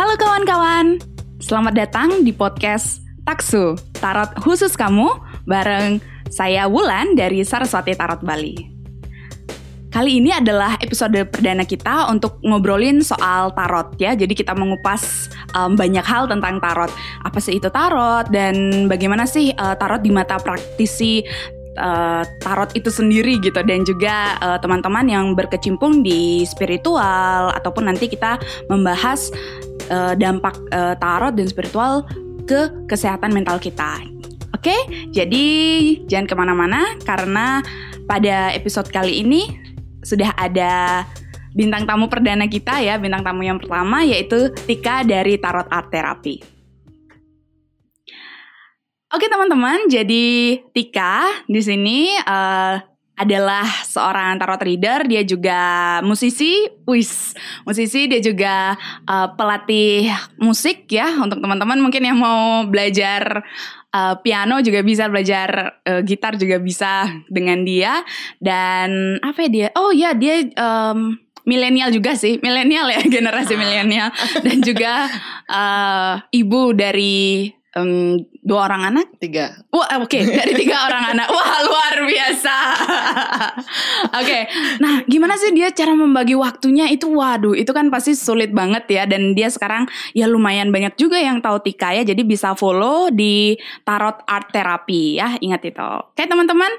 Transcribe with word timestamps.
Halo 0.00 0.16
kawan-kawan, 0.16 0.96
selamat 1.44 1.74
datang 1.76 2.24
di 2.24 2.32
podcast 2.32 3.04
Taksu, 3.28 3.76
Tarot 4.00 4.32
khusus 4.40 4.72
kamu 4.72 5.12
bareng 5.44 6.00
saya 6.32 6.68
Wulan 6.68 7.16
dari 7.16 7.44
Saraswati 7.44 7.92
Tarot 7.92 8.24
Bali. 8.24 8.80
Kali 9.90 10.22
ini 10.22 10.32
adalah 10.32 10.78
episode 10.80 11.18
perdana 11.28 11.68
kita 11.68 12.08
untuk 12.08 12.40
ngobrolin 12.46 13.02
soal 13.02 13.52
tarot 13.52 13.98
ya. 13.98 14.16
Jadi 14.16 14.38
kita 14.38 14.54
mengupas 14.54 15.28
um, 15.52 15.76
banyak 15.76 16.06
hal 16.06 16.30
tentang 16.30 16.62
tarot. 16.62 16.88
Apa 17.26 17.36
sih 17.42 17.58
itu 17.58 17.68
tarot 17.68 18.30
dan 18.30 18.86
bagaimana 18.86 19.26
sih 19.26 19.50
uh, 19.52 19.74
tarot 19.76 20.00
di 20.00 20.14
mata 20.14 20.38
praktisi 20.38 21.26
uh, 21.80 22.22
tarot 22.44 22.70
itu 22.76 22.92
sendiri 22.92 23.40
gitu 23.40 23.56
dan 23.64 23.82
juga 23.82 24.36
uh, 24.44 24.60
teman-teman 24.60 25.08
yang 25.08 25.32
berkecimpung 25.32 26.04
di 26.04 26.44
spiritual 26.44 27.50
ataupun 27.56 27.88
nanti 27.88 28.06
kita 28.06 28.36
membahas 28.68 29.32
uh, 29.88 30.12
dampak 30.14 30.54
uh, 30.70 30.94
tarot 31.00 31.32
dan 31.32 31.48
spiritual 31.48 32.04
ke 32.44 32.68
kesehatan 32.86 33.32
mental 33.32 33.56
kita. 33.56 34.04
Oke, 34.52 34.76
jadi 35.14 35.46
jangan 36.04 36.26
ke 36.28 36.34
mana-mana 36.36 36.80
karena 37.08 37.64
pada 38.04 38.52
episode 38.52 38.92
kali 38.92 39.24
ini 39.24 39.48
sudah 40.04 40.36
ada 40.36 41.06
bintang 41.54 41.88
tamu 41.88 42.10
perdana 42.12 42.44
kita 42.44 42.82
ya, 42.82 43.00
bintang 43.00 43.24
tamu 43.24 43.40
yang 43.46 43.56
pertama 43.56 44.04
yaitu 44.04 44.52
Tika 44.68 45.06
dari 45.06 45.40
Tarot 45.40 45.70
Art 45.70 45.88
Therapy. 45.88 46.59
Oke 49.10 49.26
teman-teman, 49.26 49.90
jadi 49.90 50.54
Tika 50.70 51.42
di 51.50 51.58
sini 51.58 52.14
uh, 52.14 52.78
adalah 53.18 53.66
seorang 53.82 54.38
tarot 54.38 54.62
reader, 54.62 55.02
dia 55.02 55.26
juga 55.26 55.60
musisi, 56.06 56.70
wis, 56.86 57.34
musisi, 57.66 58.06
dia 58.06 58.22
juga 58.22 58.78
uh, 59.10 59.34
pelatih 59.34 60.06
musik 60.38 60.86
ya. 60.86 61.10
Untuk 61.18 61.42
teman-teman 61.42 61.82
mungkin 61.82 62.06
yang 62.06 62.22
mau 62.22 62.62
belajar 62.70 63.42
uh, 63.90 64.14
piano 64.22 64.62
juga 64.62 64.80
bisa 64.86 65.10
belajar 65.10 65.82
uh, 65.90 66.06
gitar 66.06 66.38
juga 66.38 66.62
bisa 66.62 67.10
dengan 67.26 67.66
dia. 67.66 68.06
Dan 68.38 69.18
apa 69.26 69.42
ya 69.42 69.50
dia? 69.50 69.68
Oh 69.74 69.90
ya 69.90 70.14
dia 70.14 70.46
um, 70.54 71.18
milenial 71.50 71.90
juga 71.90 72.14
sih, 72.14 72.38
milenial 72.40 72.88
ya 72.94 73.02
generasi 73.18 73.58
milenial. 73.58 74.14
Dan 74.38 74.62
juga 74.62 75.10
uh, 75.50 76.22
ibu 76.30 76.72
dari 76.78 77.58
um, 77.76 78.18
dua 78.42 78.66
orang 78.70 78.94
anak? 78.94 79.06
Tiga. 79.20 79.62
Wah 79.70 79.86
oke. 80.00 80.08
Okay. 80.20 80.26
dari 80.26 80.58
tiga 80.58 80.90
orang 80.90 81.14
anak. 81.14 81.30
Wah 81.30 81.62
luar 81.62 81.94
biasa. 82.02 82.56
Oke. 84.18 84.26
Okay. 84.26 84.42
nah 84.82 85.06
gimana 85.06 85.38
sih 85.38 85.54
dia 85.54 85.70
cara 85.70 85.94
membagi 85.94 86.34
waktunya? 86.34 86.90
Itu 86.90 87.14
waduh 87.14 87.54
itu 87.54 87.70
kan 87.70 87.94
pasti 87.94 88.18
sulit 88.18 88.50
banget 88.50 88.90
ya. 88.90 89.06
Dan 89.06 89.38
dia 89.38 89.46
sekarang 89.46 89.86
ya 90.18 90.26
lumayan 90.26 90.74
banyak 90.74 90.98
juga 90.98 91.22
yang 91.22 91.38
tahu 91.38 91.62
Tika 91.62 91.94
ya. 91.94 92.02
Jadi 92.02 92.26
bisa 92.26 92.58
follow 92.58 93.06
di 93.14 93.54
Tarot 93.86 94.18
Art 94.26 94.50
Therapy 94.50 95.22
ya. 95.22 95.38
Ingat 95.38 95.62
itu. 95.62 95.78
Oke 95.78 96.18
okay, 96.18 96.26
teman-teman. 96.26 96.72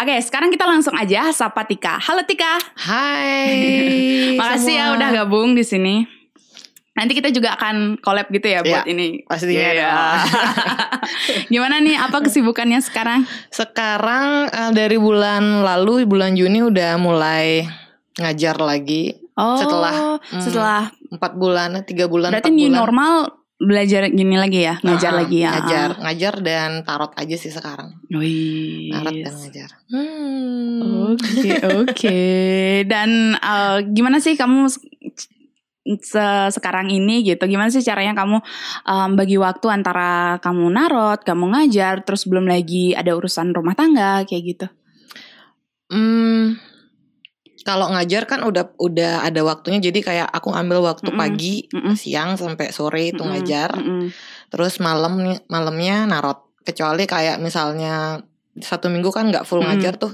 Oke 0.00 0.16
okay, 0.16 0.18
sekarang 0.24 0.48
kita 0.48 0.64
langsung 0.64 0.96
aja 0.96 1.28
sapa 1.28 1.68
Tika. 1.68 2.00
Halo 2.00 2.24
Tika. 2.24 2.56
Hai 2.72 3.52
makasih 4.40 4.74
ya 4.80 4.86
udah 4.96 5.08
gabung 5.12 5.52
di 5.52 5.62
sini 5.66 6.17
Nanti 6.98 7.14
kita 7.14 7.30
juga 7.30 7.54
akan 7.54 8.02
collab 8.02 8.26
gitu 8.34 8.50
ya 8.50 8.66
buat 8.66 8.82
ya, 8.82 8.90
ini. 8.90 9.22
Pastinya 9.22 9.70
ya. 9.70 9.94
Gimana 11.52 11.78
nih 11.78 11.94
apa 11.94 12.18
kesibukannya 12.26 12.82
sekarang? 12.82 13.22
Sekarang 13.54 14.50
uh, 14.50 14.74
dari 14.74 14.98
bulan 14.98 15.62
lalu 15.62 16.02
bulan 16.10 16.34
Juni 16.34 16.66
udah 16.66 16.98
mulai 16.98 17.70
ngajar 18.18 18.58
lagi. 18.58 19.14
Oh, 19.38 19.54
setelah 19.54 20.18
hmm, 20.18 20.42
setelah 20.42 20.82
empat 21.14 21.38
bulan, 21.38 21.86
tiga 21.86 22.10
bulan. 22.10 22.34
Berarti 22.34 22.50
new 22.50 22.66
bulan. 22.66 22.78
normal 22.82 23.12
belajar 23.58 24.06
gini 24.10 24.34
lagi 24.38 24.66
ya, 24.66 24.82
ngajar 24.82 25.12
uh, 25.14 25.18
lagi 25.22 25.38
ya. 25.46 25.50
Ngajar, 25.54 25.88
ngajar 26.02 26.34
dan 26.42 26.70
tarot 26.82 27.14
aja 27.14 27.36
sih 27.38 27.54
sekarang. 27.54 27.94
Wih. 28.10 28.90
Tarot 28.90 29.14
dan 29.22 29.34
ngajar. 29.38 29.70
Oke, 29.70 29.94
hmm. 29.94 30.82
oke. 31.06 31.14
Okay, 31.22 31.54
okay. 31.86 32.82
Dan 32.90 33.38
uh, 33.38 33.78
gimana 33.86 34.18
sih 34.18 34.34
kamu 34.34 34.66
se 36.04 36.52
sekarang 36.52 36.92
ini 36.92 37.24
gitu 37.24 37.48
gimana 37.48 37.72
sih 37.72 37.80
caranya 37.80 38.12
kamu 38.12 38.44
um, 38.84 39.10
bagi 39.16 39.40
waktu 39.40 39.66
antara 39.72 40.36
kamu 40.44 40.68
narot 40.68 41.24
kamu 41.24 41.56
ngajar 41.56 42.04
terus 42.04 42.28
belum 42.28 42.44
lagi 42.44 42.92
ada 42.92 43.16
urusan 43.16 43.56
rumah 43.56 43.72
tangga 43.72 44.28
kayak 44.28 44.42
gitu 44.44 44.66
hmm 45.88 46.68
kalau 47.68 47.92
ngajar 47.92 48.24
kan 48.24 48.40
udah 48.48 48.72
udah 48.80 49.28
ada 49.28 49.44
waktunya 49.44 49.76
jadi 49.76 50.00
kayak 50.00 50.28
aku 50.32 50.56
ambil 50.56 50.80
waktu 50.80 51.12
mm 51.12 51.16
-mm. 51.16 51.20
pagi 51.20 51.56
mm 51.68 51.80
-mm. 51.84 51.94
siang 52.00 52.30
sampai 52.40 52.72
sore 52.72 53.12
itu 53.12 53.20
mm 53.20 53.28
-mm. 53.28 53.32
ngajar 53.36 53.70
mm 53.76 53.84
-mm. 53.84 54.06
terus 54.48 54.80
malam 54.80 55.36
malamnya 55.52 56.08
narot 56.08 56.48
kecuali 56.64 57.04
kayak 57.04 57.36
misalnya 57.44 58.24
satu 58.56 58.88
minggu 58.88 59.12
kan 59.12 59.28
nggak 59.28 59.44
full 59.44 59.60
mm 59.60 59.68
-mm. 59.68 59.70
ngajar 59.76 59.94
tuh 60.00 60.12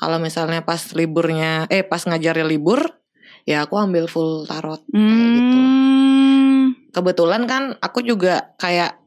kalau 0.00 0.16
misalnya 0.16 0.64
pas 0.64 0.80
liburnya 0.96 1.68
eh 1.68 1.84
pas 1.84 2.00
ngajarnya 2.08 2.48
libur 2.48 3.01
ya 3.48 3.66
aku 3.66 3.74
ambil 3.78 4.06
full 4.06 4.46
tarot 4.46 4.82
hmm. 4.90 4.98
kayak 4.98 5.28
gitu. 5.34 5.56
Hmm. 5.58 6.62
Kebetulan 6.92 7.42
kan 7.48 7.62
aku 7.80 8.04
juga 8.04 8.52
kayak 8.60 9.02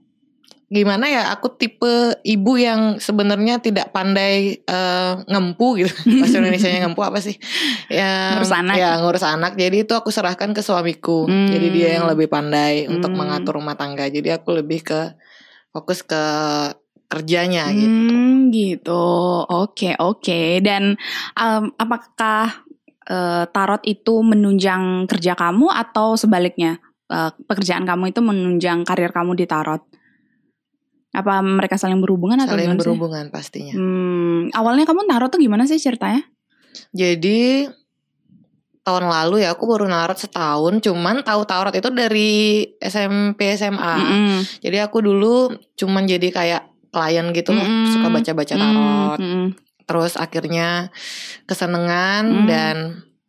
gimana 0.65 1.05
ya 1.05 1.29
aku 1.29 1.53
tipe 1.53 2.17
ibu 2.25 2.57
yang 2.57 2.97
sebenarnya 2.97 3.61
tidak 3.61 3.93
pandai 3.93 4.65
uh, 4.65 5.21
ngempu 5.29 5.85
gitu 5.85 5.93
bahasa 6.19 6.41
Indonesia 6.41 6.69
nya 6.73 6.89
ngempu 6.89 7.05
apa 7.05 7.21
sih 7.21 7.37
ya 7.85 8.33
ngurus 8.33 8.49
anak 8.49 8.75
ya 8.75 8.91
ngurus 8.97 9.23
anak 9.23 9.53
jadi 9.53 9.85
itu 9.85 9.93
aku 9.93 10.09
serahkan 10.09 10.57
ke 10.57 10.65
suamiku 10.65 11.29
hmm. 11.29 11.53
jadi 11.53 11.67
dia 11.69 11.89
yang 12.01 12.09
lebih 12.09 12.25
pandai 12.33 12.89
hmm. 12.89 12.97
untuk 12.97 13.13
mengatur 13.13 13.61
rumah 13.61 13.77
tangga 13.77 14.09
jadi 14.09 14.41
aku 14.41 14.57
lebih 14.57 14.81
ke 14.81 15.13
fokus 15.69 16.01
ke 16.01 16.23
kerjanya 17.05 17.69
gitu. 17.69 17.85
hmm, 17.85 18.49
gitu 18.49 18.65
gitu 18.81 19.05
oke 19.45 19.77
okay, 19.77 19.93
oke 20.01 20.25
okay. 20.25 20.65
dan 20.65 20.97
um, 21.37 21.69
apakah 21.77 22.64
uh, 23.09 23.43
tarot 23.49 23.81
itu 23.85 24.21
menunjang 24.21 25.05
kerja 25.09 25.37
kamu 25.37 25.69
atau 25.69 26.17
sebaliknya 26.17 26.81
uh, 27.09 27.31
pekerjaan 27.45 27.85
kamu 27.85 28.13
itu 28.13 28.19
menunjang 28.21 28.85
karir 28.85 29.13
kamu 29.13 29.37
di 29.37 29.45
tarot? 29.45 29.81
Apa 31.15 31.39
mereka 31.39 31.79
saling 31.79 32.03
berhubungan 32.03 32.43
atau 32.43 32.59
saling 32.59 32.75
berhubungan 32.75 33.25
sih? 33.29 33.31
pastinya. 33.31 33.73
Hmm, 33.73 34.51
awalnya 34.51 34.83
kamu 34.83 35.07
tarot 35.07 35.29
tuh 35.31 35.39
gimana 35.39 35.63
sih 35.63 35.79
ceritanya? 35.79 36.25
Jadi 36.91 37.71
tahun 38.85 39.09
lalu 39.09 39.47
ya 39.47 39.55
aku 39.55 39.65
baru 39.65 39.87
narot 39.87 40.19
setahun, 40.19 40.83
cuman 40.83 41.23
tahu 41.23 41.41
tarot 41.47 41.73
itu 41.73 41.89
dari 41.89 42.67
SMP 42.83 43.55
SMA. 43.55 43.93
Mm 43.95 44.05
-hmm. 44.05 44.39
Jadi 44.59 44.77
aku 44.83 44.99
dulu 45.01 45.55
cuman 45.79 46.03
jadi 46.05 46.27
kayak 46.29 46.63
klien 46.91 47.25
gitu 47.31 47.55
mm 47.55 47.63
-hmm. 47.63 47.85
suka 47.95 48.07
baca-baca 48.11 48.53
tarot. 48.59 49.19
Mm 49.23 49.31
-hmm 49.31 49.64
terus 49.85 50.17
akhirnya 50.17 50.89
kesenengan 51.45 52.25
hmm. 52.25 52.45
dan 52.49 52.75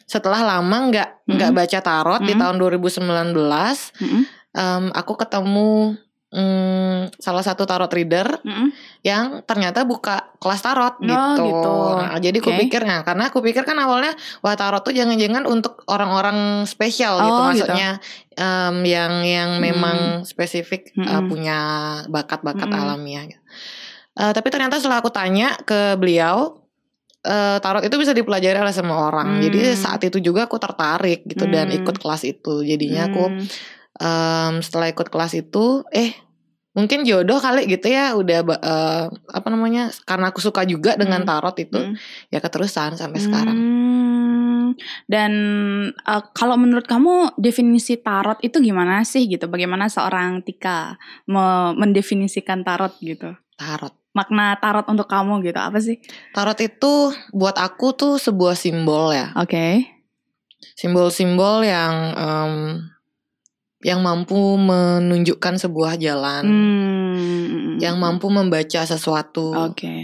setelah 0.06 0.42
lama 0.56 0.76
nggak 0.92 1.08
nggak 1.28 1.50
hmm. 1.52 1.58
baca 1.58 1.78
tarot 1.82 2.20
hmm. 2.22 2.28
di 2.28 2.34
tahun 2.38 2.56
2019 2.56 3.02
hmm. 3.02 4.22
um, 4.54 4.84
aku 4.94 5.12
ketemu 5.18 5.98
um, 6.36 7.10
salah 7.16 7.44
satu 7.44 7.64
tarot 7.66 7.90
reader 7.90 8.26
hmm. 8.42 8.70
yang 9.02 9.42
ternyata 9.46 9.82
buka 9.82 10.34
kelas 10.38 10.62
tarot 10.62 10.94
oh, 10.98 11.02
gitu. 11.02 11.42
gitu. 11.42 11.76
Nah, 12.02 12.18
jadi 12.20 12.38
aku 12.38 12.50
pikir 12.66 12.82
nah 12.84 13.00
karena 13.06 13.30
aku 13.30 13.38
pikir 13.42 13.62
kan 13.64 13.78
awalnya 13.78 14.14
wah 14.44 14.54
tarot 14.54 14.82
tuh 14.82 14.94
jangan-jangan 14.94 15.48
untuk 15.48 15.82
orang-orang 15.88 16.68
spesial 16.68 17.18
gitu. 17.18 17.26
oh, 17.26 17.34
gitu 17.34 17.42
maksudnya 17.66 17.90
gitu. 17.98 18.36
Um, 18.36 18.76
yang 18.84 19.12
yang 19.24 19.50
hmm. 19.56 19.62
memang 19.62 19.98
spesifik 20.28 20.92
hmm. 20.92 21.06
uh, 21.06 21.22
punya 21.24 21.58
bakat-bakat 22.12 22.68
hmm. 22.68 22.78
alamiah 22.78 23.24
gitu. 23.26 23.42
Uh, 24.16 24.32
tapi 24.32 24.48
ternyata 24.48 24.80
setelah 24.80 25.04
aku 25.04 25.12
tanya 25.12 25.52
ke 25.60 25.92
beliau, 26.00 26.64
uh, 27.28 27.60
tarot 27.60 27.84
itu 27.84 27.96
bisa 28.00 28.16
dipelajari 28.16 28.56
oleh 28.56 28.72
semua 28.72 29.12
orang. 29.12 29.36
Hmm. 29.36 29.42
Jadi 29.44 29.76
saat 29.76 30.00
itu 30.08 30.24
juga 30.24 30.48
aku 30.48 30.56
tertarik 30.56 31.28
gitu 31.28 31.44
hmm. 31.44 31.52
dan 31.52 31.66
ikut 31.68 31.96
kelas 32.00 32.24
itu. 32.24 32.64
Jadinya 32.64 33.04
hmm. 33.04 33.10
aku 33.12 33.24
um, 34.00 34.52
setelah 34.64 34.88
ikut 34.88 35.08
kelas 35.12 35.36
itu, 35.36 35.84
eh 35.92 36.16
mungkin 36.72 37.04
jodoh 37.04 37.36
kali 37.40 37.68
gitu 37.68 37.92
ya. 37.92 38.16
Udah 38.16 38.40
uh, 38.40 39.04
apa 39.12 39.48
namanya? 39.52 39.92
Karena 40.08 40.32
aku 40.32 40.40
suka 40.40 40.64
juga 40.64 40.96
dengan 40.96 41.20
hmm. 41.20 41.28
tarot 41.28 41.56
itu, 41.60 41.76
hmm. 41.76 41.94
ya 42.32 42.40
keterusan 42.40 42.96
sampai 42.96 43.20
hmm. 43.20 43.26
sekarang. 43.28 43.58
Dan 45.08 45.32
uh, 46.04 46.22
kalau 46.36 46.56
menurut 46.60 46.84
kamu 46.84 47.36
definisi 47.40 47.96
tarot 48.00 48.40
itu 48.44 48.60
gimana 48.60 49.04
sih 49.04 49.24
gitu? 49.24 49.48
Bagaimana 49.48 49.88
seorang 49.88 50.40
Tika 50.44 51.00
mendefinisikan 51.76 52.60
tarot 52.64 52.96
gitu? 53.00 53.32
Tarot 53.56 53.96
makna 54.16 54.56
tarot 54.56 54.88
untuk 54.88 55.04
kamu 55.04 55.44
gitu 55.44 55.60
apa 55.60 55.76
sih? 55.76 56.00
Tarot 56.32 56.56
itu 56.64 57.12
buat 57.36 57.60
aku 57.60 57.92
tuh 57.92 58.14
sebuah 58.16 58.56
simbol 58.56 59.12
ya. 59.12 59.36
Oke. 59.36 59.52
Okay. 59.52 59.72
Simbol-simbol 60.72 61.68
yang 61.68 61.94
um, 62.16 62.54
yang 63.84 64.00
mampu 64.00 64.56
menunjukkan 64.56 65.60
sebuah 65.60 66.00
jalan, 66.00 66.44
hmm. 66.48 67.76
yang 67.78 68.00
mampu 68.00 68.32
membaca 68.32 68.88
sesuatu. 68.88 69.52
Oke. 69.52 69.84
Okay. 69.84 69.98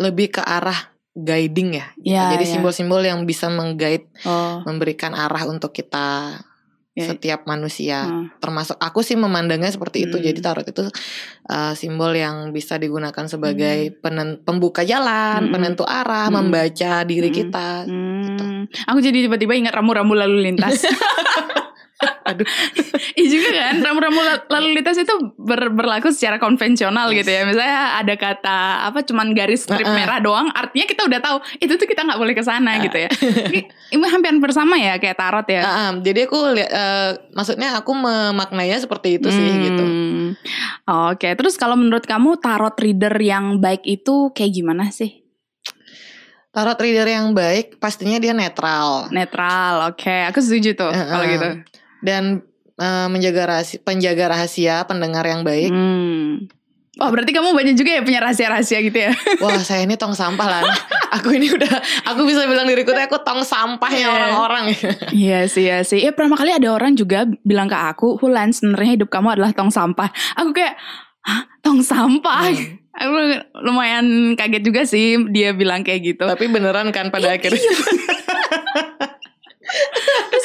Lebih 0.00 0.40
ke 0.40 0.42
arah 0.42 0.96
guiding 1.12 1.76
ya. 1.76 1.86
Gitu. 2.00 2.14
Ya, 2.16 2.32
Jadi 2.32 2.44
ya. 2.48 2.50
simbol-simbol 2.56 3.04
yang 3.04 3.28
bisa 3.28 3.52
mengguide, 3.52 4.08
Oh. 4.24 4.64
memberikan 4.64 5.12
arah 5.12 5.44
untuk 5.44 5.76
kita 5.76 6.40
Ya. 6.98 7.06
setiap 7.08 7.40
manusia. 7.44 8.04
Hmm. 8.04 8.34
Termasuk 8.36 8.74
aku 8.74 9.00
sih 9.00 9.14
memandangnya 9.14 9.68
seperti 9.68 10.04
itu. 10.04 10.16
Hmm. 10.16 10.24
Jadi 10.24 10.38
tarot 10.38 10.66
itu 10.66 10.84
uh, 11.46 11.72
simbol 11.72 12.10
yang 12.12 12.50
bisa 12.50 12.74
digunakan 12.74 13.24
sebagai 13.24 13.94
penen- 13.98 14.42
pembuka 14.42 14.82
jalan, 14.82 15.46
Hmm. 15.46 15.52
penentu 15.52 15.84
arah, 15.84 16.26
Hmm. 16.26 16.42
membaca 16.42 17.04
diri 17.04 17.28
Hmm. 17.28 17.36
kita. 17.36 17.68
Hmm. 17.84 18.62
Aku 18.86 18.98
jadi 18.98 19.24
tiba-tiba 19.24 19.54
ingat 19.54 19.72
ramu-ramu 19.72 20.14
lalu 20.14 20.42
lintas. 20.44 20.82
Aduh. 21.98 22.46
Iya 23.12 23.26
juga 23.26 23.48
kan, 23.50 23.76
ramu-ramu 23.80 24.20
la- 24.20 24.46
lalu 24.48 24.78
lintas 24.78 24.94
itu 24.94 25.10
ber- 25.34 25.72
berlaku 25.72 26.12
secara 26.12 26.36
konvensional 26.36 27.10
Yes. 27.10 27.24
gitu 27.24 27.30
ya. 27.32 27.42
Misalnya 27.42 27.78
ada 27.98 28.14
kata 28.14 28.58
apa 28.86 29.02
cuman 29.02 29.32
garis 29.32 29.64
strip 29.64 29.82
Uh-uh. 29.82 29.96
merah 29.96 30.20
doang, 30.20 30.46
artinya 30.48 30.86
kita 30.86 31.02
udah 31.02 31.18
tahu 31.18 31.36
itu 31.56 31.74
tuh 31.74 31.84
kita 31.84 32.04
nggak 32.04 32.16
boleh 32.16 32.32
ke 32.32 32.42
sana 32.42 32.78
Uh. 32.78 32.84
gitu 32.84 32.98
ya. 32.98 33.10
Ini 33.50 33.60
ini 33.90 34.04
hampir 34.04 34.30
bersama 34.36 34.76
ya 34.76 34.96
kayak 34.96 35.16
tarot 35.16 35.48
ya. 35.48 35.60
Ah, 35.60 35.72
ah, 35.72 35.90
jadi 35.96 36.28
aku 36.28 36.38
eh, 36.54 37.10
maksudnya 37.32 37.74
aku 37.74 37.90
memaknainya 37.92 38.78
seperti 38.78 39.16
itu 39.16 39.26
sih 39.26 39.42
Hmm. 39.42 39.62
gitu. 39.64 39.84
Oke, 41.08 41.28
terus 41.32 41.56
kalau 41.56 41.74
menurut 41.74 42.04
kamu 42.04 42.36
tarot 42.36 42.76
reader 42.76 43.16
yang 43.16 43.58
baik 43.58 43.82
itu 43.82 44.30
kayak 44.30 44.52
gimana 44.52 44.88
sih? 44.88 45.24
Tarot 46.48 46.76
reader 46.76 47.06
yang 47.06 47.32
baik 47.32 47.76
pastinya 47.76 48.16
dia 48.16 48.32
netral 48.32 49.08
Netral, 49.08 49.88
oke, 49.88 50.16
aku 50.26 50.38
setuju 50.38 50.74
tuh 50.74 50.88
Uh-uh. 50.88 51.08
kalau 51.08 51.24
gitu. 51.26 51.48
Dan 52.00 52.42
eh, 52.74 53.08
menjaga 53.08 53.42
rahasia, 53.48 53.78
penjaga 53.80 54.24
rahasia, 54.28 54.82
pendengar 54.84 55.24
yang 55.24 55.42
baik. 55.42 55.70
Hmm. 55.70 56.46
Oh 56.98 57.14
berarti 57.14 57.30
kamu 57.30 57.54
banyak 57.54 57.78
juga 57.78 57.94
ya 57.94 58.02
punya 58.02 58.18
rahasia-rahasia 58.18 58.82
gitu 58.82 58.98
ya? 58.98 59.14
Wah, 59.42 59.54
saya 59.62 59.86
ini 59.86 59.94
tong 59.94 60.18
sampah 60.18 60.48
lah. 60.50 60.62
aku 61.14 61.30
ini 61.30 61.46
udah, 61.46 61.70
aku 62.04 62.26
bisa 62.26 62.42
bilang 62.42 62.66
diriku 62.66 62.90
tuh 62.90 62.98
aku 62.98 63.22
tong 63.22 63.46
sampahnya 63.46 64.02
Iya. 64.02 64.10
orang-orang. 64.10 64.64
Iya 65.14 65.46
sih, 65.46 65.70
iya 65.70 65.86
sih. 65.86 66.02
Ya 66.02 66.10
pertama 66.10 66.34
kali 66.34 66.50
ada 66.50 66.66
orang 66.74 66.98
juga 66.98 67.22
bilang 67.46 67.70
ke 67.70 67.78
aku, 67.78 68.18
Hulan 68.18 68.50
sebenarnya 68.50 68.98
hidup 68.98 69.14
kamu 69.14 69.38
adalah 69.38 69.54
tong 69.54 69.70
sampah. 69.70 70.10
Aku 70.42 70.50
kayak, 70.50 70.74
hah 71.22 71.46
tong 71.62 71.86
sampah? 71.86 72.50
Hmm. 72.50 72.82
Aku 72.98 73.14
lumayan 73.62 74.34
kaget 74.34 74.62
juga 74.66 74.82
sih 74.82 75.14
dia 75.30 75.54
bilang 75.54 75.86
kayak 75.86 76.02
gitu. 76.02 76.26
Tapi 76.26 76.50
beneran 76.50 76.90
kan 76.90 77.14
pada 77.14 77.38
akhirnya. 77.38 77.62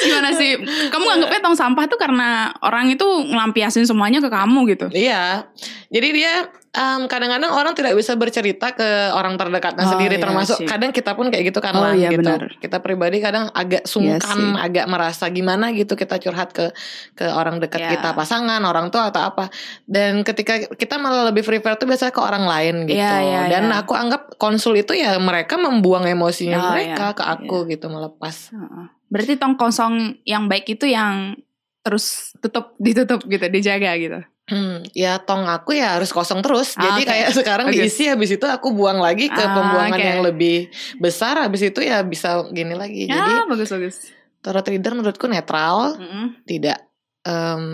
Gimana 0.04 0.30
sih? 0.32 0.60
Kamu 0.88 1.06
anggapnya 1.10 1.40
tong 1.40 1.56
sampah 1.56 1.84
tuh 1.84 1.96
karena 1.96 2.28
orang 2.60 2.88
itu 2.88 3.04
ngelampiasin 3.04 3.84
semuanya 3.84 4.20
ke 4.20 4.28
kamu 4.28 4.60
gitu? 4.70 4.86
Iya, 4.90 5.48
jadi 5.88 6.08
dia 6.10 6.32
em, 6.70 7.06
kadang-kadang 7.06 7.50
orang 7.50 7.70
tidak 7.72 7.94
bisa 7.94 8.12
bercerita 8.12 8.70
ke 8.70 8.84
orang 9.10 9.34
terdekatnya 9.34 9.86
Oh, 9.86 9.90
sendiri, 9.90 10.18
iya 10.18 10.22
termasuk 10.22 10.58
sih. 10.58 10.66
kadang 10.66 10.90
kita 10.90 11.14
pun 11.14 11.30
kayak 11.30 11.44
gitu 11.48 11.58
kan 11.58 11.70
Oh, 11.72 11.86
iya, 11.88 12.10
gitu. 12.10 12.26
Kita 12.58 12.78
pribadi 12.78 13.18
kadang 13.18 13.46
agak 13.48 13.82
Iya 13.82 13.90
sungkan, 14.18 14.36
sih. 14.36 14.50
agak 14.58 14.86
merasa 14.86 15.24
gimana 15.28 15.70
gitu 15.70 15.94
kita 15.94 16.18
curhat 16.18 16.50
ke 16.50 16.74
ke 17.14 17.24
orang 17.24 17.58
dekat 17.58 17.78
Iya. 17.78 17.90
kita, 17.94 18.08
pasangan, 18.12 18.58
orang 18.60 18.90
tua 18.90 19.08
atau 19.08 19.22
apa. 19.24 19.54
Dan 19.84 20.22
ketika 20.22 20.66
kita 20.68 20.98
malah 20.98 21.30
lebih 21.30 21.42
prefer 21.42 21.74
tuh 21.74 21.86
biasanya 21.86 22.10
ke 22.10 22.18
orang 22.18 22.44
lain 22.44 22.74
gitu. 22.84 22.98
Iya, 22.98 23.14
iya, 23.20 23.40
Dan 23.48 23.70
iya. 23.70 23.78
aku 23.78 23.94
anggap 23.94 24.34
konsul 24.34 24.74
itu 24.74 24.92
ya 24.92 25.14
mereka 25.16 25.54
membuang 25.54 26.04
emosinya 26.04 26.58
Oh, 26.58 26.68
mereka 26.70 27.06
iya, 27.06 27.14
ke 27.14 27.22
aku 27.24 27.56
gitu 27.66 27.86
melepas. 27.86 28.50
Heeh. 28.50 28.86
Berarti 29.14 29.38
tong 29.38 29.54
kosong 29.54 30.18
yang 30.26 30.50
baik 30.50 30.66
itu 30.68 30.90
yang 30.90 31.38
terus 31.80 32.34
tutup 32.42 32.74
ditutup 32.82 33.22
gitu, 33.24 33.46
dijaga 33.46 33.94
gitu. 33.94 34.20
Hmm, 34.44 34.84
ya 34.92 35.16
tong 35.16 35.48
aku 35.48 35.72
ya 35.72 35.96
harus 35.96 36.10
kosong 36.10 36.42
terus. 36.42 36.76
Ah, 36.76 36.90
Jadi 36.90 37.06
oke. 37.06 37.08
kayak 37.08 37.28
sekarang 37.38 37.66
Bagus. 37.70 37.80
diisi 37.80 38.04
habis 38.04 38.28
itu 38.28 38.44
aku 38.44 38.74
buang 38.74 38.98
lagi 38.98 39.30
ke 39.30 39.38
Ah, 39.38 39.54
pembuangan 39.54 39.96
oke. 39.96 40.04
yang 40.04 40.20
lebih 40.20 40.68
besar 40.98 41.40
habis 41.40 41.62
itu 41.62 41.80
ya 41.80 42.02
bisa 42.02 42.44
gini 42.50 42.74
lagi. 42.74 43.06
Jadi 43.06 43.32
Ya, 43.32 43.46
bagus 43.46 43.70
bagus. 43.70 43.96
tarot 44.42 44.66
reader 44.66 44.92
menurutku 44.92 45.24
netral, 45.24 45.96
Mm-mm. 45.96 46.44
tidak 46.44 46.76
em, 47.24 47.64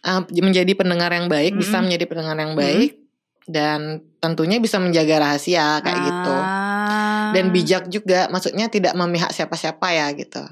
ah, 0.00 0.22
menjadi 0.22 0.70
pendengar 0.72 1.10
yang 1.10 1.26
baik, 1.26 1.56
bisa 1.56 1.74
Mm-mm. 1.74 1.90
menjadi 1.90 2.04
pendengar 2.06 2.36
yang 2.38 2.54
baik 2.54 3.02
dan 3.42 3.80
tentunya 4.18 4.62
bisa 4.62 4.78
menjaga 4.78 5.18
rahasia 5.18 5.82
kayak 5.82 6.00
gitu. 6.06 6.36
Ah. 6.38 7.34
Dan 7.34 7.50
bijak 7.50 7.90
juga, 7.90 8.28
maksudnya 8.28 8.68
tidak 8.68 8.94
memihak 8.94 9.34
siapa-siapa 9.34 9.90
ya 9.90 10.06
gitu. 10.14 10.46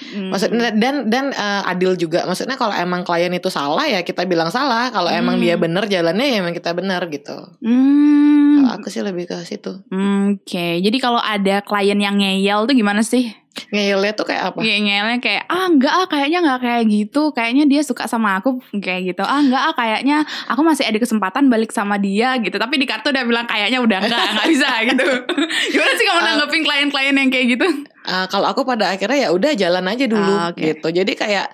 Hmm. 0.00 0.30
Maksudnya 0.30 0.70
dan 0.72 1.06
dan 1.06 1.24
eh, 1.30 1.62
adil 1.66 1.94
juga. 1.94 2.22
Maksudnya 2.22 2.54
kalau 2.54 2.70
emang 2.72 3.02
klien 3.02 3.30
itu 3.30 3.48
salah 3.48 3.82
ya 3.82 4.00
kita 4.00 4.22
bilang 4.24 4.48
salah. 4.48 4.88
Kalau 4.88 5.08
emang 5.08 5.34
Hmm. 5.34 5.42
dia 5.42 5.54
benar 5.54 5.84
jalannya 5.84 6.22
ya 6.24 6.36
emang 6.38 6.52
kita 6.52 6.70
benar 6.70 7.02
gitu. 7.06 7.34
Hmm. 7.60 8.58
Kalau 8.58 8.70
aku 8.74 8.88
sih 8.88 9.00
lebih 9.00 9.26
ke 9.26 9.38
situ. 9.42 9.82
Hmm, 9.88 10.38
Oke, 10.38 10.78
jadi 10.78 10.96
kalau 10.96 11.18
ada 11.18 11.60
klien 11.60 11.96
yang 11.96 12.16
ngeyel 12.16 12.64
tuh 12.64 12.74
gimana 12.74 13.00
sih? 13.00 13.30
Ngeyelnya 13.68 14.12
tuh 14.12 14.22
kayak 14.24 14.42
apa? 14.48 14.58
Ngeyelnya 14.60 15.18
kayak 15.18 15.44
ah 15.46 15.66
enggak 15.66 15.90
ah 15.92 16.06
kayaknya 16.06 16.38
nggak 16.40 16.60
kayak 16.60 16.84
gitu, 16.86 17.22
kayaknya 17.32 17.64
dia 17.66 17.82
suka 17.82 18.06
sama 18.06 18.38
aku 18.38 18.62
kayak 18.72 19.02
gitu. 19.08 19.22
Ah 19.22 19.40
enggak 19.40 19.62
ah 19.62 19.74
kayaknya 19.74 20.16
aku 20.46 20.62
masih 20.62 20.86
ada 20.86 20.94
kesempatan 20.96 21.46
balik 21.48 21.70
sama 21.70 21.98
dia 21.98 22.38
gitu. 22.38 22.54
Tapi 22.54 22.74
di 22.76 22.86
kartu 22.86 23.10
udah 23.10 23.24
bilang 23.24 23.46
kayaknya 23.46 23.78
udah 23.78 23.98
enggak, 24.00 24.26
nggak 24.32 24.46
bisa 24.48 24.70
gitu. 24.86 25.06
Gimana 25.74 25.92
sih 25.92 26.04
kamu 26.04 26.18
Ah. 26.18 26.26
nanggepin 26.28 26.62
klien-klien 26.62 27.14
yang 27.16 27.30
kayak 27.30 27.46
gitu? 27.52 27.66
Ah, 28.08 28.24
kalau 28.24 28.48
aku 28.48 28.64
pada 28.64 28.88
akhirnya 28.88 29.28
ya 29.28 29.30
udah 29.30 29.52
jalan 29.52 29.84
aja 29.84 30.04
dulu 30.08 30.32
Ah, 30.32 30.48
oke. 30.48 30.58
gitu. 30.58 30.88
Jadi 30.88 31.12
kayak 31.12 31.52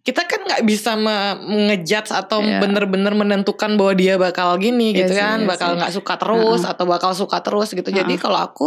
kita 0.00 0.24
kan 0.24 0.40
nggak 0.40 0.62
bisa 0.62 0.94
me- 0.94 1.36
ngejudge 1.68 2.14
atau 2.14 2.40
Iya. 2.40 2.62
bener-bener 2.62 3.12
menentukan 3.12 3.76
bahwa 3.76 3.92
dia 3.92 4.14
bakal 4.16 4.56
gini 4.56 4.94
Iya 4.94 4.98
gitu 5.04 5.12
sih, 5.12 5.20
kan, 5.20 5.38
iya 5.42 5.48
bakal 5.50 5.70
nggak 5.76 5.92
suka 5.92 6.14
terus 6.16 6.62
atau 6.64 6.84
bakal 6.86 7.12
suka 7.12 7.42
terus 7.42 7.74
gitu. 7.74 7.90
Jadi 7.90 8.14
Uh-uh. 8.14 8.22
kalau 8.22 8.38
aku 8.40 8.66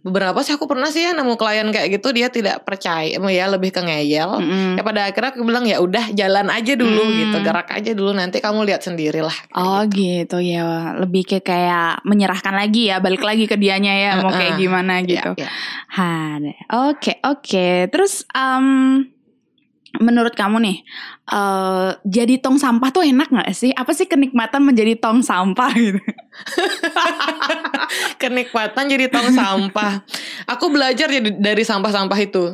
beberapa 0.00 0.38
sih 0.40 0.54
aku 0.54 0.64
pernah 0.64 0.86
sih 0.86 1.02
ya 1.02 1.12
nemu 1.12 1.34
klien 1.34 1.66
kayak 1.66 1.98
gitu 1.98 2.10
dia 2.10 2.28
tidak 2.28 2.62
percaya, 2.62 3.10
ya 3.10 3.44
lebih 3.46 3.70
ke 3.70 3.80
ngeyel. 3.80 4.38
Mm-mm. 4.38 4.78
Ya 4.78 4.82
pada 4.82 5.08
akhirnya 5.08 5.30
aku 5.32 5.42
bilang 5.42 5.64
ya 5.64 5.78
udah 5.78 6.10
jalan 6.10 6.46
aja 6.48 6.72
dulu 6.74 7.02
Hmm. 7.02 7.16
gitu, 7.18 7.36
gerak 7.40 7.68
aja 7.70 7.90
dulu 7.90 8.10
nanti 8.12 8.38
kamu 8.38 8.62
lihat 8.64 8.82
sendiri 8.82 9.20
lah. 9.20 9.34
kayak 9.46 9.56
Oh 9.56 9.82
gitu. 9.86 10.38
gitu 10.38 10.38
ya, 10.42 10.94
lebih 10.96 11.22
ke 11.22 11.38
kayak 11.40 12.02
menyerahkan 12.02 12.54
lagi 12.54 12.88
ya, 12.88 12.98
balik 12.98 13.22
lagi 13.22 13.46
ke 13.46 13.54
dianya 13.54 13.94
ya, 13.94 14.10
mau 14.18 14.30
kayak 14.30 14.56
gimana 14.56 15.00
Iya, 15.00 15.06
gitu. 15.06 15.30
iya. 15.38 15.48
Ada. 15.90 16.52
Oke, 16.90 17.12
oke. 17.22 17.68
Terus 17.88 18.22
em, 18.30 19.06
menurut 19.96 20.36
kamu 20.36 20.60
nih, 20.60 20.76
eh 21.26 21.88
jadi 22.04 22.36
tong 22.38 22.60
sampah 22.60 22.92
tuh 22.92 23.00
enak 23.00 23.32
nggak 23.32 23.50
sih? 23.50 23.72
Apa 23.72 23.90
sih 23.90 24.04
kenikmatan 24.04 24.60
menjadi 24.60 24.94
tong 24.96 25.24
sampah 25.24 25.72
gitu? 25.80 26.00
Kenikmatan 28.20 28.84
jadi 28.86 29.06
tong 29.08 29.30
sampah. 29.30 30.02
Aku 30.46 30.70
belajar 30.70 31.08
jadi 31.08 31.30
dari 31.32 31.62
sampah-sampah 31.62 32.18
itu. 32.20 32.44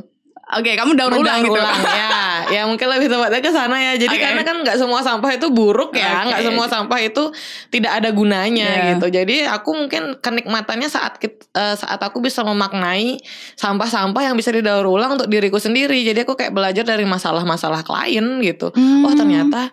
Oke, 0.53 0.77
kamu 0.77 0.93
daur 0.93 1.17
ulang 1.17 1.41
gitu. 1.41 1.57
ulang, 1.57 1.81
ya 1.81 2.45
ya 2.53 2.63
mungkin 2.69 2.85
lebih 2.85 3.09
tepatnya 3.09 3.41
ke 3.41 3.49
sana 3.49 3.73
ya 3.73 3.97
jadi 3.97 4.13
Oke. 4.13 4.21
karena 4.21 4.43
kan 4.45 4.57
nggak 4.61 4.77
semua 4.77 5.01
sampah 5.01 5.33
itu 5.33 5.49
buruk 5.49 5.97
ya 5.97 6.29
nggak 6.29 6.45
semua 6.45 6.69
sampah 6.69 6.99
itu 7.01 7.33
tidak 7.73 8.03
ada 8.03 8.13
gunanya 8.13 8.69
Iya. 8.69 8.85
gitu 8.93 9.07
jadi 9.09 9.49
aku 9.49 9.73
mungkin 9.73 10.21
kenikmatannya 10.21 10.93
saat 10.93 11.17
eh, 11.25 11.33
saat 11.73 11.97
aku 12.05 12.21
bisa 12.21 12.45
memaknai 12.45 13.17
sampah-sampah 13.57 14.29
yang 14.29 14.37
bisa 14.37 14.53
didaur 14.53 14.85
ulang 14.85 15.17
untuk 15.17 15.33
diriku 15.33 15.57
sendiri 15.57 16.05
jadi 16.05 16.21
aku 16.29 16.37
kayak 16.37 16.53
belajar 16.53 16.85
dari 16.85 17.09
masalah-masalah 17.09 17.81
klien 17.81 18.45
gitu 18.45 18.69
Hmm. 18.77 19.09
oh 19.09 19.15
ternyata 19.17 19.73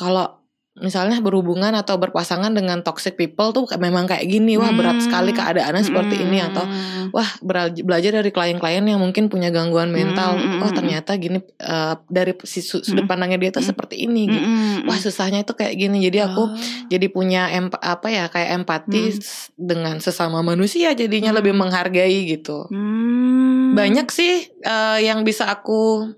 kalau 0.00 0.32
misalnya 0.76 1.24
berhubungan 1.24 1.72
atau 1.72 1.96
berpasangan 1.96 2.52
dengan 2.52 2.84
toxic 2.84 3.16
people 3.16 3.48
tuh 3.48 3.64
memang 3.76 4.04
kayak 4.04 4.28
gini 4.28 4.60
wah 4.60 4.68
berat 4.70 5.00
Hmm. 5.00 5.04
sekali 5.08 5.32
keadaannya 5.32 5.80
seperti 5.80 6.20
ini 6.20 6.36
atau 6.38 6.68
Hmm. 6.68 7.08
wah 7.10 7.24
bela- 7.40 7.72
belajar 7.72 8.20
dari 8.20 8.28
klien-klien 8.28 8.84
yang 8.84 9.00
mungkin 9.00 9.26
punya 9.26 9.48
gangguan 9.48 9.88
mental. 9.88 10.36
Mm, 10.36 10.60
mm, 10.60 10.60
oh 10.60 10.70
ternyata 10.70 11.16
gini 11.16 11.40
eh, 11.40 11.94
dari 12.06 12.36
si 12.44 12.60
su- 12.60 12.84
sudut 12.84 13.04
pandangnya 13.04 13.38
dia 13.38 13.50
tuh 13.50 13.64
seperti 13.64 14.04
ini 14.04 14.28
gitu. 14.28 14.44
wah 14.84 14.96
susahnya 14.96 15.40
itu 15.40 15.52
kayak 15.52 15.74
gini. 15.74 15.96
Jadi 15.98 16.18
aku 16.20 16.42
Oh. 16.44 16.52
jadi 16.86 17.06
punya 17.08 17.48
emp 17.48 17.72
apa 17.76 18.06
ya 18.06 18.28
kayak 18.28 18.60
empati 18.60 19.16
dengan 19.56 19.96
sesama 19.98 20.40
manusia 20.40 20.92
jadinya 20.92 21.32
lebih 21.32 21.56
menghargai 21.56 22.28
gitu. 22.28 22.68
Hmm. 22.68 23.72
banyak 23.72 24.08
sih 24.08 24.34
eh, 24.62 24.98
yang 25.02 25.20
bisa 25.20 25.46
aku 25.46 26.12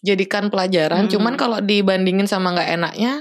jadikan 0.00 0.48
pelajaran. 0.48 1.08
Cuman 1.08 1.34
kalau 1.34 1.58
dibandingin 1.58 2.24
sama 2.24 2.52
nggak 2.52 2.70
enaknya 2.72 3.12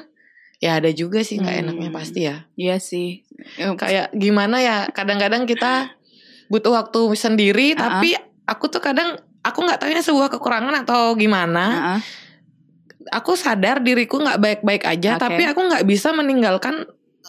ya 0.57 0.77
ada 0.77 0.89
juga 0.89 1.19
sih 1.19 1.35
nggak 1.35 1.51
Mm. 1.53 1.61
enaknya 1.63 1.89
pasti 1.91 2.19
ya 2.23 2.47
Iya 2.53 2.77
sih. 2.77 3.21
Kayak 3.75 4.11
gimana 4.11 4.57
ya 4.57 4.77
kadang-kadang 4.89 5.43
kita 5.43 5.91
butuh 6.47 6.71
waktu 6.73 6.99
sendiri 7.13 7.73
Uh-uh. 7.73 7.81
tapi 7.81 8.15
aku 8.45 8.65
tuh 8.67 8.79
kadang 8.79 9.15
aku 9.41 9.59
nggak 9.61 9.77
tahu 9.77 9.89
ini 9.89 10.01
sebuah 10.01 10.29
kekurangan 10.29 10.75
atau 10.81 11.13
gimana 11.13 11.65
uh-uh. 11.67 11.99
aku 13.11 13.33
sadar 13.33 13.79
diriku 13.79 14.17
nggak 14.17 14.39
baik-baik 14.39 14.83
aja 14.83 15.15
Oke. 15.15 15.21
tapi 15.21 15.43
aku 15.43 15.61
nggak 15.61 15.83
bisa 15.83 16.09
meninggalkan 16.11 16.85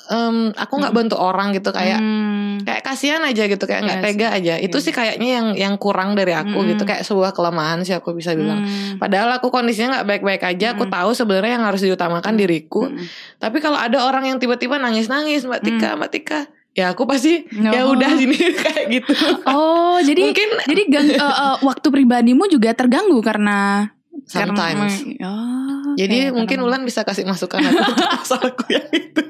em, 0.06 0.52
aku 0.54 0.72
nggak 0.76 0.92
Hmm. 0.92 1.00
bantu 1.02 1.16
orang 1.16 1.50
gitu 1.50 1.70
kayak 1.70 1.98
Hmm. 1.98 2.45
Kasihan 2.86 3.18
aja 3.26 3.50
gitu 3.50 3.66
kayak 3.66 3.82
nggak 3.82 3.98
Iya 3.98 4.06
tega 4.06 4.28
aja 4.30 4.54
itu 4.62 4.78
Iya. 4.78 4.84
sih 4.86 4.92
kayaknya 4.94 5.30
yang 5.42 5.46
yang 5.58 5.74
kurang 5.74 6.14
dari 6.14 6.30
aku 6.30 6.62
Mm. 6.62 6.66
gitu 6.70 6.82
kayak 6.86 7.02
sebuah 7.02 7.34
kelemahan 7.34 7.82
sih 7.82 7.98
aku 7.98 8.14
bisa 8.14 8.38
bilang 8.38 8.62
Hmm. 8.62 9.02
Padahal 9.02 9.34
aku 9.34 9.50
kondisinya 9.50 9.98
nggak 9.98 10.06
baik-baik 10.06 10.42
aja. 10.46 10.78
Aku 10.78 10.86
Mm. 10.86 10.92
tahu 10.94 11.10
sebenarnya 11.12 11.58
yang 11.58 11.66
harus 11.66 11.82
diutamakan 11.82 12.32
Mm. 12.32 12.40
diriku. 12.40 12.86
Mm. 12.86 13.02
Tapi 13.36 13.58
kalau 13.58 13.74
ada 13.74 13.98
orang 14.00 14.30
yang 14.30 14.38
tiba-tiba 14.38 14.78
nangis-nangis, 14.78 15.42
Mbak 15.42 15.60
Tika, 15.60 15.88
Mbak 15.98 16.10
Tika, 16.14 16.40
ya 16.72 16.92
aku 16.92 17.02
pasti 17.04 17.42
oh. 17.48 17.72
ya 17.72 17.82
udah 17.88 18.10
sini 18.14 18.36
kayak 18.62 18.84
gitu. 18.92 19.12
Oh, 19.44 19.96
jadi 19.98 20.20
mungkin 20.22 20.48
jadi 20.64 20.82
gang, 20.86 21.08
uh, 21.16 21.24
uh, 21.24 21.54
waktu 21.64 21.88
pribadimu 21.88 22.46
juga 22.46 22.70
terganggu 22.72 23.18
karena 23.20 23.88
sometimes. 24.26 25.06
Karena, 25.06 25.30
oh, 25.30 25.94
jadi 25.94 26.30
okay, 26.30 26.34
mungkin 26.34 26.58
Ulan 26.66 26.82
bisa 26.82 27.06
kasih 27.06 27.24
masukan 27.24 27.62
aku 27.62 27.78
untuk 27.94 28.10
masalahku 28.10 28.64
yang 28.68 28.88
itu. 28.90 29.22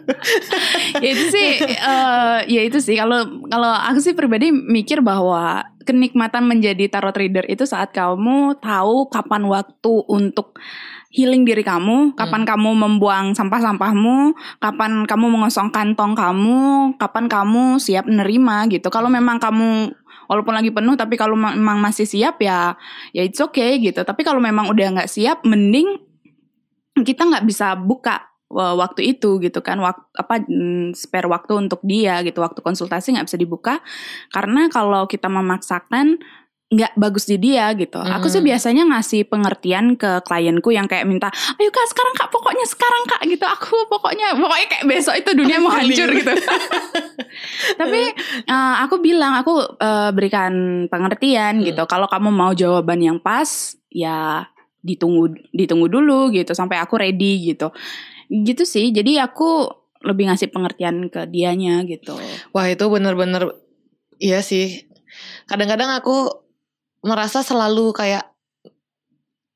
ya 1.05 1.09
itu 1.13 1.25
sih 1.29 1.49
uh, 1.83 2.41
ya 2.49 2.61
itu 2.65 2.79
sih 2.81 2.97
kalau 2.97 3.45
kalau 3.47 3.71
aku 3.71 4.01
sih 4.01 4.17
pribadi 4.17 4.49
mikir 4.51 5.05
bahwa 5.05 5.69
kenikmatan 5.85 6.49
menjadi 6.49 6.89
tarot 6.91 7.15
reader 7.15 7.47
itu 7.47 7.63
saat 7.69 7.95
kamu 7.95 8.59
tahu 8.59 9.07
kapan 9.13 9.47
waktu 9.47 9.93
untuk 10.11 10.59
healing 11.17 11.49
diri 11.49 11.65
kamu, 11.65 12.13
kapan 12.13 12.45
hmm. 12.45 12.51
kamu 12.53 12.71
membuang 12.77 13.27
sampah-sampahmu, 13.33 14.37
kapan 14.61 15.09
kamu 15.09 15.27
mengosong 15.33 15.73
kantong 15.73 16.13
kamu, 16.13 16.93
kapan 17.01 17.25
kamu 17.25 17.81
siap 17.81 18.05
menerima 18.05 18.69
gitu. 18.69 18.93
Kalau 18.93 19.09
memang 19.09 19.41
kamu 19.41 19.97
walaupun 20.27 20.55
lagi 20.55 20.71
penuh 20.71 20.95
tapi 20.95 21.15
kalau 21.19 21.35
memang 21.35 21.79
masih 21.79 22.07
siap 22.07 22.39
ya 22.43 22.75
ya 23.11 23.23
it's 23.23 23.41
okay 23.43 23.79
gitu. 23.83 24.03
Tapi 24.03 24.23
kalau 24.23 24.39
memang 24.39 24.71
udah 24.71 25.03
nggak 25.03 25.11
siap, 25.11 25.43
mending 25.43 25.99
kita 27.03 27.27
nggak 27.27 27.45
bisa 27.45 27.75
buka 27.77 28.27
waktu 28.51 29.17
itu 29.19 29.43
gitu 29.43 29.59
kan. 29.63 29.83
Waktu 29.83 30.05
apa 30.17 30.35
mm, 30.47 30.95
spare 30.95 31.27
waktu 31.27 31.53
untuk 31.67 31.83
dia 31.83 32.23
gitu. 32.23 32.39
Waktu 32.43 32.63
konsultasi 32.63 33.19
nggak 33.19 33.27
bisa 33.27 33.39
dibuka. 33.39 33.75
Karena 34.31 34.71
kalau 34.71 35.05
kita 35.11 35.27
memaksakan 35.27 36.23
nggak 36.67 36.99
bagus 36.99 37.31
di 37.31 37.39
dia 37.39 37.71
gitu. 37.79 38.03
Mm. 38.03 38.19
Aku 38.19 38.27
sih 38.27 38.43
biasanya 38.43 38.83
ngasih 38.91 39.31
pengertian 39.31 39.95
ke 39.95 40.19
klienku 40.27 40.75
yang 40.75 40.91
kayak 40.91 41.07
minta, 41.07 41.31
ayo 41.31 41.71
kak 41.71 41.87
sekarang 41.87 42.15
kak 42.19 42.29
pokoknya 42.35 42.67
sekarang 42.67 43.03
kak 43.07 43.23
gitu. 43.31 43.47
Aku 43.47 43.87
pokoknya 43.87 44.35
pokoknya 44.35 44.67
kayak 44.67 44.85
besok 44.91 45.15
itu 45.15 45.31
dunia 45.39 45.63
mau 45.63 45.71
hancur 45.71 46.11
gitu. 46.11 46.33
Tapi 47.81 48.03
uh, 48.51 48.75
aku 48.83 48.99
bilang 48.99 49.39
aku 49.39 49.79
uh, 49.79 50.11
berikan 50.11 50.87
pengertian 50.91 51.63
mm. 51.63 51.71
gitu. 51.71 51.83
Kalau 51.87 52.11
kamu 52.11 52.35
mau 52.35 52.51
jawaban 52.51 52.99
yang 52.99 53.19
pas, 53.23 53.79
ya 53.87 54.51
ditunggu 54.83 55.39
ditunggu 55.55 55.87
dulu 55.87 56.35
gitu 56.35 56.51
sampai 56.51 56.83
aku 56.83 56.99
ready 56.99 57.55
gitu. 57.55 57.71
Gitu 58.27 58.67
sih. 58.67 58.91
Jadi 58.91 59.23
aku 59.23 59.71
lebih 60.03 60.35
ngasih 60.35 60.51
pengertian 60.51 61.15
ke 61.15 61.31
dianya 61.31 61.87
gitu. 61.87 62.19
Wah 62.51 62.67
itu 62.67 62.83
bener-bener 62.91 63.55
iya 64.19 64.43
sih. 64.43 64.83
Kadang-kadang 65.47 65.95
aku 65.95 66.46
merasa 67.07 67.41
selalu 67.41 67.95
kayak 67.95 68.37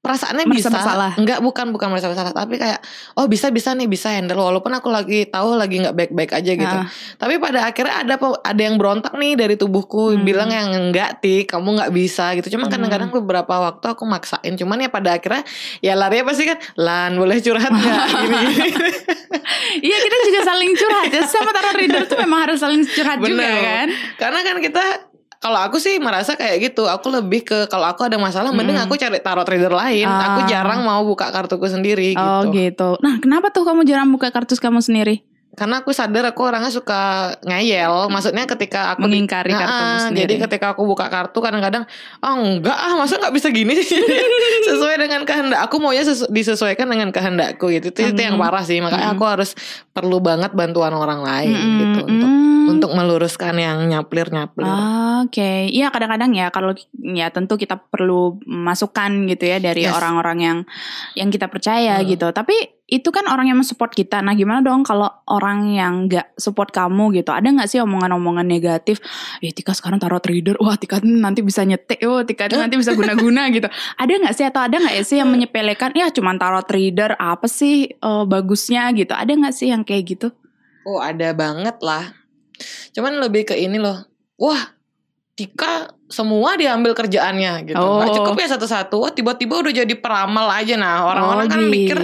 perasaannya 0.00 0.48
merasa 0.48 0.56
bisa 0.56 0.68
bersalah. 0.72 1.12
enggak 1.20 1.38
bukan 1.44 1.66
bukan 1.76 1.92
merasa 1.92 2.08
bersalah 2.08 2.32
tapi 2.32 2.56
kayak 2.56 2.80
oh 3.20 3.28
bisa 3.28 3.52
bisa 3.52 3.76
nih 3.76 3.84
bisa 3.84 4.08
handle 4.08 4.40
walaupun 4.40 4.72
aku 4.72 4.88
lagi 4.88 5.28
tahu 5.28 5.60
lagi 5.60 5.76
nggak 5.76 5.92
baik 5.92 6.12
baik 6.16 6.32
aja 6.32 6.52
gitu 6.56 6.76
uh. 6.80 6.88
tapi 7.20 7.36
pada 7.36 7.68
akhirnya 7.68 8.08
ada 8.08 8.16
ada 8.16 8.62
yang 8.64 8.80
berontak 8.80 9.12
nih 9.20 9.36
dari 9.36 9.60
tubuhku 9.60 10.16
hmm. 10.16 10.24
bilang 10.24 10.48
yang 10.48 10.72
enggak 10.72 11.20
ti 11.20 11.44
kamu 11.44 11.76
nggak 11.76 11.92
bisa 11.92 12.32
gitu 12.40 12.56
cuman 12.56 12.72
hmm. 12.72 12.72
kadang-kadang 12.72 13.10
beberapa 13.12 13.54
waktu 13.60 13.92
aku 13.92 14.08
maksain 14.08 14.56
cuman 14.56 14.80
ya 14.80 14.88
pada 14.88 15.20
akhirnya 15.20 15.44
ya 15.84 15.92
lari 15.92 16.24
pasti 16.24 16.48
kan 16.48 16.56
lan 16.80 17.20
boleh 17.20 17.36
curhat 17.44 17.68
nggak 17.68 18.04
iya 19.86 19.96
kita 20.00 20.16
juga 20.32 20.40
saling 20.48 20.72
curhat 20.80 21.12
ya 21.12 21.22
sama 21.28 21.52
taruh 21.52 21.76
reader 21.76 22.08
tuh 22.08 22.16
memang 22.16 22.48
harus 22.48 22.56
saling 22.56 22.88
curhat 22.88 23.20
Bener. 23.20 23.36
juga 23.36 23.48
kan 23.52 23.86
karena 24.16 24.40
kan 24.48 24.56
kita 24.64 24.84
kalau 25.40 25.56
aku 25.56 25.80
sih 25.80 25.96
merasa 25.96 26.36
kayak 26.36 26.70
gitu. 26.70 26.84
Aku 26.84 27.08
lebih 27.08 27.48
ke 27.48 27.64
kalau 27.72 27.88
aku 27.88 28.04
ada 28.04 28.20
masalah, 28.20 28.52
mending 28.52 28.76
hmm. 28.76 28.84
aku 28.84 29.00
cari 29.00 29.24
tarot 29.24 29.48
trader 29.48 29.72
lain. 29.72 30.04
Ah. 30.04 30.36
Aku 30.36 30.40
jarang 30.44 30.84
mau 30.84 31.00
buka 31.00 31.32
kartuku 31.32 31.64
sendiri. 31.64 32.12
Oh 32.14 32.44
gitu. 32.52 32.52
gitu. 32.52 32.90
Nah, 33.00 33.16
kenapa 33.24 33.48
tuh 33.48 33.64
kamu 33.64 33.88
jarang 33.88 34.12
buka 34.12 34.28
kartu 34.28 34.52
kamu 34.60 34.84
sendiri? 34.84 35.24
Karena 35.50 35.82
aku 35.82 35.90
sadar 35.90 36.30
aku 36.30 36.46
orangnya 36.46 36.70
suka 36.70 37.34
ngeyel 37.42 38.06
maksudnya 38.06 38.46
ketika 38.46 38.94
aku 38.94 39.10
mengingkari 39.10 39.50
kartu 39.50 40.06
sendiri 40.06 40.38
jadi 40.38 40.46
ketika 40.46 40.78
aku 40.78 40.86
buka 40.86 41.10
kartu 41.10 41.42
kadang-kadang 41.42 41.90
oh 42.22 42.34
enggak 42.38 42.78
ah 42.78 42.94
masa 42.94 43.18
nggak 43.18 43.34
bisa 43.34 43.50
gini 43.50 43.74
sih 43.82 43.98
sesuai 44.70 44.94
dengan 45.02 45.26
kehendak 45.26 45.58
aku 45.66 45.82
maunya 45.82 46.06
sesu 46.06 46.30
disesuaikan 46.30 46.86
dengan 46.86 47.10
kehendakku 47.10 47.66
gitu 47.74 47.90
itu, 47.90 47.98
hmm. 47.98 48.10
itu 48.14 48.20
yang 48.22 48.38
parah 48.38 48.62
sih 48.62 48.78
makanya 48.78 49.10
hmm. 49.10 49.14
aku 49.18 49.24
harus 49.26 49.50
perlu 49.90 50.22
banget 50.22 50.54
bantuan 50.54 50.94
orang 50.94 51.26
lain 51.26 51.50
hmm. 51.50 51.78
gitu 51.82 52.00
untuk 52.06 52.30
hmm. 52.30 52.72
untuk 52.78 52.90
meluruskan 52.94 53.54
yang 53.58 53.78
nyaplir 53.90 54.30
nyaplir 54.30 54.70
ah, 54.70 55.26
oke 55.26 55.34
okay. 55.34 55.66
iya 55.66 55.90
kadang-kadang 55.90 56.30
ya 56.30 56.54
kalau 56.54 56.78
ya 56.94 57.26
tentu 57.34 57.58
kita 57.58 57.74
perlu 57.90 58.38
masukan 58.46 59.26
gitu 59.26 59.50
ya 59.50 59.58
dari 59.58 59.82
orang-orang 59.90 60.38
yes. 60.38 60.46
yang 60.46 60.58
yang 61.18 61.28
kita 61.34 61.50
percaya 61.50 61.98
hmm. 61.98 62.06
gitu 62.06 62.30
tapi 62.30 62.79
itu 62.90 63.08
kan 63.14 63.30
orang 63.30 63.46
yang 63.46 63.58
mensupport 63.62 63.94
kita. 63.94 64.18
Nah 64.18 64.34
gimana 64.34 64.58
dong 64.60 64.82
kalau 64.82 65.06
orang 65.30 65.70
yang 65.70 66.10
nggak 66.10 66.34
support 66.34 66.74
kamu 66.74 67.22
gitu? 67.22 67.30
Ada 67.30 67.46
nggak 67.54 67.68
sih 67.70 67.78
omongan-omongan 67.78 68.42
negatif? 68.42 68.98
Eh 69.38 69.54
Tika 69.54 69.70
sekarang 69.70 70.02
taruh 70.02 70.18
trader, 70.18 70.58
wah 70.58 70.74
Tika 70.74 70.98
nanti 71.00 71.46
bisa 71.46 71.62
nyetek, 71.62 72.02
oh 72.10 72.26
Tika 72.26 72.50
nanti 72.50 72.74
bisa 72.74 72.92
guna-guna 72.98 73.46
gitu. 73.54 73.70
Ada 73.94 74.10
nggak 74.10 74.34
sih 74.34 74.44
atau 74.50 74.60
ada 74.66 74.76
nggak 74.76 74.94
ya 74.98 75.04
sih 75.06 75.16
yang 75.22 75.30
menyepelekan? 75.30 75.94
Ya 75.94 76.10
cuma 76.10 76.34
taruh 76.34 76.66
trader 76.66 77.14
apa 77.16 77.46
sih 77.46 77.94
uh, 78.02 78.26
bagusnya 78.26 78.90
gitu? 78.98 79.14
Ada 79.14 79.30
nggak 79.38 79.54
sih 79.54 79.70
yang 79.70 79.86
kayak 79.86 80.18
gitu? 80.18 80.28
Oh 80.82 80.98
ada 80.98 81.30
banget 81.30 81.78
lah. 81.78 82.10
Cuman 82.90 83.22
lebih 83.22 83.48
ke 83.48 83.54
ini 83.54 83.78
loh. 83.78 84.02
Wah 84.34 84.79
Tika 85.40 85.88
semua 86.12 86.52
diambil 86.60 86.92
kerjaannya 86.92 87.64
gitu. 87.64 87.80
Oh. 87.80 88.04
Gak 88.04 88.12
cukup 88.12 88.36
ya 88.36 88.48
satu-satu. 88.52 89.00
Wah 89.00 89.08
tiba-tiba 89.08 89.56
udah 89.56 89.72
jadi 89.72 89.94
peramal 89.96 90.52
aja 90.52 90.76
nah. 90.76 91.08
Orang-orang 91.08 91.48
oh, 91.48 91.52
kan 91.56 91.60
gitu. 91.64 91.72
mikir 91.72 91.98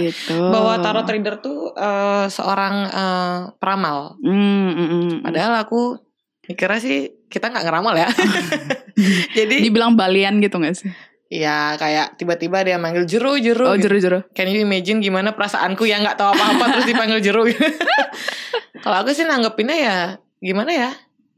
bahwa 0.49 0.73
tarot 0.81 1.05
trader 1.05 1.37
tuh 1.37 1.69
uh, 1.77 2.25
seorang 2.25 2.89
uh, 2.89 3.37
peramal. 3.61 4.17
Mm, 4.25 4.33
mm, 4.73 4.87
mm. 4.89 5.09
Padahal 5.21 5.53
aku 5.61 6.01
mikirnya 6.49 6.81
sih 6.81 6.97
kita 7.29 7.53
nggak 7.53 7.61
ngeramal 7.61 7.93
ya. 7.93 8.09
jadi 9.37 9.55
dibilang 9.61 9.93
balian 9.93 10.41
gitu 10.41 10.57
gak 10.57 10.73
sih? 10.81 10.89
Iya 11.29 11.77
kayak 11.77 12.17
tiba-tiba 12.17 12.65
dia 12.65 12.81
manggil 12.81 13.05
jeru 13.05 13.37
jeru. 13.37 13.69
Oh 13.69 13.77
jeru 13.77 14.01
jeru. 14.01 14.19
Can 14.33 14.49
you 14.49 14.65
imagine 14.65 14.97
gimana 14.97 15.37
perasaanku 15.37 15.85
yang 15.85 16.01
nggak 16.01 16.17
tahu 16.17 16.33
apa-apa 16.33 16.73
terus 16.73 16.89
dipanggil 16.89 17.21
jeru? 17.21 17.45
Kalau 18.83 18.97
aku 19.05 19.13
sih 19.13 19.29
nanggepinnya 19.29 19.77
ya 19.77 19.97
gimana 20.41 20.73
ya? 20.73 20.89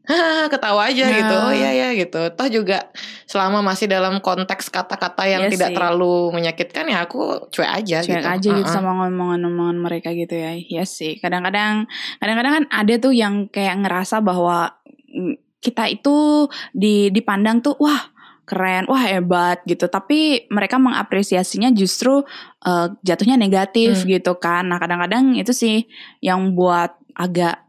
ketawa 0.54 0.90
aja 0.90 1.06
nah. 1.06 1.18
gitu 1.18 1.36
oh 1.36 1.54
iya 1.54 1.72
ya 1.74 1.90
gitu 1.94 2.22
toh 2.34 2.48
juga 2.50 2.90
selama 3.30 3.62
masih 3.62 3.86
dalam 3.86 4.18
konteks 4.20 4.74
kata-kata 4.74 5.30
yang 5.30 5.48
iya 5.48 5.52
tidak 5.54 5.70
sih. 5.72 5.76
terlalu 5.78 6.34
menyakitkan 6.34 6.86
ya 6.90 7.06
aku 7.06 7.50
cuek 7.54 7.70
aja 7.70 7.98
cuek 8.02 8.20
gitu 8.20 8.28
aja 8.28 8.50
gitu 8.50 8.66
uh 8.66 8.70
-uh. 8.70 8.74
sama 8.74 8.92
ngomongan-ngomongan 8.98 9.78
mereka 9.78 10.10
gitu 10.12 10.34
ya 10.34 10.58
ya 10.58 10.82
yes, 10.82 10.98
sih 10.98 11.22
kadang-kadang 11.22 11.86
kadang-kadang 12.18 12.54
kan 12.64 12.66
ada 12.74 12.94
tuh 12.98 13.14
yang 13.14 13.48
kayak 13.54 13.78
ngerasa 13.86 14.22
bahwa 14.26 14.74
mm, 15.10 15.38
kita 15.60 15.92
itu 15.92 16.48
di 16.72 17.12
dipandang 17.12 17.60
tuh 17.60 17.76
wah 17.78 18.16
keren, 18.50 18.90
wah 18.90 19.06
hebat 19.06 19.62
gitu. 19.70 19.86
Tapi 19.86 20.50
mereka 20.50 20.82
mengapresiasinya 20.82 21.70
justru 21.70 22.26
uh, 22.66 22.88
jatuhnya 23.06 23.38
negatif 23.38 24.02
hmm. 24.02 24.10
gitu 24.18 24.34
kan. 24.42 24.66
Nah 24.66 24.82
kadang-kadang 24.82 25.38
itu 25.38 25.54
sih 25.54 25.86
yang 26.18 26.58
buat 26.58 26.98
agak 27.14 27.69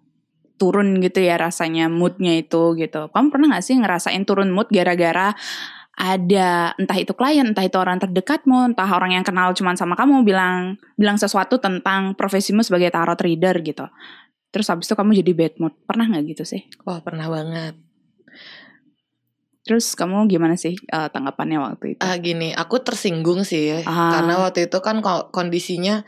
turun 0.61 1.01
gitu 1.01 1.25
ya 1.25 1.41
rasanya 1.41 1.89
moodnya 1.89 2.37
itu 2.37 2.77
gitu. 2.77 3.09
Kamu 3.09 3.33
pernah 3.33 3.57
gak 3.57 3.65
sih 3.65 3.81
ngerasain 3.81 4.29
turun 4.29 4.53
mood 4.53 4.69
gara-gara 4.69 5.33
ada 6.01 6.73
entah 6.81 6.97
itu 6.97 7.13
klien, 7.17 7.45
entah 7.53 7.65
itu 7.65 7.77
orang 7.77 8.01
terdekatmu, 8.01 8.73
entah 8.73 8.89
orang 8.89 9.17
yang 9.17 9.25
kenal 9.25 9.53
cuman 9.57 9.77
sama 9.77 9.97
kamu 9.97 10.25
bilang 10.25 10.77
bilang 10.97 11.17
sesuatu 11.17 11.61
tentang 11.61 12.13
profesimu 12.17 12.61
sebagai 12.61 12.93
tarot 12.93 13.21
reader 13.21 13.57
gitu. 13.65 13.89
Terus 14.53 14.67
habis 14.69 14.89
itu 14.89 14.97
kamu 14.97 15.17
jadi 15.25 15.33
bad 15.33 15.55
mood. 15.61 15.75
Pernah 15.89 16.09
nggak 16.13 16.25
gitu 16.37 16.45
sih? 16.45 16.69
Wah 16.85 17.01
pernah 17.01 17.29
banget. 17.29 17.77
Terus 19.65 19.93
kamu 19.93 20.25
gimana 20.29 20.57
sih 20.57 20.77
uh, 20.89 21.13
tanggapannya 21.13 21.61
waktu 21.61 21.97
itu? 21.97 22.01
Ah 22.01 22.13
uh, 22.13 22.17
gini, 22.17 22.57
aku 22.57 22.81
tersinggung 22.81 23.45
sih 23.45 23.85
ah. 23.85 24.13
karena 24.13 24.41
waktu 24.41 24.73
itu 24.73 24.79
kan 24.81 25.05
kondisinya 25.33 26.05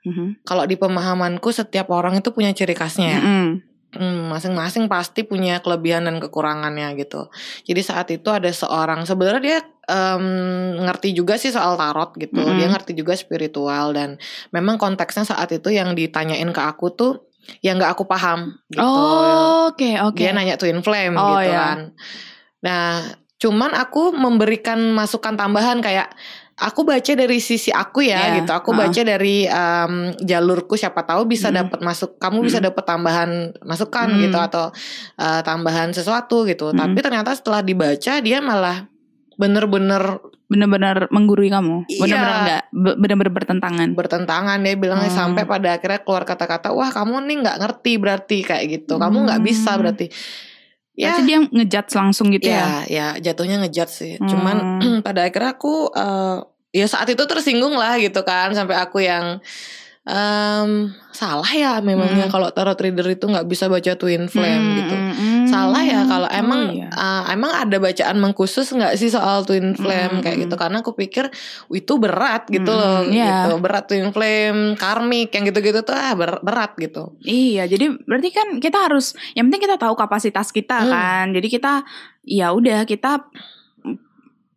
mm 0.00 0.12
-hmm. 0.12 0.28
kalau 0.48 0.64
di 0.64 0.80
pemahamanku 0.80 1.52
setiap 1.52 1.92
orang 1.92 2.20
itu 2.20 2.32
punya 2.32 2.56
ciri 2.56 2.72
khasnya. 2.72 3.20
Mm 3.20 3.75
-hmm 3.96 4.06
Hmm, 4.06 4.30
masing-masing 4.30 4.84
pasti 4.86 5.24
punya 5.26 5.58
kelebihan 5.64 6.06
dan 6.06 6.20
kekurangannya 6.20 6.94
gitu. 7.00 7.32
Jadi 7.64 7.80
saat 7.82 8.08
itu 8.12 8.28
ada 8.30 8.48
seorang 8.52 9.02
sebenarnya 9.08 9.42
dia 9.42 9.58
um, 9.88 10.82
ngerti 10.86 11.16
juga 11.16 11.40
sih 11.40 11.50
soal 11.50 11.74
tarot 11.74 12.14
gitu. 12.20 12.38
Mm 12.38 12.46
-hmm. 12.46 12.58
Dia 12.60 12.68
ngerti 12.70 12.92
juga 12.94 13.16
spiritual 13.16 13.96
dan 13.96 14.20
memang 14.52 14.76
konteksnya 14.76 15.26
saat 15.26 15.50
itu 15.50 15.72
yang 15.72 15.96
ditanyain 15.96 16.50
ke 16.52 16.62
aku 16.62 16.92
tuh 16.92 17.12
yang 17.62 17.78
nggak 17.78 17.94
aku 17.94 18.04
paham 18.06 18.58
gitu. 18.70 18.82
Oh, 18.82 19.70
oke 19.70 19.78
okay, 19.78 19.94
oke. 20.02 20.18
Okay. 20.18 20.30
Dia 20.30 20.34
nanya 20.34 20.56
twin 20.58 20.82
flame 20.82 21.14
oh, 21.14 21.38
gitu 21.38 21.50
yeah. 21.50 21.56
kan. 21.56 21.78
Nah, 22.62 22.86
cuman 23.38 23.70
aku 23.76 24.10
memberikan 24.16 24.78
masukan 24.96 25.38
tambahan 25.38 25.78
kayak 25.78 26.10
aku 26.56 26.88
baca 26.88 27.12
dari 27.12 27.38
sisi 27.38 27.68
aku 27.68 28.00
ya 28.00 28.16
yeah. 28.16 28.34
gitu. 28.40 28.52
Aku 28.56 28.72
uh. 28.72 28.76
baca 28.80 29.00
dari 29.04 29.44
um, 29.44 30.16
jalurku 30.24 30.74
siapa 30.74 31.04
tahu 31.04 31.28
bisa 31.28 31.52
mm. 31.52 31.56
dapat 31.56 31.78
masuk 31.84 32.16
kamu 32.16 32.38
mm. 32.40 32.46
bisa 32.48 32.58
dapat 32.64 32.84
tambahan 32.88 33.30
masukan 33.60 34.08
mm. 34.08 34.20
gitu 34.28 34.38
atau 34.40 34.64
uh, 35.20 35.40
tambahan 35.44 35.92
sesuatu 35.92 36.48
gitu. 36.48 36.72
Mm. 36.72 36.80
Tapi 36.80 36.98
ternyata 37.04 37.30
setelah 37.36 37.60
dibaca 37.60 38.12
dia 38.24 38.38
malah 38.40 38.88
bener-bener 39.36 40.16
benar-benar 40.46 41.10
menggurui 41.10 41.50
kamu 41.50 41.90
Iya. 41.90 42.00
benar-benar 42.06 42.38
enggak 42.38 42.62
benar-benar 43.02 43.34
bertentangan 43.34 43.88
bertentangan 43.98 44.58
dia 44.62 44.74
bilangnya 44.78 45.10
Hmm. 45.10 45.20
sampai 45.34 45.42
pada 45.42 45.74
akhirnya 45.74 46.00
keluar 46.06 46.22
kata-kata 46.22 46.70
wah 46.70 46.88
kamu 46.94 47.26
nih 47.26 47.36
nggak 47.42 47.58
ngerti 47.66 47.92
berarti 47.98 48.38
kayak 48.46 48.64
gitu 48.70 48.94
kamu 48.96 49.26
nggak 49.26 49.40
Hmm. 49.42 49.48
bisa 49.50 49.74
berarti 49.74 50.06
ya. 50.96 51.12
Berarti 51.12 51.22
dia 51.28 51.38
ngejudge 51.44 51.92
langsung 51.94 52.26
gitu 52.32 52.48
ya, 52.48 52.88
ya? 52.88 53.14
ya 53.14 53.30
jatuhnya 53.30 53.62
ngejudge 53.62 53.92
sih. 53.92 54.12
Hmm. 54.16 54.28
cuman 54.28 54.56
pada 55.06 55.28
akhirnya 55.28 55.54
aku 55.54 55.92
eh, 55.92 56.38
ya 56.76 56.86
saat 56.88 57.08
itu 57.12 57.22
tersinggung 57.24 57.76
lah 57.76 58.00
gitu 58.00 58.20
kan 58.26 58.52
sampai 58.56 58.76
aku 58.76 59.04
yang 59.04 59.38
em, 60.06 60.70
salah 61.10 61.48
ya 61.48 61.80
memangnya 61.80 62.24
Hmm. 62.24 62.32
kalau 62.32 62.48
tarot 62.48 62.76
reader 62.76 63.08
itu 63.08 63.24
nggak 63.24 63.42
bisa 63.44 63.66
baca 63.66 63.92
twin 63.92 64.26
flame 64.26 64.62
Hmm, 64.62 64.76
gitu 64.78 64.94
hmm, 64.94 65.12
hmm. 65.12 65.44
salah 65.46 65.82
ya 65.82 66.00
kalau 66.04 66.24
Oh, 66.26 66.38
emang 66.38 66.62
iya. 66.72 66.88
eh, 66.88 67.22
emang 67.30 67.50
ada 67.50 67.76
bacaan 67.76 68.16
mengkhusus 68.16 68.70
nggak 68.70 68.94
sih 68.94 69.08
soal 69.08 69.42
twin 69.42 69.74
flame 69.74 70.18
Hmm, 70.18 70.22
kayak 70.22 70.36
hmm. 70.36 70.44
gitu 70.44 70.54
karena 70.54 70.78
aku 70.78 70.92
pikir 70.92 71.26
itu 71.68 71.92
berat 71.96 72.46
gitu 72.46 72.68
Hmm, 72.68 72.78
loh 72.78 73.00
iya. 73.04 73.26
gitu 73.44 73.58
berat 73.58 73.84
twin 73.84 74.08
flame 74.08 74.60
karmik 74.74 75.30
yang 75.30 75.44
gitu-gitu 75.44 75.82
tuh 75.82 75.92
ah 75.92 76.14
ber- 76.14 76.38
berat 76.40 76.76
gitu 76.76 77.18
Iya, 77.20 77.66
jadi 77.66 77.90
berarti 77.98 78.28
kan 78.30 78.48
kita 78.58 78.78
harus 78.80 79.06
yang 79.32 79.48
penting 79.48 79.66
kita 79.66 79.76
tahu 79.76 79.94
kapasitas 79.94 80.48
kita 80.48 80.78
Hmm. 80.78 80.92
kan. 80.92 81.26
Jadi 81.32 81.48
kita 81.48 81.82
ya 82.22 82.50
udah 82.50 82.84
kita 82.84 83.26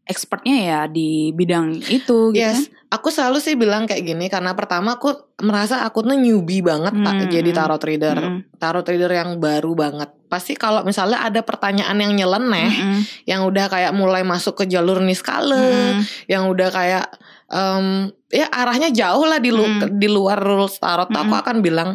expertnya 0.09 0.57
ya 0.57 0.79
di 0.85 1.29
bidang 1.29 1.77
itu 1.79 2.33
gitu 2.33 2.33
yes 2.33 2.65
kan. 2.65 2.97
aku 2.97 3.07
selalu 3.07 3.37
sih 3.37 3.53
bilang 3.53 3.85
kayak 3.85 4.01
gini 4.03 4.25
karena 4.25 4.51
pertama 4.51 4.97
aku 4.97 5.13
merasa 5.39 5.85
aku 5.85 6.01
tuh 6.01 6.17
newbie 6.17 6.59
banget 6.59 6.91
tak 6.97 7.15
Hmm, 7.15 7.29
jadi 7.29 7.45
hmm. 7.47 7.57
tarot 7.57 7.79
reader 7.79 8.17
Mm-mm. 8.17 8.39
tarot 8.57 8.83
reader 8.83 9.11
yang 9.13 9.37
baru 9.37 9.71
banget 9.71 10.09
pasti 10.25 10.53
kalau 10.53 10.81
misalnya 10.81 11.21
ada 11.21 11.39
pertanyaan 11.39 11.95
yang 11.95 12.13
nyeleneh 12.15 12.69
Mm-mm. 12.71 12.99
yang 13.23 13.45
udah 13.45 13.65
kayak 13.65 13.93
mulai 13.93 14.21
masuk 14.21 14.57
ke 14.57 14.65
jalur 14.65 14.97
niskale 14.99 15.53
Mm-mm. 15.53 16.01
yang 16.25 16.49
udah 16.49 16.69
kayak 16.69 17.05
em, 17.47 18.09
ya 18.27 18.45
arahnya 18.47 18.89
jauh 18.89 19.23
lah 19.23 19.37
di, 19.37 19.49
lu- 19.49 19.65
Mm. 19.79 19.95
di 19.95 20.05
luar 20.05 20.37
rules 20.37 20.77
tarot 20.77 21.07
aku 21.07 21.17
Mm-mm. 21.29 21.41
akan 21.41 21.55
bilang 21.61 21.89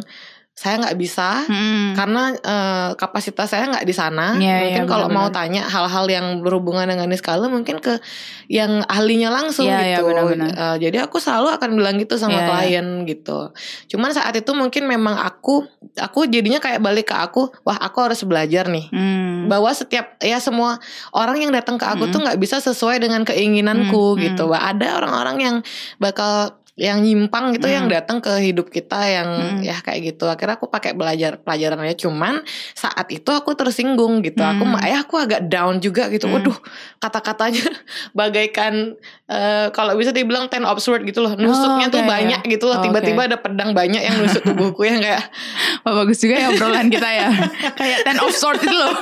saya 0.54 0.78
nggak 0.78 0.94
bisa 0.94 1.50
Mm-mm. 1.50 1.99
karena 1.99 2.23
eh, 2.30 2.90
kapasitas 2.94 3.50
saya 3.50 3.66
nggak 3.66 3.82
di 3.82 3.90
sana 3.90 4.38
Iya, 4.38 4.62
mungkin 4.62 4.84
iya, 4.87 4.88
kalau 4.88 5.11
mau 5.11 5.26
tanya 5.28 5.66
hal-hal 5.66 6.06
yang 6.06 6.26
berhubungan 6.40 6.87
dengan 6.87 7.11
niskale 7.11 7.50
mungkin 7.50 7.82
ke 7.82 7.99
yang 8.46 8.87
ahlinya 8.87 9.34
langsung 9.34 9.66
Iya, 9.66 9.82
iya, 9.82 9.99
gitu 9.99 10.14
benar-benar. 10.14 10.54
Eh, 10.54 10.76
jadi 10.78 11.11
aku 11.11 11.18
selalu 11.18 11.58
akan 11.58 11.70
bilang 11.75 11.99
gitu 11.99 12.14
sama 12.14 12.38
Iya, 12.38 12.40
iya. 12.40 12.50
klien 12.54 12.87
gitu 13.02 13.50
cuman 13.90 14.14
saat 14.14 14.30
itu 14.32 14.54
mungkin 14.54 14.87
memang 14.87 15.18
aku 15.18 15.66
aku 15.99 16.30
jadinya 16.30 16.62
kayak 16.62 16.78
balik 16.78 17.11
ke 17.11 17.16
aku 17.18 17.50
wah 17.66 17.76
aku 17.76 17.99
harus 18.06 18.23
belajar 18.23 18.70
nih 18.70 18.87
Mm. 18.94 19.50
bahwa 19.50 19.75
setiap 19.75 20.23
ya 20.23 20.38
semua 20.38 20.78
orang 21.11 21.42
yang 21.42 21.50
datang 21.50 21.75
ke 21.75 21.84
aku 21.84 22.08
tuh 22.08 22.23
nggak 22.23 22.38
bisa 22.38 22.62
sesuai 22.62 23.02
dengan 23.02 23.26
keinginanku 23.26 24.14
Mm, 24.14 24.18
gitu. 24.23 24.46
mm. 24.46 24.50
Wah, 24.54 24.70
ada 24.70 25.02
orang-orang 25.02 25.37
yang 25.40 25.56
bakal 25.99 26.54
yang 26.75 27.07
nyimpang 27.07 27.54
gitu 27.54 27.71
Mm. 27.71 27.75
yang 27.78 27.87
datang 27.87 28.19
ke 28.19 28.35
hidup 28.43 28.66
kita 28.66 28.99
yang 29.07 29.62
Mm. 29.62 29.62
ya 29.62 29.78
kayak 29.78 30.11
gitu. 30.11 30.26
Akhirnya 30.26 30.59
aku 30.59 30.66
pakai 30.66 30.90
belajar 30.90 31.38
pelajarannya 31.38 31.95
cuman 31.95 32.43
saat 32.75 33.07
itu 33.14 33.31
aku 33.31 33.54
tersinggung 33.54 34.26
gitu. 34.26 34.43
Aku 34.43 34.66
Mm. 34.66 34.83
ya 34.83 35.07
aku 35.07 35.23
agak 35.23 35.47
down 35.47 35.78
juga 35.78 36.11
gitu. 36.11 36.26
Mm. 36.26 36.35
Waduh, 36.35 36.59
kata-katanya 36.99 37.62
bagaikan 38.19 38.99
eh, 39.31 39.71
kalau 39.71 39.95
bisa 39.95 40.11
dibilang 40.11 40.50
ten 40.50 40.66
of 40.66 40.83
sword 40.83 41.07
gitu 41.07 41.23
loh. 41.23 41.38
Nusuknya 41.38 41.88
tuh 41.88 42.02
oke. 42.02 42.11
banyak 42.11 42.43
gitu 42.43 42.66
loh. 42.66 42.83
Oke. 42.83 42.90
Tiba-tiba 42.90 43.31
ada 43.31 43.38
pedang 43.38 43.71
banyak 43.71 44.02
yang 44.02 44.19
nusuk 44.19 44.43
tubuhku 44.43 44.83
yang 44.83 44.99
kayak 44.99 45.31
Wah, 45.87 45.95
bagus 46.02 46.19
juga 46.19 46.43
ya 46.43 46.50
obrolan 46.50 46.90
kita 46.90 47.07
ya. 47.07 47.28
Kayak 47.78 48.02
ten 48.02 48.19
of 48.19 48.35
sword 48.35 48.59
itu 48.59 48.75
loh. 48.75 48.95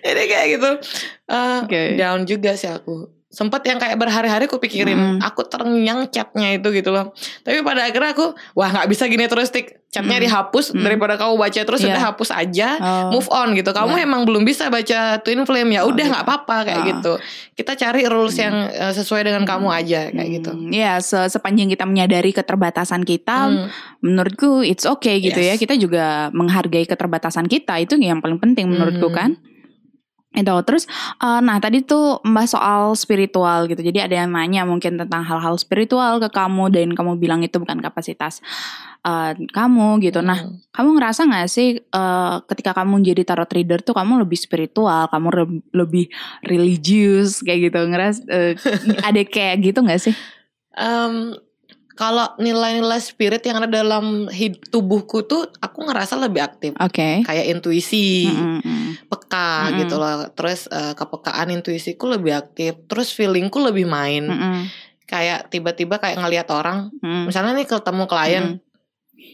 Jadi 0.00 0.22
kayak 0.26 0.46
gitu 0.56 0.70
eh, 1.28 1.58
Oke. 1.60 1.82
Down 1.94 2.24
juga 2.24 2.56
sih 2.56 2.72
aku 2.72 3.19
Sempet 3.30 3.62
yang 3.62 3.78
kayak 3.78 3.94
berhari-hari 3.94 4.44
aku 4.44 4.58
pikirin 4.58 4.98
Mm. 4.98 5.18
Aku 5.22 5.46
terngiang 5.46 6.10
chatnya 6.10 6.50
itu 6.52 6.66
gitu 6.70 6.90
loh 6.90 7.14
Tapi 7.40 7.62
pada 7.62 7.86
akhirnya 7.86 8.10
aku 8.10 8.34
Wah 8.52 8.68
gak 8.68 8.86
bisa 8.86 9.06
gini 9.06 9.22
terus 9.24 9.48
tik 9.48 9.78
Chatnya 9.86 10.18
Mm. 10.18 10.24
dihapus 10.26 10.74
Mm. 10.74 10.82
Daripada 10.82 11.14
kamu 11.14 11.34
baca 11.36 11.60
terus 11.60 11.78
Iya. 11.78 11.94
Udah 11.94 12.02
hapus 12.10 12.30
aja 12.30 12.68
Oh. 12.76 13.14
Move 13.14 13.30
on 13.30 13.54
gitu 13.54 13.70
Kamu 13.70 13.94
Iya. 13.94 14.02
emang 14.02 14.22
belum 14.24 14.42
bisa 14.42 14.66
baca 14.66 15.22
Twin 15.22 15.42
Flame 15.42 15.70
Ya 15.70 15.82
Oh, 15.82 15.94
udah 15.94 16.02
gitu. 16.02 16.10
nggak 16.10 16.24
apa-apa 16.26 16.56
kayak 16.66 16.80
Oh. 16.80 16.86
gitu 16.90 17.12
Kita 17.54 17.72
cari 17.76 18.02
rules 18.04 18.34
yang 18.34 18.66
eh, 18.66 18.92
sesuai 18.92 19.22
dengan 19.22 19.42
kamu 19.44 19.68
aja 19.70 20.00
Kayak 20.08 20.18
Hmm, 20.20 20.36
gitu 20.36 20.50
Ya, 20.68 20.98
se- 20.98 21.30
sepanjang 21.30 21.68
kita 21.68 21.86
menyadari 21.86 22.30
keterbatasan 22.30 23.02
kita, 23.02 23.46
Hmm. 23.46 23.66
menurutku 24.00 24.60
it's 24.60 24.82
okay 24.82 25.18
gitu 25.18 25.38
ya. 25.38 25.54
Yes. 25.54 25.60
Kita 25.60 25.74
juga 25.74 26.04
menghargai 26.30 26.82
keterbatasan 26.82 27.46
kita 27.46 27.78
itu 27.78 27.94
yang 27.94 28.18
paling 28.18 28.38
penting 28.38 28.66
menurutku 28.66 29.06
Hmm. 29.06 29.16
kan. 29.16 29.30
Itu 30.30 30.54
terus, 30.62 30.86
eh, 31.18 31.40
nah 31.42 31.58
tadi 31.58 31.82
tuh 31.82 32.22
mbak 32.22 32.46
soal 32.46 32.94
spiritual 32.94 33.66
gitu. 33.66 33.82
Jadi 33.82 33.98
ada 33.98 34.14
yang 34.22 34.30
nanya 34.30 34.62
mungkin 34.62 34.94
tentang 34.94 35.26
hal-hal 35.26 35.58
spiritual 35.58 36.22
ke 36.22 36.30
kamu 36.30 36.70
dan 36.70 36.88
kamu 36.94 37.18
bilang 37.18 37.42
itu 37.42 37.58
bukan 37.58 37.82
kapasitas 37.82 38.38
eh, 39.02 39.32
kamu 39.50 39.98
gitu. 40.06 40.22
Nah, 40.22 40.38
Hmm. 40.38 40.62
kamu 40.70 40.88
ngerasa 40.96 41.26
nggak 41.26 41.48
sih 41.50 41.68
eh, 41.82 42.34
ketika 42.46 42.70
kamu 42.78 43.02
jadi 43.02 43.22
tarot 43.26 43.50
reader 43.50 43.82
tuh 43.82 43.96
kamu 43.96 44.22
lebih 44.22 44.38
spiritual, 44.38 45.10
kamu 45.10 45.28
re- 45.34 45.64
lebih 45.74 46.06
religius 46.46 47.42
kayak 47.42 47.72
gitu 47.72 47.80
ngeras 47.90 48.22
eh, 48.30 48.54
ada 49.02 49.20
kayak 49.26 49.66
gitu 49.66 49.82
nggak 49.82 49.98
sih? 49.98 50.14
Em, 50.78 51.34
kalau 52.00 52.32
nilai-nilai 52.36 52.96
spirit 52.96 53.44
yang 53.44 53.60
ada 53.60 53.68
dalam 53.68 54.24
hid- 54.26 54.56
tubuhku 54.66 55.20
tuh 55.22 55.52
aku 55.60 55.84
ngerasa 55.84 56.16
lebih 56.16 56.40
aktif 56.40 56.72
Oke. 56.74 57.20
kayak 57.20 57.44
intuisi 57.46 58.24
Mm-mm. 58.24 59.04
peka 59.04 59.68
Mm-mm. 59.68 59.78
gitu 59.78 59.94
loh 59.94 60.32
terus 60.32 60.64
eh, 60.66 60.96
kepekaan 60.96 61.52
intuisiku 61.52 62.08
lebih 62.08 62.32
aktif 62.34 62.80
terus 62.86 63.12
feelingku 63.12 63.60
lebih 63.60 63.84
main 63.84 64.24
Mm-mm. 64.24 64.64
kayak 65.04 65.52
tiba-tiba 65.52 66.00
kayak 66.00 66.16
ngelihat 66.16 66.48
orang 66.48 66.88
Mm. 66.98 67.28
misalnya 67.28 67.52
nih 67.52 67.68
ketemu 67.68 68.04
klien 68.06 68.46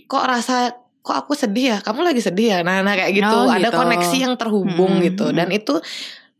kok 0.04 0.24
rasa 0.24 0.74
kok 0.98 1.16
aku 1.16 1.32
sedih 1.32 1.66
ya 1.68 1.78
kamu 1.78 2.02
lagi 2.02 2.18
sedih 2.18 2.46
ya 2.50 2.58
nah, 2.60 2.82
nah 2.82 2.92
kayak 2.92 3.14
gitu 3.14 3.30
Oh, 3.30 3.46
ada 3.46 3.70
gitu. 3.70 3.78
koneksi 3.78 4.16
yang 4.18 4.34
terhubung 4.34 4.98
Mm-mm. 4.98 5.06
gitu 5.06 5.30
dan 5.30 5.48
itu 5.48 5.78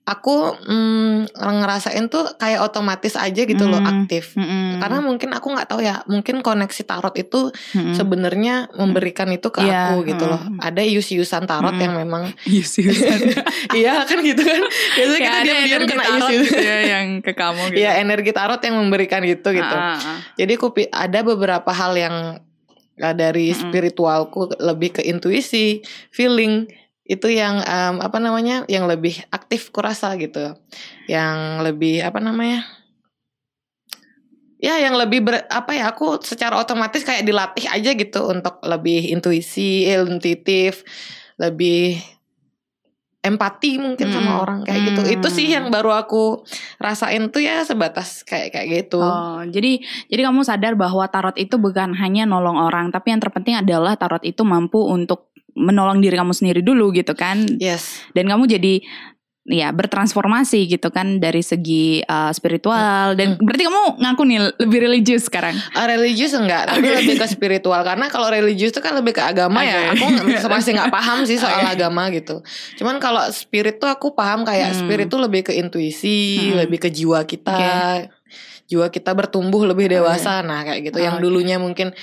aku 0.07 0.55
mm, 0.63 1.35
ngerasain 1.35 2.07
tuh 2.07 2.39
kayak 2.39 2.63
otomatis 2.63 3.19
aja 3.19 3.43
gitu 3.43 3.67
loh 3.67 3.83
Mm. 3.83 3.91
aktif 4.07 4.39
Mm-mm. 4.39 4.79
karena 4.79 5.03
mungkin 5.03 5.35
aku 5.35 5.51
nggak 5.51 5.67
tahu 5.67 5.83
ya 5.83 6.07
mungkin 6.07 6.41
koneksi 6.41 6.83
tarot 6.87 7.11
itu 7.19 7.51
Mm-mm. 7.75 7.91
sebenarnya 7.93 8.71
memberikan 8.73 9.27
itu 9.29 9.51
ke 9.51 9.67
Iya, 9.67 9.91
aku 9.91 10.07
gitu 10.07 10.31
loh 10.31 10.39
mm. 10.39 10.63
ada 10.63 10.79
ius-iusan 10.81 11.51
tarot 11.51 11.75
Mm. 11.75 11.83
yang 11.83 11.95
memang 11.99 12.23
yes. 12.47 12.79
iya 13.79 14.07
kan 14.07 14.23
gitu 14.23 14.41
kan 14.41 14.63
biasanya 14.95 15.19
kita 15.21 15.39
diam-diam 15.43 15.83
kena 15.85 16.05
ius-ius 16.07 16.49
gitu 16.49 16.63
ya 16.63 16.79
yang 16.87 17.07
ke 17.19 17.33
kamu 17.35 17.63
gitu. 17.75 17.83
Iya 17.83 17.91
energi 17.99 18.31
tarot 18.31 18.63
yang 18.63 18.79
memberikan 18.79 19.27
itu 19.27 19.49
gitu 19.51 19.75
Ah, 19.75 19.99
ah, 19.99 19.99
ah. 19.99 20.19
jadi 20.39 20.55
aku 20.55 20.71
ada 20.89 21.19
beberapa 21.21 21.71
hal 21.75 21.99
yang 21.99 22.39
uh, 22.97 23.15
dari 23.19 23.51
Mm-mm. 23.51 23.59
spiritualku 23.59 24.55
lebih 24.63 24.97
ke 24.97 25.03
intuisi 25.03 25.83
feeling 26.09 26.71
itu 27.07 27.31
yang 27.31 27.63
um, 27.63 28.03
apa 28.03 28.19
namanya 28.19 28.67
yang 28.67 28.91
lebih 28.91 29.23
aktif 29.31 29.71
kurasa 29.71 30.15
gitu. 30.19 30.59
Yang 31.07 31.39
lebih 31.63 32.03
apa 32.03 32.19
namanya 32.19 32.67
ya 34.57 34.81
yang 34.81 34.97
lebih 34.97 35.21
ber, 35.23 35.45
apa 35.47 35.73
ya 35.77 35.93
aku 35.93 36.19
secara 36.25 36.57
otomatis 36.59 37.05
kayak 37.05 37.29
dilatih 37.29 37.69
aja 37.69 37.93
gitu 37.93 38.21
untuk 38.27 38.59
lebih 38.65 39.13
intuisi 39.13 39.87
intuitif 39.87 40.83
lebih 41.37 42.01
empati 43.27 43.77
mungkin 43.77 44.07
sama 44.09 44.33
Mm. 44.33 44.43
orang 44.43 44.59
kayak 44.63 44.81
gitu 44.87 45.01
itu 45.19 45.29
sih 45.29 45.47
yang 45.51 45.67
baru 45.69 45.91
aku 45.93 46.47
rasain 46.77 47.27
tuh 47.29 47.43
ya 47.43 47.63
sebatas 47.63 48.23
kayak 48.23 48.55
kayak 48.55 48.67
gitu 48.87 49.03
Oh, 49.03 49.43
jadi 49.43 49.83
jadi 50.07 50.23
kamu 50.25 50.41
sadar 50.43 50.75
bahwa 50.75 51.03
tarot 51.07 51.35
itu 51.35 51.57
bukan 51.57 51.93
hanya 51.95 52.25
nolong 52.25 52.57
orang, 52.57 52.89
tapi 52.89 53.11
yang 53.11 53.19
terpenting 53.19 53.57
adalah 53.57 53.95
tarot 53.95 54.23
itu 54.23 54.43
mampu 54.43 54.79
untuk 54.81 55.29
menolong 55.53 55.99
diri 55.99 56.15
kamu 56.15 56.31
sendiri 56.31 56.61
dulu 56.61 56.93
gitu 56.93 57.17
kan. 57.17 57.49
yes 57.57 58.05
Dan 58.13 58.29
kamu 58.29 58.45
jadi 58.47 58.85
ya 59.47 59.71
bertransformasi 59.71 60.67
gitu 60.67 60.91
kan 60.91 61.23
dari 61.23 61.39
segi 61.39 62.03
uh, 62.03 62.35
spiritual 62.35 63.15
dan 63.15 63.39
berarti 63.39 63.63
kamu 63.71 63.83
ngaku 64.03 64.23
nih 64.27 64.39
lebih 64.59 64.79
religius 64.83 65.31
sekarang. 65.31 65.55
Ah, 65.71 65.87
religius 65.87 66.35
enggak, 66.35 66.67
tapi 66.67 66.91
Oke. 66.91 66.97
lebih 66.99 67.15
ke 67.23 67.27
spiritual 67.31 67.81
karena 67.87 68.11
kalau 68.11 68.27
religius 68.27 68.75
itu 68.75 68.83
kan 68.83 68.99
lebih 68.99 69.15
ke 69.15 69.23
agama 69.23 69.63
ya. 69.63 69.95
Oke. 69.95 70.35
Aku 70.43 70.51
masih 70.51 70.75
nggak 70.75 70.91
paham 70.91 71.23
sih 71.23 71.39
soal 71.43 71.63
Oke. 71.63 71.79
agama 71.79 72.11
gitu. 72.11 72.43
Cuman 72.75 72.99
kalau 72.99 73.23
spirit 73.31 73.79
tuh 73.79 73.87
aku 73.87 74.13
paham 74.13 74.43
kayak 74.43 74.75
Hmm. 74.75 74.81
spirit 74.83 75.07
tuh 75.07 75.23
lebih 75.23 75.47
ke 75.47 75.55
intuisi, 75.55 76.51
Hmm. 76.51 76.67
lebih 76.67 76.83
ke 76.83 76.91
jiwa 76.91 77.23
kita. 77.23 78.03
Jiwa 78.67 78.91
kita 78.91 79.15
bertumbuh 79.15 79.63
lebih 79.63 79.87
dewasa. 79.87 80.43
Nah, 80.43 80.67
kayak 80.67 80.91
gitu. 80.91 80.99
Yang 80.99 81.17
Oke. 81.19 81.23
dulunya 81.23 81.57
mungkin 81.63 81.95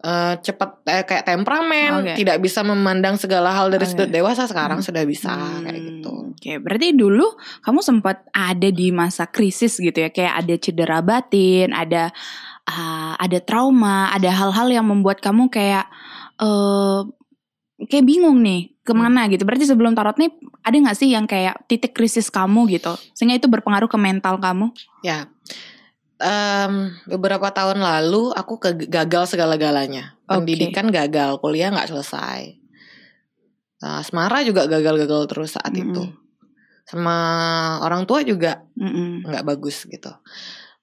eh, 0.00 0.34
cepat 0.40 0.70
eh, 0.88 1.04
kayak 1.04 1.24
temperamen, 1.28 1.90
Oke. 2.00 2.12
tidak 2.16 2.40
bisa 2.40 2.64
memandang 2.64 3.20
segala 3.20 3.52
hal 3.52 3.68
dari 3.68 3.84
Oke. 3.84 3.92
sudut 3.92 4.08
dewasa 4.08 4.48
sekarang 4.48 4.80
Hmm. 4.80 4.88
sudah 4.88 5.04
bisa 5.04 5.32
Hmm, 5.32 5.62
kayak 5.64 5.80
gitu. 5.80 6.12
Oke, 6.32 6.52
berarti 6.56 6.96
dulu 6.96 7.36
kamu 7.60 7.80
sempat 7.84 8.24
ada 8.32 8.68
di 8.72 8.88
masa 8.88 9.28
krisis 9.28 9.76
gitu 9.76 10.00
ya, 10.00 10.08
kayak 10.08 10.40
ada 10.40 10.54
cedera 10.56 10.98
batin, 11.04 11.76
ada 11.76 12.08
uh, 12.64 13.12
ada 13.20 13.38
trauma, 13.44 14.08
ada 14.08 14.32
hal-hal 14.32 14.72
yang 14.72 14.88
membuat 14.88 15.20
kamu 15.20 15.52
kayak 15.52 15.84
eh 16.40 17.00
kayak 17.88 18.04
bingung 18.08 18.40
nih 18.40 18.72
ke 18.80 18.92
mana 18.96 19.24
hmm. 19.28 19.36
gitu. 19.36 19.42
Berarti 19.44 19.64
sebelum 19.68 19.92
tarot 19.92 20.16
nih 20.16 20.32
ada 20.64 20.76
nggak 20.76 20.96
sih 20.96 21.12
yang 21.12 21.28
kayak 21.28 21.60
titik 21.68 21.92
krisis 21.92 22.32
kamu 22.32 22.68
gitu, 22.72 22.96
sehingga 23.12 23.36
itu 23.36 23.48
berpengaruh 23.48 23.88
ke 23.88 23.98
mental 24.00 24.40
kamu? 24.40 24.72
Ya, 25.04 25.28
um, 26.20 26.72
beberapa 27.08 27.48
tahun 27.50 27.80
lalu 27.80 28.30
aku 28.36 28.60
ke 28.60 28.70
gagal 28.86 29.34
segala-galanya. 29.34 30.20
Pendidikan 30.28 30.92
okay. 30.92 31.08
gagal, 31.08 31.40
kuliah 31.42 31.72
nggak 31.72 31.90
selesai. 31.90 32.60
Nah, 33.80 34.04
Asmara 34.04 34.44
juga 34.44 34.68
gagal-gagal 34.68 35.26
terus 35.26 35.56
saat 35.56 35.72
mm 35.72 35.80
-mm. 35.80 35.86
itu. 35.88 36.02
Sama 36.84 37.16
orang 37.82 38.04
tua 38.04 38.20
juga 38.22 38.62
nggak 38.76 39.24
mm 39.26 39.46
-mm. 39.46 39.48
bagus 39.48 39.88
gitu. 39.88 40.12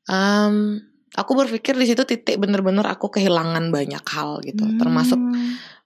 Um, 0.10 0.82
aku 1.13 1.32
berpikir 1.38 1.78
di 1.78 1.86
situ 1.86 2.04
titik 2.04 2.41
bener-bener 2.41 2.84
aku 2.89 3.13
kehilangan 3.13 3.69
banyak 3.69 4.04
hal 4.04 4.41
gitu, 4.41 4.65
mm. 4.65 4.82
termasuk 4.82 5.19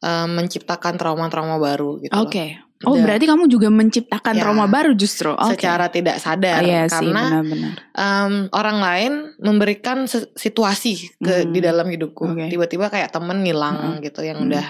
um, 0.01 0.27
menciptakan 0.33 0.95
trauma-trauma 0.95 1.59
baru 1.59 1.99
gitu. 1.99 2.15
Oke. 2.15 2.31
Okay. 2.31 2.49
Oh 2.81 2.97
Dan, 2.97 3.05
berarti 3.05 3.25
kamu 3.29 3.45
juga 3.45 3.69
menciptakan 3.69 4.33
ya, 4.33 4.41
trauma 4.41 4.65
baru 4.65 4.97
justru? 4.97 5.29
Okay. 5.37 5.53
Secara 5.53 5.85
tidak 5.93 6.17
sadar, 6.17 6.61
oh, 6.61 6.65
iya 6.65 6.89
karena 6.89 6.97
sih, 6.97 7.07
benar 7.13 7.43
-benar. 7.45 7.73
Um, 7.93 8.33
orang 8.57 8.77
lain 8.81 9.11
memberikan 9.37 10.09
situasi 10.33 11.13
ke 11.21 11.45
hmm. 11.45 11.51
di 11.53 11.59
dalam 11.61 11.85
hidupku. 11.85 12.33
Okay. 12.33 12.49
Tiba-tiba 12.49 12.89
kayak 12.89 13.13
temen 13.13 13.45
ngilang 13.45 13.97
hmm. 13.97 14.01
gitu, 14.01 14.25
yang 14.25 14.41
hmm. 14.41 14.47
udah 14.49 14.65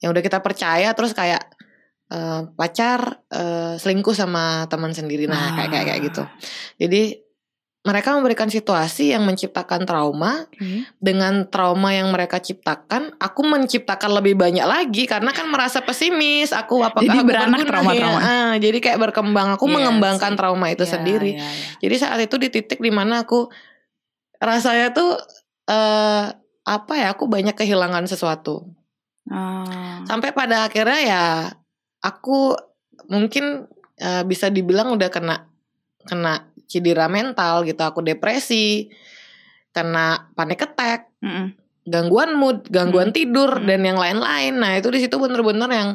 yang 0.00 0.10
udah 0.16 0.22
kita 0.24 0.40
percaya, 0.40 0.88
terus 0.96 1.12
kayak 1.12 1.44
uh, 2.08 2.48
pacar 2.56 3.20
uh, 3.28 3.76
selingkuh 3.76 4.16
sama 4.16 4.64
teman 4.72 4.96
sendiri, 4.96 5.28
nah 5.28 5.52
ah. 5.52 5.68
kayak 5.68 5.92
kayak 5.92 6.00
gitu. 6.08 6.22
Jadi 6.80 7.25
mereka 7.86 8.18
memberikan 8.18 8.50
situasi 8.50 9.14
yang 9.14 9.22
menciptakan 9.22 9.86
trauma 9.86 10.50
hmm. 10.58 10.98
dengan 10.98 11.46
trauma 11.46 11.94
yang 11.94 12.10
mereka 12.10 12.42
ciptakan 12.42 13.14
aku 13.22 13.46
menciptakan 13.46 14.10
lebih 14.18 14.34
banyak 14.34 14.66
lagi 14.66 15.06
karena 15.06 15.30
kan 15.30 15.46
merasa 15.46 15.78
pesimis 15.86 16.50
aku 16.50 16.82
apakah 16.82 17.06
jadi 17.06 17.22
aku 17.22 17.30
beranak 17.30 17.58
trauma-trauma 17.62 18.18
ya? 18.18 18.26
ah, 18.26 18.52
jadi 18.58 18.78
kayak 18.82 18.98
berkembang 18.98 19.54
aku 19.54 19.70
yes. 19.70 19.74
mengembangkan 19.78 20.34
trauma 20.34 20.66
itu 20.74 20.82
yeah, 20.82 20.92
sendiri 20.98 21.30
yeah, 21.38 21.46
yeah. 21.46 21.78
jadi 21.86 21.94
saat 22.02 22.18
itu 22.26 22.36
di 22.42 22.48
titik 22.50 22.82
di 22.82 22.90
mana 22.90 23.22
aku 23.22 23.46
rasanya 24.42 24.90
tuh 24.90 25.14
uh, 25.70 26.34
apa 26.66 26.92
ya 26.98 27.14
aku 27.14 27.30
banyak 27.30 27.54
kehilangan 27.54 28.10
sesuatu 28.10 28.66
oh. 29.30 30.02
sampai 30.10 30.34
pada 30.34 30.66
akhirnya 30.66 31.00
ya 31.06 31.24
aku 32.02 32.58
mungkin 33.06 33.70
uh, 34.02 34.22
bisa 34.26 34.50
dibilang 34.50 34.98
udah 34.98 35.06
kena 35.06 35.46
kena 36.02 36.50
cedera 36.66 37.06
mental 37.06 37.62
gitu 37.64 37.80
aku 37.82 38.02
depresi 38.02 38.90
kena 39.70 40.30
panik 40.34 40.62
attack 40.66 41.10
mm 41.22 41.30
-mm. 41.30 41.46
gangguan 41.86 42.34
mood 42.34 42.66
gangguan 42.68 43.10
mm. 43.10 43.16
tidur 43.16 43.50
mm. 43.62 43.66
dan 43.66 43.80
yang 43.86 43.98
lain-lain 43.98 44.54
nah 44.58 44.72
itu 44.78 44.88
di 44.90 45.00
situ 45.06 45.16
bener-bener 45.16 45.70
yang 45.70 45.90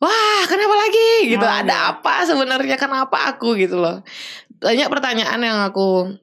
wah 0.00 0.42
kenapa 0.48 0.74
lagi 0.74 1.10
gitu 1.30 1.44
oh, 1.44 1.52
ada 1.52 1.76
iya. 1.76 1.90
apa 1.96 2.14
sebenarnya 2.24 2.76
kenapa 2.80 3.36
aku 3.36 3.54
gitu 3.56 3.78
loh 3.78 4.00
banyak 4.60 4.88
pertanyaan 4.88 5.40
yang 5.40 5.58
aku 5.64 6.16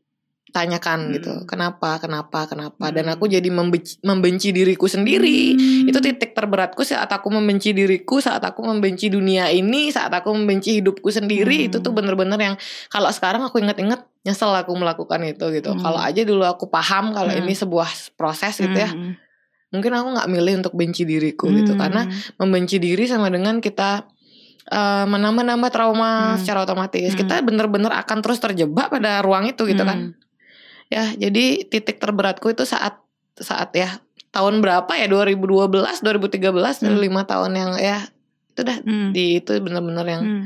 tanyakan 0.58 1.00
hmm. 1.06 1.14
gitu 1.22 1.34
kenapa 1.46 2.02
kenapa 2.02 2.50
kenapa 2.50 2.90
hmm. 2.90 2.96
dan 2.98 3.06
aku 3.14 3.30
jadi 3.30 3.46
membenci, 3.54 4.02
membenci 4.02 4.50
diriku 4.50 4.90
sendiri 4.90 5.54
hmm. 5.54 5.90
itu 5.94 6.00
titik 6.02 6.34
terberatku 6.34 6.82
saat 6.82 7.06
aku 7.14 7.30
membenci 7.30 7.78
diriku 7.78 8.18
saat 8.18 8.42
aku 8.42 8.66
membenci 8.66 9.14
dunia 9.14 9.54
ini 9.54 9.94
saat 9.94 10.10
aku 10.10 10.34
membenci 10.34 10.82
hidupku 10.82 11.14
sendiri 11.14 11.62
hmm. 11.62 11.68
itu 11.70 11.78
tuh 11.86 11.94
bener-bener 11.94 12.42
yang 12.42 12.56
kalau 12.90 13.14
sekarang 13.14 13.46
aku 13.46 13.62
inget-inget 13.62 14.02
nyesel 14.26 14.50
aku 14.50 14.74
melakukan 14.74 15.22
itu 15.30 15.46
gitu 15.54 15.78
hmm. 15.78 15.82
kalau 15.86 16.02
aja 16.02 16.26
dulu 16.26 16.42
aku 16.50 16.66
paham 16.74 17.14
kalau 17.14 17.30
hmm. 17.30 17.46
ini 17.46 17.54
sebuah 17.54 18.18
proses 18.18 18.58
gitu 18.58 18.74
ya 18.74 18.90
hmm. 18.90 19.14
mungkin 19.78 19.94
aku 19.94 20.08
nggak 20.18 20.28
milih 20.34 20.54
untuk 20.66 20.74
benci 20.74 21.06
diriku 21.06 21.46
hmm. 21.46 21.56
gitu 21.62 21.74
karena 21.78 22.10
membenci 22.42 22.82
diri 22.82 23.06
sama 23.06 23.30
dengan 23.30 23.62
kita 23.62 24.10
uh, 24.74 25.06
menambah-nambah 25.06 25.70
trauma 25.70 26.34
hmm. 26.34 26.38
secara 26.42 26.66
otomatis 26.66 27.14
hmm. 27.14 27.20
kita 27.22 27.46
bener-bener 27.46 27.94
akan 27.94 28.18
terus 28.26 28.42
terjebak 28.42 28.90
pada 28.90 29.22
ruang 29.22 29.46
itu 29.46 29.64
gitu 29.70 29.86
kan. 29.86 30.12
hmm. 30.12 30.18
kan 30.18 30.26
ya 30.88 31.12
jadi 31.16 31.68
titik 31.68 32.00
terberatku 32.00 32.52
itu 32.52 32.64
saat 32.64 33.00
saat 33.38 33.70
ya 33.76 34.00
tahun 34.32 34.64
berapa 34.64 34.90
ya 34.96 35.08
2012 35.10 36.04
2013 36.04 36.54
hmm. 36.54 36.98
lima 37.00 37.22
tahun 37.26 37.52
yang 37.58 37.72
ya 37.78 38.00
itu 38.54 38.62
dah 38.66 38.78
hmm. 38.82 39.10
di 39.14 39.42
itu 39.42 39.52
benar-benar 39.62 40.06
yang 40.08 40.24
hmm. 40.24 40.46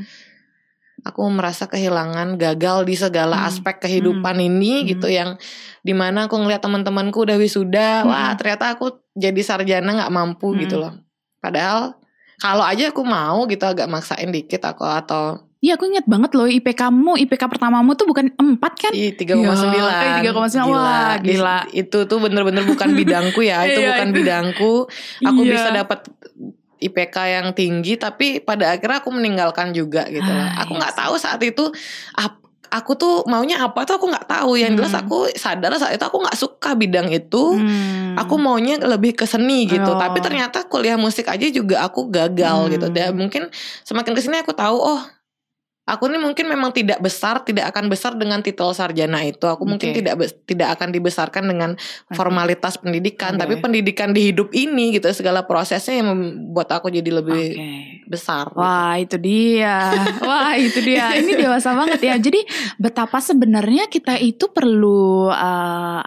aku 1.06 1.22
merasa 1.32 1.64
kehilangan 1.68 2.36
gagal 2.36 2.84
di 2.84 2.94
segala 2.98 3.40
hmm. 3.40 3.48
aspek 3.48 3.76
kehidupan 3.80 4.36
hmm. 4.36 4.48
ini 4.52 4.72
hmm. 4.82 4.86
gitu 4.96 5.08
yang 5.08 5.40
di 5.80 5.94
mana 5.96 6.28
aku 6.28 6.36
ngeliat 6.36 6.60
teman-temanku 6.60 7.24
udah 7.24 7.36
wisuda 7.40 8.02
hmm. 8.02 8.08
wah 8.10 8.32
ternyata 8.36 8.76
aku 8.76 9.00
jadi 9.16 9.40
sarjana 9.40 10.04
nggak 10.04 10.12
mampu 10.12 10.52
hmm. 10.52 10.58
gitu 10.66 10.76
loh 10.80 10.92
padahal 11.40 11.96
kalau 12.42 12.66
aja 12.66 12.90
aku 12.90 13.02
mau 13.06 13.46
gitu 13.46 13.62
agak 13.62 13.86
maksain 13.86 14.34
dikit 14.34 14.66
aku 14.66 14.82
atau 14.82 15.51
Iya 15.62 15.78
aku 15.78 15.86
inget 15.86 16.02
banget 16.10 16.34
loh 16.34 16.50
IP 16.50 16.74
kamu, 16.74 17.22
IPK 17.22 17.46
pertamamu 17.46 17.94
tuh 17.94 18.10
bukan 18.10 18.34
4 18.34 18.58
kan? 18.58 18.90
Iya 18.90 19.14
3,9 19.14 19.22
Tiga 20.18 20.30
koma 20.34 20.48
sembilan 20.50 20.74
Wah 20.74 21.14
gila 21.22 21.58
Itu 21.70 21.98
tuh 22.10 22.18
bener-bener 22.18 22.66
bukan 22.66 22.90
bidangku 22.98 23.46
ya 23.46 23.62
Itu 23.70 23.78
iya, 23.78 23.94
bukan 23.94 24.08
bidangku 24.10 24.90
Aku 25.22 25.40
iya. 25.46 25.50
bisa 25.54 25.68
dapat 25.70 26.10
IPK 26.82 27.16
yang 27.30 27.46
tinggi 27.54 27.94
Tapi 27.94 28.42
pada 28.42 28.74
akhirnya 28.74 29.06
aku 29.06 29.14
meninggalkan 29.14 29.70
juga 29.70 30.02
gitu 30.10 30.26
loh 30.26 30.50
ah, 30.50 30.66
Aku 30.66 30.74
nggak 30.74 30.98
tahu 30.98 31.14
saat 31.14 31.38
itu 31.46 31.70
aku 32.72 32.96
tuh 32.96 33.14
maunya 33.28 33.60
apa 33.60 33.84
tuh 33.84 34.00
aku 34.00 34.08
nggak 34.08 34.24
tahu 34.24 34.56
yang 34.56 34.72
jelas 34.72 34.96
hmm. 34.96 35.04
aku 35.04 35.28
sadar 35.36 35.76
saat 35.76 35.92
itu 35.92 36.04
aku 36.08 36.24
nggak 36.24 36.38
suka 36.40 36.72
bidang 36.72 37.12
itu 37.12 37.60
hmm. 37.60 38.16
aku 38.16 38.40
maunya 38.40 38.80
lebih 38.80 39.12
ke 39.12 39.28
seni 39.28 39.68
gitu 39.68 39.92
oh. 39.92 40.00
tapi 40.00 40.24
ternyata 40.24 40.64
kuliah 40.64 40.96
musik 40.96 41.28
aja 41.28 41.44
juga 41.52 41.84
aku 41.84 42.08
gagal 42.08 42.72
gitu. 42.72 42.88
hmm. 42.88 42.96
gitu 42.96 42.96
dan 42.96 43.12
mungkin 43.12 43.42
semakin 43.84 44.16
ke 44.16 44.20
sini 44.24 44.40
aku 44.40 44.56
tahu 44.56 44.80
oh 44.80 45.04
Aku 45.92 46.08
ini 46.08 46.16
mungkin 46.16 46.48
memang 46.48 46.72
tidak 46.72 47.04
besar, 47.04 47.44
tidak 47.44 47.68
akan 47.68 47.92
besar 47.92 48.16
dengan 48.16 48.40
titel 48.40 48.72
sarjana 48.72 49.20
itu. 49.28 49.44
Aku 49.44 49.62
okay. 49.62 49.70
mungkin 49.70 49.88
tidak 49.92 50.14
tidak 50.48 50.68
akan 50.80 50.88
dibesarkan 50.88 51.44
dengan 51.44 51.70
formalitas 52.16 52.80
pendidikan, 52.80 53.36
okay. 53.36 53.40
tapi 53.44 53.54
pendidikan 53.60 54.16
di 54.16 54.32
hidup 54.32 54.48
ini 54.56 54.96
gitu 54.96 55.12
segala 55.12 55.44
prosesnya 55.44 56.00
yang 56.00 56.08
membuat 56.16 56.72
aku 56.80 56.88
jadi 56.88 57.10
lebih 57.12 57.44
okay. 57.52 58.08
besar. 58.08 58.48
Gitu. 58.48 58.56
Wah, 58.56 58.96
gitu. 58.96 59.04
itu 59.04 59.16
dia. 59.20 59.76
Wah, 60.24 60.52
itu 60.56 60.78
dia. 60.80 61.04
Ini 61.20 61.32
dewasa 61.44 61.76
banget 61.76 62.00
ya. 62.00 62.14
Jadi 62.16 62.40
betapa 62.80 63.20
sebenarnya 63.20 63.92
kita 63.92 64.16
itu 64.16 64.48
perlu 64.48 65.28
uh, 65.28 66.02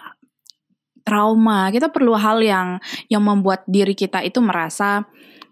trauma. 1.06 1.70
Kita 1.70 1.94
perlu 1.94 2.18
hal 2.18 2.42
yang 2.42 2.82
yang 3.06 3.22
membuat 3.22 3.62
diri 3.70 3.94
kita 3.94 4.26
itu 4.26 4.42
merasa 4.42 5.06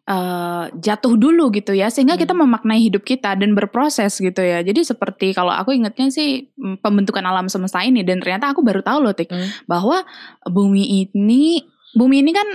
uh, 0.09 0.69
jatuh 0.77 1.15
dulu 1.17 1.49
gitu 1.53 1.73
ya 1.73 1.89
sehingga 1.89 2.17
hmm. 2.17 2.23
kita 2.23 2.35
memaknai 2.37 2.81
hidup 2.81 3.03
kita 3.05 3.37
dan 3.37 3.57
berproses 3.57 4.17
gitu 4.21 4.41
ya 4.41 4.61
jadi 4.61 4.81
seperti 4.85 5.33
kalau 5.33 5.53
aku 5.53 5.73
ingetnya 5.73 6.09
sih 6.13 6.49
mm, 6.55 6.85
pembentukan 6.85 7.25
alam 7.25 7.49
semesta 7.49 7.81
ini 7.81 8.05
dan 8.05 8.21
ternyata 8.21 8.53
aku 8.53 8.61
baru 8.61 8.85
tahu 8.85 8.99
loh 9.05 9.15
tik 9.17 9.33
hmm. 9.33 9.69
bahwa 9.69 10.05
bumi 10.49 11.09
ini 11.09 11.65
bumi 11.97 12.21
ini 12.25 12.33
kan 12.33 12.49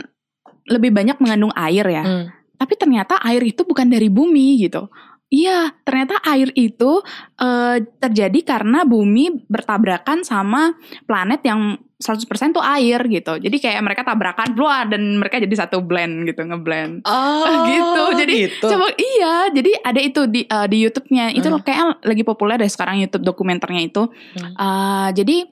lebih 0.69 0.93
banyak 0.93 1.17
mengandung 1.17 1.53
air 1.57 1.85
ya 1.85 2.03
hmm. 2.05 2.25
tapi 2.61 2.73
ternyata 2.77 3.17
air 3.25 3.41
itu 3.41 3.65
bukan 3.65 3.89
dari 3.89 4.07
bumi 4.07 4.61
gitu 4.61 4.89
Iya, 5.29 5.77
ternyata 5.85 6.17
air 6.25 6.49
itu 6.57 7.05
uh, 7.37 7.77
terjadi 8.01 8.39
karena 8.41 8.81
bumi 8.81 9.45
bertabrakan 9.45 10.25
sama 10.25 10.73
planet 11.05 11.45
yang 11.45 11.77
100% 12.01 12.55
tuh 12.57 12.65
air 12.65 12.97
gitu. 13.05 13.37
Jadi 13.37 13.57
kayak 13.61 13.83
mereka 13.85 14.01
tabrakan 14.01 14.57
keluar 14.57 14.89
dan 14.89 15.21
mereka 15.21 15.37
jadi 15.37 15.53
satu 15.53 15.85
blend 15.85 16.25
gitu, 16.25 16.41
ngeblend. 16.41 17.05
Oh, 17.05 17.45
gitu. 17.69 18.03
Jadi 18.25 18.33
gitu. 18.49 18.67
coba 18.73 18.89
iya, 18.97 19.53
jadi 19.53 19.71
ada 19.85 20.01
itu 20.01 20.21
di 20.25 20.41
uh, 20.49 20.65
di 20.65 20.81
YouTube-nya. 20.89 21.37
Itu 21.37 21.53
hmm. 21.53 21.61
kayak 21.61 22.01
lagi 22.01 22.23
populer 22.25 22.57
deh 22.57 22.71
sekarang 22.71 22.97
YouTube 22.97 23.21
dokumenternya 23.21 23.85
itu. 23.85 24.09
Hmm. 24.09 24.53
Uh, 24.57 25.09
jadi 25.13 25.45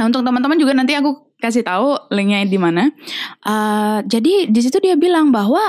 nah 0.00 0.06
untuk 0.06 0.22
teman-teman 0.22 0.56
juga 0.56 0.72
nanti 0.78 0.94
aku 0.94 1.34
kasih 1.42 1.60
tahu 1.60 2.08
linknya 2.08 2.46
di 2.48 2.56
mana. 2.56 2.88
Uh, 3.44 4.00
jadi 4.08 4.48
di 4.48 4.60
situ 4.64 4.80
dia 4.80 4.96
bilang 4.96 5.28
bahwa 5.28 5.60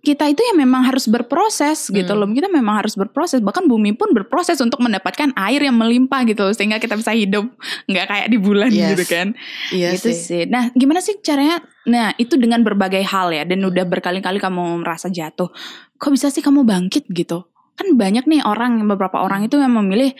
kita 0.00 0.24
itu 0.32 0.40
ya 0.40 0.54
memang 0.56 0.88
harus 0.88 1.04
berproses 1.04 1.92
gitu 1.92 2.12
hmm. 2.16 2.18
loh. 2.18 2.28
Kita 2.32 2.48
memang 2.48 2.80
harus 2.80 2.96
berproses. 2.96 3.44
Bahkan 3.44 3.68
bumi 3.68 3.92
pun 3.92 4.16
berproses 4.16 4.56
untuk 4.64 4.80
mendapatkan 4.80 5.34
air 5.36 5.60
yang 5.60 5.76
melimpah 5.76 6.24
gitu 6.24 6.48
loh, 6.48 6.54
sehingga 6.56 6.80
kita 6.80 6.96
bisa 6.96 7.12
hidup 7.12 7.44
nggak 7.84 8.06
kayak 8.08 8.26
di 8.32 8.38
bulan 8.40 8.72
yes. 8.72 8.96
gitu 8.96 9.04
kan. 9.04 9.26
Iya 9.74 9.88
gitu 10.00 10.08
sih. 10.14 10.16
sih. 10.16 10.42
Nah, 10.48 10.72
gimana 10.72 11.04
sih 11.04 11.20
caranya? 11.20 11.60
Nah, 11.84 12.16
itu 12.16 12.40
dengan 12.40 12.64
berbagai 12.64 13.04
hal 13.04 13.34
ya 13.34 13.44
dan 13.44 13.60
udah 13.60 13.84
berkali-kali 13.84 14.40
kamu 14.40 14.80
merasa 14.80 15.12
jatuh. 15.12 15.52
Kok 16.00 16.10
bisa 16.14 16.32
sih 16.32 16.40
kamu 16.40 16.64
bangkit 16.64 17.10
gitu? 17.12 17.44
Kan 17.76 17.98
banyak 17.98 18.24
nih 18.24 18.40
orang 18.46 18.80
beberapa 18.88 19.20
orang 19.20 19.44
itu 19.44 19.60
yang 19.60 19.76
memilih 19.76 20.16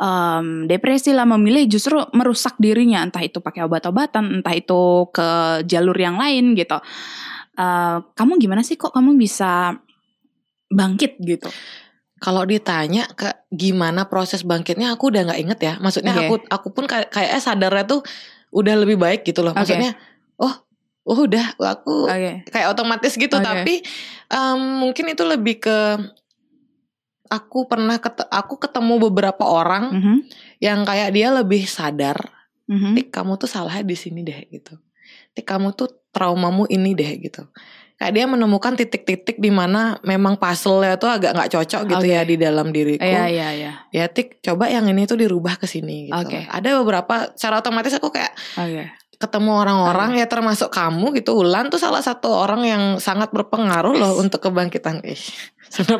um, 0.00 0.68
depresi 0.68 1.12
lah 1.16 1.24
memilih 1.24 1.66
justru 1.68 2.00
merusak 2.12 2.56
dirinya 2.60 3.02
entah 3.02 3.24
itu 3.24 3.40
pakai 3.40 3.64
obat-obatan 3.64 4.40
entah 4.40 4.54
itu 4.54 5.08
ke 5.12 5.28
jalur 5.64 5.96
yang 5.96 6.20
lain 6.20 6.52
gitu 6.56 6.76
uh, 7.56 8.04
kamu 8.14 8.38
gimana 8.38 8.62
sih 8.62 8.76
kok 8.78 8.92
kamu 8.92 9.16
bisa 9.16 9.76
bangkit 10.70 11.18
gitu? 11.24 11.50
Kalau 12.16 12.48
ditanya 12.48 13.08
ke 13.12 13.28
gimana 13.52 14.08
proses 14.08 14.40
bangkitnya, 14.40 14.96
aku 14.96 15.12
udah 15.12 15.32
nggak 15.32 15.40
inget 15.40 15.60
ya. 15.60 15.74
Maksudnya 15.76 16.16
okay. 16.16 16.28
aku 16.28 16.34
aku 16.48 16.68
pun 16.72 16.84
kayak 16.88 17.12
kayaknya 17.12 17.40
sadarnya 17.40 17.84
tuh 17.84 18.00
udah 18.56 18.74
lebih 18.76 18.96
baik 18.96 19.20
gitu 19.28 19.44
loh. 19.44 19.52
Maksudnya, 19.52 19.92
okay. 19.92 20.40
oh 20.40 20.54
oh 21.06 21.18
udah 21.22 21.54
aku 21.54 22.10
okay. 22.10 22.42
kayak 22.50 22.74
otomatis 22.74 23.14
gitu 23.14 23.38
okay. 23.38 23.46
tapi 23.46 23.74
um, 24.26 24.82
mungkin 24.82 25.06
itu 25.14 25.22
lebih 25.22 25.62
ke 25.62 25.78
aku 27.30 27.70
pernah 27.70 28.02
ket, 28.02 28.26
aku 28.26 28.58
ketemu 28.58 29.10
beberapa 29.10 29.46
orang 29.46 29.84
mm 29.94 30.00
-hmm. 30.02 30.16
yang 30.58 30.82
kayak 30.82 31.14
dia 31.14 31.30
lebih 31.30 31.62
sadar 31.66 32.18
mm 32.66 32.76
-hmm. 32.76 32.92
Tik 32.98 33.08
kamu 33.14 33.38
tuh 33.38 33.50
salahnya 33.50 33.86
di 33.86 33.96
sini 33.98 34.26
deh 34.26 34.50
gitu 34.50 34.74
Tik 35.38 35.46
kamu 35.46 35.78
tuh 35.78 35.94
traumamu 36.16 36.64
ini 36.72 36.96
deh 36.96 37.12
gitu 37.20 37.44
kayak 37.96 38.12
dia 38.12 38.24
menemukan 38.28 38.76
titik-titik 38.76 39.40
di 39.40 39.48
mana 39.48 39.96
memang 40.04 40.36
puzzle-nya 40.36 41.00
tuh 41.00 41.08
agak 41.08 41.32
nggak 41.32 41.48
cocok 41.48 41.82
gitu 41.88 42.04
okay. 42.04 42.16
ya 42.20 42.22
di 42.28 42.36
dalam 42.36 42.68
diriku. 42.68 43.00
Iya 43.00 43.24
iya 43.32 43.48
iya. 43.56 43.72
Ya 43.88 44.04
tik 44.12 44.44
coba 44.44 44.68
yang 44.68 44.84
ini 44.92 45.08
tuh 45.08 45.16
dirubah 45.16 45.56
ke 45.56 45.64
sini 45.64 46.12
gitu. 46.12 46.28
Okay. 46.28 46.44
Ada 46.44 46.76
beberapa 46.76 47.32
secara 47.32 47.64
otomatis 47.64 47.96
aku 47.96 48.12
kayak 48.12 48.36
okay. 48.52 48.92
ketemu 49.16 49.52
orang-orang 49.64 50.12
okay. 50.12 50.20
ya 50.20 50.26
termasuk 50.28 50.68
kamu 50.68 51.16
gitu. 51.16 51.40
Ulan 51.40 51.72
tuh 51.72 51.80
salah 51.80 52.04
satu 52.04 52.28
orang 52.28 52.68
yang 52.68 52.82
sangat 53.00 53.32
berpengaruh 53.32 53.96
loh 53.96 54.20
untuk 54.20 54.44
kebangkitan. 54.44 55.00
Ih, 55.00 55.24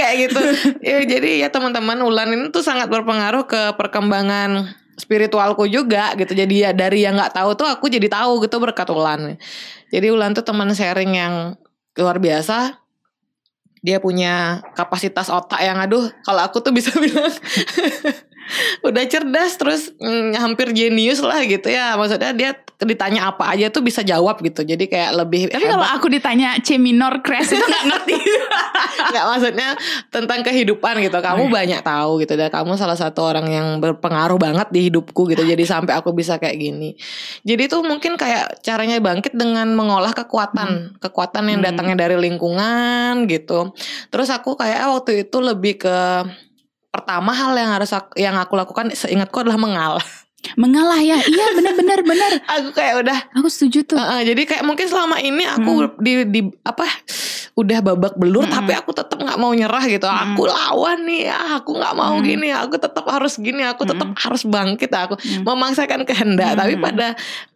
kayak 0.00 0.14
gitu. 0.16 0.40
Ya, 0.80 1.04
jadi 1.04 1.44
ya 1.44 1.48
teman-teman 1.52 2.00
Ulan 2.00 2.32
ini 2.32 2.48
tuh 2.48 2.64
sangat 2.64 2.88
berpengaruh 2.88 3.44
ke 3.44 3.76
perkembangan 3.76 4.79
spiritualku 5.00 5.64
juga 5.64 6.12
gitu. 6.20 6.36
Jadi 6.36 6.68
ya 6.68 6.76
dari 6.76 7.08
yang 7.08 7.16
nggak 7.16 7.32
tahu 7.32 7.56
tuh 7.56 7.64
aku 7.64 7.88
jadi 7.88 8.04
tahu 8.12 8.44
gitu 8.44 8.60
berkat 8.60 8.92
Ulan. 8.92 9.40
Jadi 9.88 10.06
Ulan 10.12 10.36
tuh 10.36 10.44
teman 10.44 10.68
sharing 10.76 11.16
yang 11.16 11.34
luar 11.96 12.20
biasa. 12.20 12.76
Dia 13.80 13.96
punya 13.96 14.60
kapasitas 14.76 15.32
otak 15.32 15.64
yang 15.64 15.80
aduh 15.80 16.12
kalau 16.20 16.44
aku 16.44 16.60
tuh 16.60 16.76
bisa 16.76 16.92
bilang 17.02 17.32
udah 18.86 19.04
cerdas 19.06 19.56
terus 19.56 19.92
mm, 19.98 20.36
hampir 20.38 20.72
jenius 20.72 21.20
lah 21.20 21.42
gitu 21.44 21.70
ya. 21.70 21.94
Maksudnya 21.98 22.32
dia 22.32 22.50
ditanya 22.80 23.28
apa 23.28 23.52
aja 23.52 23.68
tuh 23.68 23.84
bisa 23.84 24.00
jawab 24.00 24.40
gitu. 24.40 24.64
Jadi 24.64 24.88
kayak 24.88 25.12
lebih 25.12 25.52
tapi 25.52 25.68
kalau 25.68 25.84
aku 25.84 26.08
ditanya 26.08 26.56
C 26.64 26.80
minor 26.80 27.20
crash 27.20 27.52
itu 27.52 27.60
nggak 27.60 27.84
ngerti. 27.88 28.16
Nggak 29.00 29.26
maksudnya 29.26 29.68
tentang 30.12 30.40
kehidupan 30.44 31.00
gitu. 31.02 31.18
Kamu 31.18 31.48
oh, 31.48 31.50
banyak 31.50 31.80
tahu 31.80 32.20
gitu 32.20 32.36
dan 32.36 32.52
kamu 32.52 32.76
salah 32.76 32.96
satu 32.96 33.26
orang 33.26 33.48
yang 33.48 33.66
berpengaruh 33.80 34.36
banget 34.36 34.68
di 34.70 34.88
hidupku 34.88 35.28
gitu. 35.28 35.42
Jadi 35.44 35.64
sampai 35.72 35.96
aku 35.96 36.12
bisa 36.12 36.36
kayak 36.36 36.56
gini. 36.56 36.94
Jadi 37.42 37.68
tuh 37.68 37.80
mungkin 37.84 38.16
kayak 38.20 38.60
caranya 38.64 39.00
bangkit 39.00 39.34
dengan 39.34 39.72
mengolah 39.72 40.12
kekuatan. 40.12 40.70
Hmm. 40.70 40.88
kekuatan 41.00 41.44
yang 41.50 41.60
hmm. 41.64 41.68
datangnya 41.72 41.96
dari 42.06 42.16
lingkungan 42.20 43.26
gitu. 43.26 43.72
Terus 44.12 44.28
aku 44.30 44.54
kayak 44.54 44.88
waktu 44.92 45.26
itu 45.26 45.36
lebih 45.40 45.80
ke 45.80 45.98
pertama 46.90 47.30
hal 47.30 47.54
yang 47.54 47.70
harus 47.70 47.90
aku, 47.94 48.10
yang 48.18 48.36
aku 48.36 48.58
lakukan 48.58 48.90
seingatku 48.92 49.36
adalah 49.40 49.58
mengalah. 49.58 50.06
Mengalah 50.56 50.96
ya, 51.04 51.20
iya 51.20 51.46
benar-benar 51.52 52.00
benar. 52.00 52.30
aku 52.58 52.68
kayak 52.72 52.94
udah. 53.04 53.18
Aku 53.36 53.48
setuju 53.52 53.84
tuh. 53.84 54.00
Uh, 54.00 54.18
uh, 54.18 54.20
jadi 54.24 54.42
kayak 54.48 54.64
mungkin 54.64 54.88
selama 54.88 55.20
ini 55.20 55.44
aku 55.44 55.72
hmm. 55.84 56.00
di, 56.00 56.12
di 56.26 56.40
apa 56.64 56.88
udah 57.60 57.78
babak 57.84 58.14
belur, 58.16 58.48
hmm. 58.48 58.54
tapi 58.56 58.72
aku 58.72 58.96
tetap 58.96 59.20
nggak 59.20 59.36
mau 59.36 59.52
nyerah 59.52 59.84
gitu. 59.84 60.08
Hmm. 60.08 60.32
Aku 60.32 60.48
lawan 60.48 61.04
nih, 61.04 61.28
ya, 61.28 61.60
aku 61.60 61.76
nggak 61.76 61.94
mau 61.94 62.16
hmm. 62.16 62.24
gini, 62.24 62.48
aku 62.56 62.80
tetap 62.80 63.04
harus 63.04 63.36
gini, 63.36 63.62
aku 63.68 63.84
tetap 63.84 64.08
hmm. 64.08 64.16
harus 64.16 64.42
bangkit. 64.48 64.90
Aku 64.90 65.14
hmm. 65.20 65.44
memaksakan 65.44 66.08
kehendak, 66.08 66.56
hmm. 66.56 66.58
tapi 66.58 66.74
pada 66.80 67.06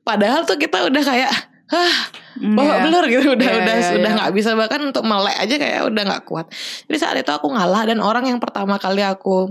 padahal 0.04 0.44
tuh 0.44 0.60
kita 0.60 0.84
udah 0.84 1.02
kayak 1.02 1.32
hah 1.70 1.94
bawa 2.40 2.66
yeah. 2.76 2.82
belur 2.84 3.04
gitu 3.08 3.28
udah 3.32 3.48
yeah, 3.48 3.60
udah 3.62 3.76
yeah, 3.78 3.88
sudah 3.88 4.10
iya. 4.10 4.16
nggak 4.20 4.30
yeah. 4.30 4.38
bisa 4.38 4.50
bahkan 4.52 4.80
untuk 4.84 5.04
melek 5.06 5.36
aja 5.38 5.54
kayak 5.56 5.80
udah 5.88 6.02
nggak 6.04 6.22
kuat 6.28 6.46
jadi 6.90 6.98
saat 7.00 7.16
itu 7.20 7.30
aku 7.32 7.48
ngalah 7.48 7.82
dan 7.88 7.98
orang 8.04 8.28
yang 8.28 8.40
pertama 8.42 8.76
kali 8.76 9.00
aku 9.00 9.48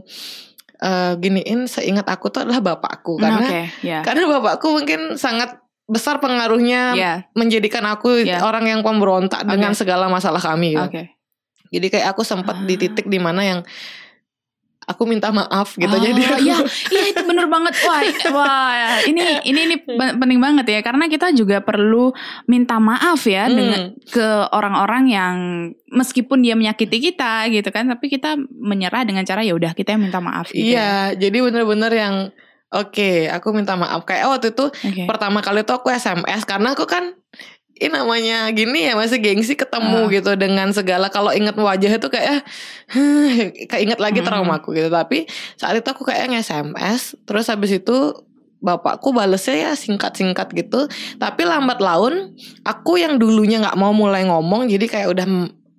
uh, 0.84 1.14
giniin 1.18 1.66
seingat 1.66 2.06
aku 2.06 2.30
tuh 2.30 2.46
adalah 2.46 2.62
bapakku 2.62 3.18
karena 3.18 3.48
okay, 3.48 3.66
yeah. 3.82 4.02
karena 4.06 4.30
bapakku 4.30 4.70
mungkin 4.78 5.18
sangat 5.18 5.64
besar 5.84 6.24
pengaruhnya 6.24 6.96
yeah. 6.96 7.18
menjadikan 7.36 7.84
aku 7.90 8.24
yeah. 8.24 8.40
orang 8.44 8.66
yang 8.70 8.80
pemberontak 8.86 9.44
okay. 9.44 9.52
dengan 9.52 9.76
segala 9.76 10.08
masalah 10.08 10.40
kami 10.40 10.80
gitu. 10.80 10.88
Okay. 10.88 11.06
Jadi 11.74 11.88
kayak 11.90 12.14
aku 12.14 12.22
sempat 12.22 12.62
uh. 12.62 12.66
di 12.70 12.78
titik 12.78 13.10
di 13.10 13.18
mana 13.18 13.42
yang 13.42 13.60
aku 14.88 15.04
minta 15.08 15.32
maaf 15.32 15.76
gitu 15.76 15.92
oh, 15.92 16.02
jadi 16.02 16.22
aku... 16.22 16.44
ya 16.44 16.58
iya 16.94 17.04
itu 17.12 17.22
bener 17.24 17.48
banget 17.48 17.74
wah 17.88 18.02
wah 18.36 19.00
ini 19.10 19.44
ini 19.48 19.60
ini 19.72 19.76
penting 20.20 20.40
banget 20.40 20.66
ya 20.68 20.80
karena 20.84 21.08
kita 21.08 21.32
juga 21.32 21.64
perlu 21.64 22.12
minta 22.48 22.78
maaf 22.78 23.24
ya 23.24 23.48
hmm. 23.48 23.56
dengan 23.56 23.82
ke 24.08 24.28
orang-orang 24.52 25.04
yang 25.10 25.36
meskipun 25.92 26.44
dia 26.44 26.58
menyakiti 26.58 27.12
kita 27.12 27.48
gitu 27.52 27.70
kan 27.70 27.88
tapi 27.88 28.12
kita 28.12 28.36
menyerah 28.52 29.08
dengan 29.08 29.24
cara 29.24 29.46
ya 29.46 29.56
udah 29.56 29.72
kita 29.72 29.96
yang 29.96 30.10
minta 30.10 30.20
maaf 30.20 30.52
gitu 30.52 30.76
iya 30.76 31.14
ya. 31.14 31.28
jadi 31.28 31.38
bener-bener 31.44 31.94
yang 31.94 32.16
Oke, 32.74 33.30
okay, 33.30 33.30
aku 33.30 33.54
minta 33.54 33.78
maaf. 33.78 34.02
Kayak 34.02 34.34
waktu 34.34 34.50
itu 34.50 34.66
okay. 34.74 35.06
pertama 35.06 35.46
kali 35.46 35.62
tuh 35.62 35.78
aku 35.78 35.94
SMS 35.94 36.42
karena 36.42 36.74
aku 36.74 36.90
kan 36.90 37.14
ini 37.74 37.90
namanya 37.90 38.54
gini 38.54 38.86
ya 38.86 38.94
masih 38.94 39.18
gengsi 39.18 39.58
ketemu 39.58 40.06
uh. 40.06 40.12
gitu 40.14 40.32
dengan 40.38 40.70
segala 40.70 41.10
kalau 41.10 41.34
inget 41.34 41.58
wajah 41.58 41.92
itu 41.98 42.08
kayak 42.10 42.46
kayak 43.70 43.82
inget 43.82 44.00
lagi 44.00 44.22
hmm. 44.22 44.28
traumaku 44.30 44.78
gitu 44.78 44.94
tapi 44.94 45.26
saat 45.58 45.82
itu 45.82 45.88
aku 45.90 46.06
kayak 46.06 46.30
nge-SMS 46.30 47.18
terus 47.26 47.50
habis 47.50 47.74
itu 47.74 48.14
bapakku 48.64 49.12
balesnya 49.12 49.56
ya 49.60 49.72
singkat-singkat 49.76 50.48
gitu 50.56 50.88
tapi 51.20 51.42
lambat 51.44 51.84
laun 51.84 52.32
aku 52.64 53.02
yang 53.02 53.20
dulunya 53.20 53.60
nggak 53.60 53.76
mau 53.76 53.92
mulai 53.92 54.24
ngomong 54.24 54.72
jadi 54.72 54.86
kayak 54.88 55.08
udah 55.12 55.28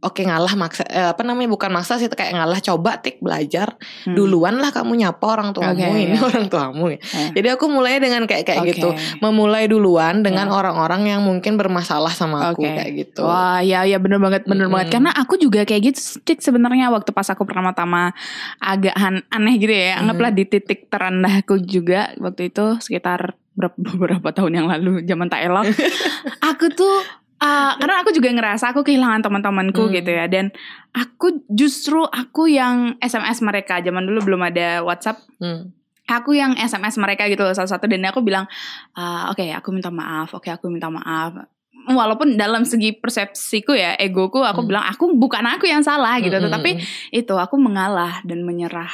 oke 0.04 0.20
ngalah 0.20 0.52
maksa 0.54 0.84
eh, 0.86 1.08
apa 1.10 1.24
namanya 1.24 1.48
bukan 1.48 1.72
maksa 1.72 1.96
sih 1.96 2.12
kayak 2.12 2.36
ngalah 2.36 2.60
coba 2.60 3.00
tik 3.00 3.24
belajar 3.24 3.72
hmm. 4.04 4.12
duluan 4.12 4.60
lah 4.60 4.68
kamu 4.70 5.00
nyapa 5.00 5.24
orang 5.24 5.56
tuamu 5.56 5.80
okay, 5.80 6.04
ini 6.04 6.20
yeah. 6.20 6.28
orang 6.28 6.46
tuamu 6.52 6.84
ya. 6.92 6.98
Yeah. 7.00 7.30
Jadi 7.40 7.48
aku 7.56 7.64
mulai 7.72 7.96
dengan 7.98 8.22
kayak 8.28 8.44
kayak 8.44 8.62
okay. 8.62 8.70
gitu, 8.76 8.88
memulai 9.24 9.64
duluan 9.64 10.20
dengan 10.20 10.52
orang-orang 10.52 11.08
yeah. 11.08 11.10
yang 11.16 11.20
mungkin 11.24 11.56
bermasalah 11.56 12.12
sama 12.12 12.52
aku 12.52 12.62
okay. 12.62 12.76
kayak 12.76 12.92
gitu. 13.00 13.24
Wah, 13.24 13.64
ya 13.64 13.88
ya 13.88 13.96
bener 13.96 14.20
banget 14.20 14.44
bener 14.44 14.68
hmm. 14.68 14.74
banget 14.76 14.88
karena 14.92 15.10
aku 15.16 15.34
juga 15.40 15.64
kayak 15.64 15.82
gitu 15.94 16.20
tik 16.22 16.44
sebenarnya 16.44 16.92
waktu 16.92 17.10
pas 17.16 17.26
aku 17.32 17.48
pertama-tama 17.48 18.12
agak 18.60 18.94
aneh 19.32 19.54
gitu 19.56 19.72
ya. 19.72 19.98
Anggaplah 20.04 20.30
di 20.30 20.44
titik 20.44 20.92
terendahku 20.92 21.56
juga 21.64 22.12
waktu 22.20 22.52
itu 22.52 22.76
sekitar 22.84 23.34
berapa 23.54 23.76
beberapa 23.94 24.28
tahun 24.34 24.52
yang 24.62 24.66
lalu 24.68 25.06
zaman 25.06 25.30
tak 25.30 25.46
elok. 25.46 25.66
aku 26.50 26.66
tuh 26.74 27.23
uh, 27.40 27.72
karena 27.78 27.96
aku 28.02 28.10
juga 28.14 28.28
ngerasa 28.30 28.74
aku 28.74 28.86
kehilangan 28.86 29.24
teman-temanku 29.24 29.88
hmm. 29.88 29.92
gitu 30.02 30.10
ya 30.10 30.26
dan 30.30 30.54
aku 30.94 31.46
justru 31.50 32.02
aku 32.04 32.50
yang 32.50 32.98
SMS 33.02 33.42
mereka 33.42 33.80
zaman 33.82 34.06
dulu 34.06 34.32
belum 34.32 34.42
ada 34.46 34.82
WhatsApp 34.84 35.22
hmm. 35.40 35.70
aku 36.06 36.36
yang 36.36 36.54
SMS 36.58 36.98
mereka 37.00 37.26
gitu 37.26 37.42
salah 37.54 37.70
satu 37.70 37.86
dan 37.90 38.04
aku 38.06 38.20
bilang 38.22 38.46
uh, 38.94 39.30
oke 39.32 39.40
okay, 39.40 39.50
aku 39.54 39.74
minta 39.74 39.90
maaf 39.90 40.34
oke 40.34 40.46
okay, 40.46 40.52
aku 40.54 40.70
minta 40.70 40.90
maaf 40.90 41.48
walaupun 41.84 42.40
dalam 42.40 42.64
segi 42.64 42.96
persepsiku 42.96 43.76
ya 43.76 43.92
egoku 44.00 44.40
aku 44.40 44.64
hmm. 44.64 44.68
bilang 44.68 44.84
aku 44.88 45.12
bukan 45.12 45.44
aku 45.44 45.68
yang 45.68 45.84
salah 45.84 46.16
gitu 46.22 46.36
hmm. 46.36 46.48
tetapi 46.48 46.70
itu 47.12 47.34
aku 47.36 47.56
mengalah 47.60 48.24
dan 48.24 48.40
menyerah 48.46 48.90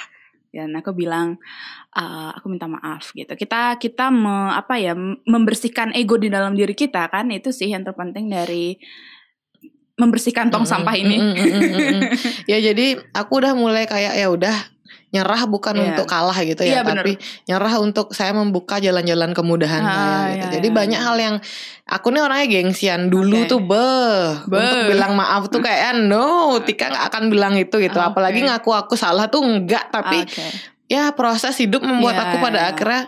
dan 0.51 0.75
aku 0.75 0.91
bilang 0.91 1.39
uh, 1.97 2.31
aku 2.35 2.47
minta 2.51 2.71
maaf 2.71 3.11
gitu 3.15 3.33
kita 3.35 3.79
kita 3.81 4.11
me, 4.13 4.55
apa 4.55 4.79
ya 4.79 4.95
membersihkan 5.27 5.95
ego 5.95 6.19
di 6.21 6.31
dalam 6.31 6.55
diri 6.55 6.75
kita 6.75 7.11
kan 7.11 7.31
itu 7.31 7.51
sih 7.51 7.71
yang 7.71 7.83
terpenting 7.83 8.31
dari 8.31 8.79
membersihkan 9.99 10.49
tong 10.49 10.65
mm 10.65 10.71
-hmm. 10.71 10.81
sampah 10.81 10.95
ini 10.97 11.17
mm 11.19 11.33
-hmm. 11.35 12.01
ya 12.51 12.59
jadi 12.63 12.87
aku 13.13 13.33
udah 13.43 13.53
mulai 13.53 13.85
kayak 13.85 14.17
ya 14.17 14.27
udah 14.33 14.57
nyerah 15.11 15.43
bukan 15.51 15.75
yeah. 15.75 15.87
untuk 15.91 16.07
kalah 16.07 16.39
gitu 16.39 16.63
ya, 16.63 16.81
yeah, 16.81 16.83
tapi 16.87 17.19
bener. 17.19 17.47
nyerah 17.51 17.83
untuk 17.83 18.15
saya 18.15 18.31
membuka 18.31 18.79
jalan-jalan 18.79 19.35
kemudahan 19.35 19.83
ah, 19.83 19.91
saya 19.91 19.99
gitu. 19.99 20.39
Yeah, 20.39 20.51
Jadi 20.55 20.69
yeah. 20.71 20.79
banyak 20.79 21.01
hal 21.03 21.17
yang 21.19 21.37
aku 21.91 22.07
nih 22.15 22.23
orangnya 22.23 22.47
gengsian 22.47 23.11
dulu 23.11 23.43
okay. 23.43 23.51
tuh 23.51 23.59
beh 23.59 24.47
be. 24.47 24.59
untuk 24.63 24.81
bilang 24.87 25.19
maaf 25.19 25.51
tuh 25.51 25.59
kayak 25.59 25.99
no, 25.99 26.63
Tika 26.63 26.95
nggak 26.95 27.07
akan 27.11 27.23
bilang 27.27 27.59
itu 27.59 27.75
gitu. 27.83 27.99
Okay. 27.99 28.07
Apalagi 28.07 28.39
ngaku 28.47 28.71
aku 28.71 28.95
salah 28.95 29.27
tuh 29.27 29.43
enggak, 29.43 29.91
tapi 29.91 30.23
okay. 30.23 30.79
Ya 30.91 31.15
proses 31.15 31.55
hidup 31.63 31.87
membuat 31.87 32.19
yeah, 32.19 32.25
aku 32.27 32.37
pada 32.43 32.61
akhirnya 32.75 33.03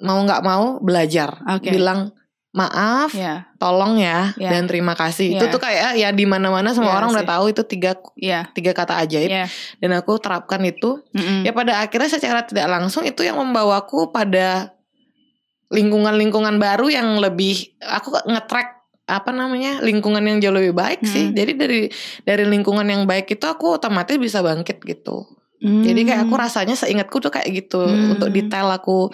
mau 0.00 0.18
nggak 0.24 0.42
mau 0.42 0.80
belajar 0.80 1.36
okay. 1.44 1.70
bilang 1.76 2.16
maaf, 2.54 3.10
yeah. 3.18 3.50
tolong 3.58 3.98
ya, 3.98 4.30
yeah. 4.38 4.54
dan 4.54 4.70
terima 4.70 4.94
kasih. 4.94 5.34
Yeah. 5.34 5.42
Itu 5.42 5.58
tuh 5.58 5.58
kayak 5.58 5.98
ya 5.98 6.14
di 6.14 6.22
mana-mana 6.22 6.70
semua 6.70 6.94
yeah, 6.94 6.98
orang 7.02 7.10
sih. 7.10 7.16
udah 7.18 7.26
tahu 7.26 7.44
itu 7.50 7.62
tiga 7.66 7.92
yeah. 8.14 8.46
tiga 8.54 8.70
kata 8.70 8.94
ajaib. 9.02 9.26
Yeah. 9.26 9.50
Dan 9.82 9.90
aku 9.98 10.22
terapkan 10.22 10.62
itu. 10.62 11.02
Mm 11.10 11.20
-hmm. 11.20 11.38
Ya 11.50 11.52
pada 11.52 11.82
akhirnya 11.82 12.06
secara 12.06 12.46
tidak 12.46 12.70
langsung 12.70 13.02
itu 13.02 13.26
yang 13.26 13.42
membawaku 13.42 14.14
pada 14.14 14.70
lingkungan-lingkungan 15.74 16.62
baru 16.62 16.94
yang 16.94 17.18
lebih 17.18 17.74
aku 17.82 18.14
ngetrack 18.22 18.86
apa 19.04 19.34
namanya 19.34 19.82
lingkungan 19.82 20.22
yang 20.22 20.38
jauh 20.38 20.54
lebih 20.54 20.78
baik 20.78 21.02
mm 21.02 21.10
-hmm. 21.10 21.14
sih. 21.18 21.24
Jadi 21.34 21.52
dari 21.58 21.80
dari 22.22 22.44
lingkungan 22.46 22.86
yang 22.86 23.02
baik 23.02 23.34
itu 23.34 23.50
aku 23.50 23.82
otomatis 23.82 24.14
bisa 24.14 24.46
bangkit 24.46 24.78
gitu. 24.86 25.26
Mm. 25.64 25.80
Jadi 25.80 26.00
kayak 26.04 26.20
aku 26.28 26.34
rasanya 26.36 26.76
seingatku 26.76 27.16
tuh 27.24 27.32
kayak 27.32 27.48
gitu 27.48 27.80
mm. 27.80 28.20
untuk 28.20 28.28
detail 28.28 28.68
aku 28.68 29.08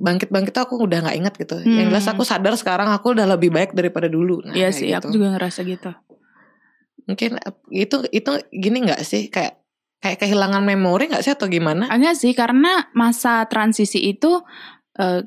bangkit-bangkit 0.00 0.56
aku 0.56 0.80
udah 0.80 1.04
nggak 1.04 1.16
inget 1.20 1.34
gitu. 1.36 1.60
Hmm. 1.60 1.76
Yang 1.76 1.86
jelas 1.92 2.06
aku 2.08 2.22
sadar 2.24 2.56
sekarang 2.56 2.88
aku 2.88 3.12
udah 3.12 3.28
lebih 3.28 3.52
baik 3.52 3.76
daripada 3.76 4.08
dulu. 4.08 4.40
Nah, 4.40 4.56
iya 4.56 4.72
sih, 4.72 4.88
gitu. 4.88 4.96
aku 4.96 5.08
juga 5.12 5.36
ngerasa 5.36 5.60
gitu. 5.68 5.92
Mungkin 7.04 7.36
itu 7.68 7.96
itu 8.08 8.30
gini 8.48 8.88
nggak 8.88 9.04
sih 9.04 9.28
kayak 9.28 9.60
kayak 10.00 10.16
kehilangan 10.24 10.64
memori 10.64 11.12
nggak 11.12 11.20
sih 11.20 11.36
atau 11.36 11.52
gimana? 11.52 11.92
Enggak 11.92 12.16
sih, 12.16 12.32
karena 12.32 12.88
masa 12.96 13.44
transisi 13.52 14.00
itu 14.00 14.40
uh, 14.96 15.20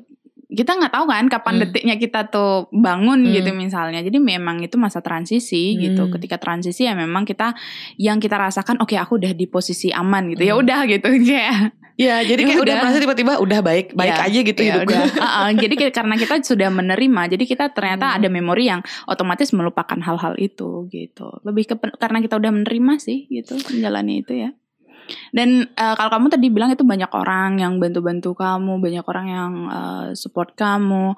kita 0.54 0.78
nggak 0.78 0.92
tahu 0.94 1.04
kan 1.10 1.26
kapan 1.26 1.54
hmm. 1.54 1.62
detiknya 1.66 1.96
kita 1.98 2.20
tuh 2.30 2.70
bangun 2.70 3.26
hmm. 3.26 3.32
gitu 3.36 3.50
misalnya. 3.52 4.00
Jadi 4.00 4.18
memang 4.22 4.62
itu 4.62 4.78
masa 4.78 5.02
transisi 5.02 5.76
gitu. 5.76 5.82
hmm. 5.82 5.84
gitu. 5.84 6.02
Ketika 6.18 6.36
transisi 6.40 6.86
ya 6.86 6.94
memang 6.94 7.26
kita 7.26 7.52
yang 7.98 8.22
kita 8.22 8.38
rasakan 8.38 8.78
oke 8.80 8.94
okay, 8.94 8.98
aku 8.98 9.18
udah 9.20 9.34
di 9.34 9.46
posisi 9.50 9.90
aman 9.90 10.32
gitu. 10.32 10.46
Ya 10.46 10.54
hmm. 10.54 10.58
Ya 10.58 10.62
udah 10.62 10.80
gitu 10.86 11.08
kayak 11.28 11.58
Ya, 11.94 12.26
jadi 12.26 12.42
ya 12.42 12.46
kayak 12.50 12.58
udah, 12.58 12.66
udah 12.66 12.76
merasa 12.82 12.98
tiba-tiba 12.98 13.32
udah 13.38 13.60
baik, 13.62 13.94
baik 13.94 14.18
ya, 14.18 14.26
aja 14.26 14.40
gitu 14.42 14.60
ya, 14.66 14.82
hidup 14.82 14.90
udah. 14.90 15.02
uh, 15.14 15.26
uh, 15.46 15.48
jadi 15.54 15.74
karena 15.94 16.14
kita 16.18 16.34
sudah 16.42 16.66
menerima, 16.66 17.22
jadi 17.30 17.44
kita 17.46 17.64
ternyata 17.70 18.10
hmm. 18.10 18.16
ada 18.18 18.28
memori 18.34 18.66
yang 18.66 18.82
otomatis 19.06 19.54
melupakan 19.54 19.94
hal-hal 20.02 20.34
itu 20.42 20.90
gitu. 20.90 21.38
Lebih 21.46 21.70
ke 21.70 21.74
karena 22.02 22.18
kita 22.18 22.34
udah 22.34 22.50
menerima 22.50 22.98
sih 22.98 23.30
gitu 23.30 23.54
menjalani 23.70 24.26
itu 24.26 24.34
ya. 24.34 24.50
Dan 25.30 25.68
uh, 25.74 25.94
kalau 25.94 26.10
kamu 26.18 26.26
tadi 26.32 26.46
bilang 26.48 26.70
itu 26.72 26.86
banyak 26.86 27.10
orang 27.12 27.60
yang 27.60 27.76
bantu-bantu 27.82 28.32
kamu, 28.36 28.80
banyak 28.80 29.04
orang 29.04 29.26
yang 29.26 29.52
uh, 29.68 30.06
support 30.16 30.54
kamu. 30.54 31.14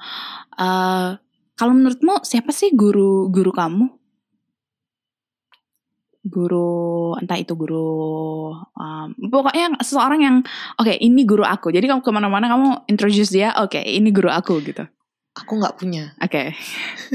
Uh, 0.57 1.19
kalau 1.57 1.73
menurutmu 1.73 2.21
siapa 2.25 2.53
sih 2.53 2.77
guru 2.77 3.33
guru 3.33 3.53
kamu? 3.53 3.87
Guru 6.27 7.15
entah 7.23 7.39
itu 7.39 7.55
guru 7.55 8.51
um, 8.75 9.09
pokoknya 9.31 9.79
seseorang 9.79 10.21
yang 10.21 10.37
oke 10.77 10.91
okay, 10.91 10.97
ini 11.01 11.23
guru 11.23 11.47
aku. 11.47 11.71
Jadi 11.71 11.87
kamu 11.87 12.03
ke 12.03 12.11
mana-mana 12.13 12.51
kamu 12.51 12.69
introduce 12.91 13.31
dia, 13.31 13.55
oke 13.57 13.79
okay, 13.79 13.97
ini 13.97 14.11
guru 14.11 14.29
aku 14.29 14.59
gitu. 14.61 14.85
Aku 15.37 15.61
nggak 15.61 15.77
punya. 15.77 16.17
Oke. 16.17 16.33
Okay. 16.33 16.47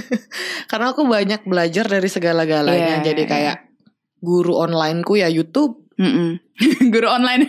Karena 0.70 0.94
aku 0.94 1.10
banyak 1.10 1.42
belajar 1.42 1.90
dari 1.90 2.06
segala-galanya. 2.06 3.02
Yeah, 3.02 3.06
Jadi 3.06 3.24
kayak 3.26 3.58
yeah. 3.58 4.22
guru 4.22 4.62
onlineku 4.62 5.18
ya 5.18 5.26
YouTube 5.26 5.81
Mm-mm. 6.02 6.42
guru 6.94 7.06
online 7.06 7.46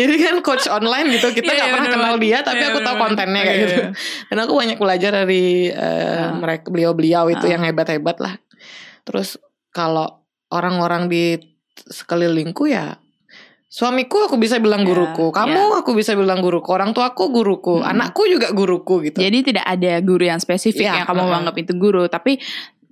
jadi 0.00 0.14
kan 0.16 0.36
coach 0.40 0.64
online 0.72 1.12
gitu 1.12 1.28
kita 1.36 1.52
iya, 1.52 1.56
nggak 1.60 1.68
yeah, 1.68 1.76
pernah 1.76 1.90
kenal 1.92 2.14
dia 2.16 2.38
tapi 2.40 2.62
yeah, 2.64 2.70
aku 2.72 2.80
tahu 2.80 2.96
kontennya 2.96 3.42
kayak 3.44 3.52
yeah, 3.52 3.64
gitu 3.68 3.82
yeah. 3.84 3.92
dan 4.32 4.36
aku 4.48 4.52
banyak 4.56 4.78
belajar 4.80 5.10
dari 5.12 5.68
uh, 5.68 5.76
uh. 5.76 6.30
mereka 6.40 6.72
beliau-beliau 6.72 7.28
itu 7.28 7.44
uh. 7.44 7.52
yang 7.52 7.60
hebat-hebat 7.60 8.16
lah 8.16 8.40
terus 9.04 9.36
kalau 9.76 10.24
orang-orang 10.48 11.12
di 11.12 11.36
sekelilingku 11.84 12.64
ya 12.64 12.96
suamiku 13.68 14.24
aku 14.24 14.40
bisa 14.40 14.56
bilang 14.56 14.88
iya, 14.88 14.96
guruku 14.96 15.28
kamu 15.28 15.60
yeah. 15.60 15.80
aku 15.84 15.92
bisa 15.92 16.16
bilang 16.16 16.40
guruku 16.40 16.72
orang 16.72 16.96
tua 16.96 17.12
aku 17.12 17.28
guruku 17.28 17.84
hmm. 17.84 17.92
anakku 17.92 18.24
juga 18.24 18.56
guruku 18.56 19.04
gitu 19.04 19.20
jadi 19.20 19.38
tidak 19.44 19.68
ada 19.68 20.00
guru 20.00 20.24
yang 20.24 20.40
spesifik 20.40 20.88
yeah, 20.88 21.04
yang 21.04 21.06
kamu 21.06 21.28
uh. 21.28 21.38
anggap 21.44 21.54
itu 21.60 21.76
guru 21.76 22.08
tapi 22.08 22.40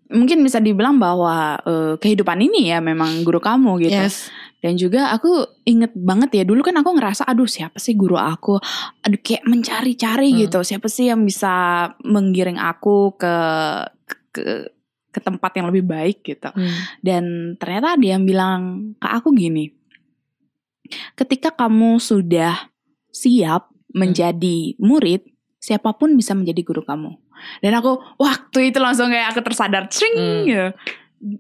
mungkin 0.09 0.41
bisa 0.41 0.59
dibilang 0.59 0.97
bahwa 0.97 1.61
uh, 1.63 1.95
kehidupan 2.01 2.41
ini 2.41 2.73
ya 2.73 2.81
memang 2.81 3.23
guru 3.25 3.41
kamu 3.41 3.89
gitu. 3.89 3.93
Yes. 3.93 4.33
Dan 4.59 4.75
juga 4.75 5.15
aku 5.15 5.47
inget 5.63 5.95
banget 5.95 6.43
ya 6.43 6.43
dulu 6.43 6.67
kan 6.67 6.75
aku 6.83 6.99
ngerasa 6.99 7.23
aduh 7.31 7.47
siapa 7.47 7.79
sih 7.79 7.95
guru 7.95 8.19
aku, 8.19 8.59
aduh 9.07 9.21
kayak 9.23 9.47
mencari-cari 9.47 10.35
hmm. 10.35 10.39
gitu 10.47 10.59
siapa 10.67 10.91
sih 10.91 11.11
yang 11.11 11.23
bisa 11.23 11.87
menggiring 12.03 12.59
aku 12.59 13.15
ke 13.15 13.35
ke 14.35 14.43
ke 15.15 15.21
tempat 15.23 15.51
yang 15.55 15.71
lebih 15.71 15.87
baik 15.87 16.27
gitu. 16.27 16.51
Hmm. 16.51 16.75
Dan 16.99 17.25
ternyata 17.55 17.95
dia 18.03 18.19
yang 18.19 18.27
bilang 18.27 18.93
ke 18.99 19.07
aku 19.07 19.31
gini, 19.31 19.71
ketika 21.15 21.55
kamu 21.55 22.03
sudah 22.03 22.71
siap 23.15 23.71
hmm. 23.71 23.95
menjadi 23.95 24.75
murid, 24.83 25.23
siapa 25.63 25.95
pun 25.95 26.19
bisa 26.19 26.35
menjadi 26.35 26.67
guru 26.67 26.83
kamu. 26.83 27.15
Dan 27.63 27.79
aku 27.79 28.19
waktu 28.19 28.75
itu 28.75 28.83
langsung 28.83 29.15
kayak 29.15 29.31
aku 29.31 29.41
tersadar, 29.47 29.87
cring 29.87 30.19
hmm. 30.19 30.45
gitu 30.51 30.69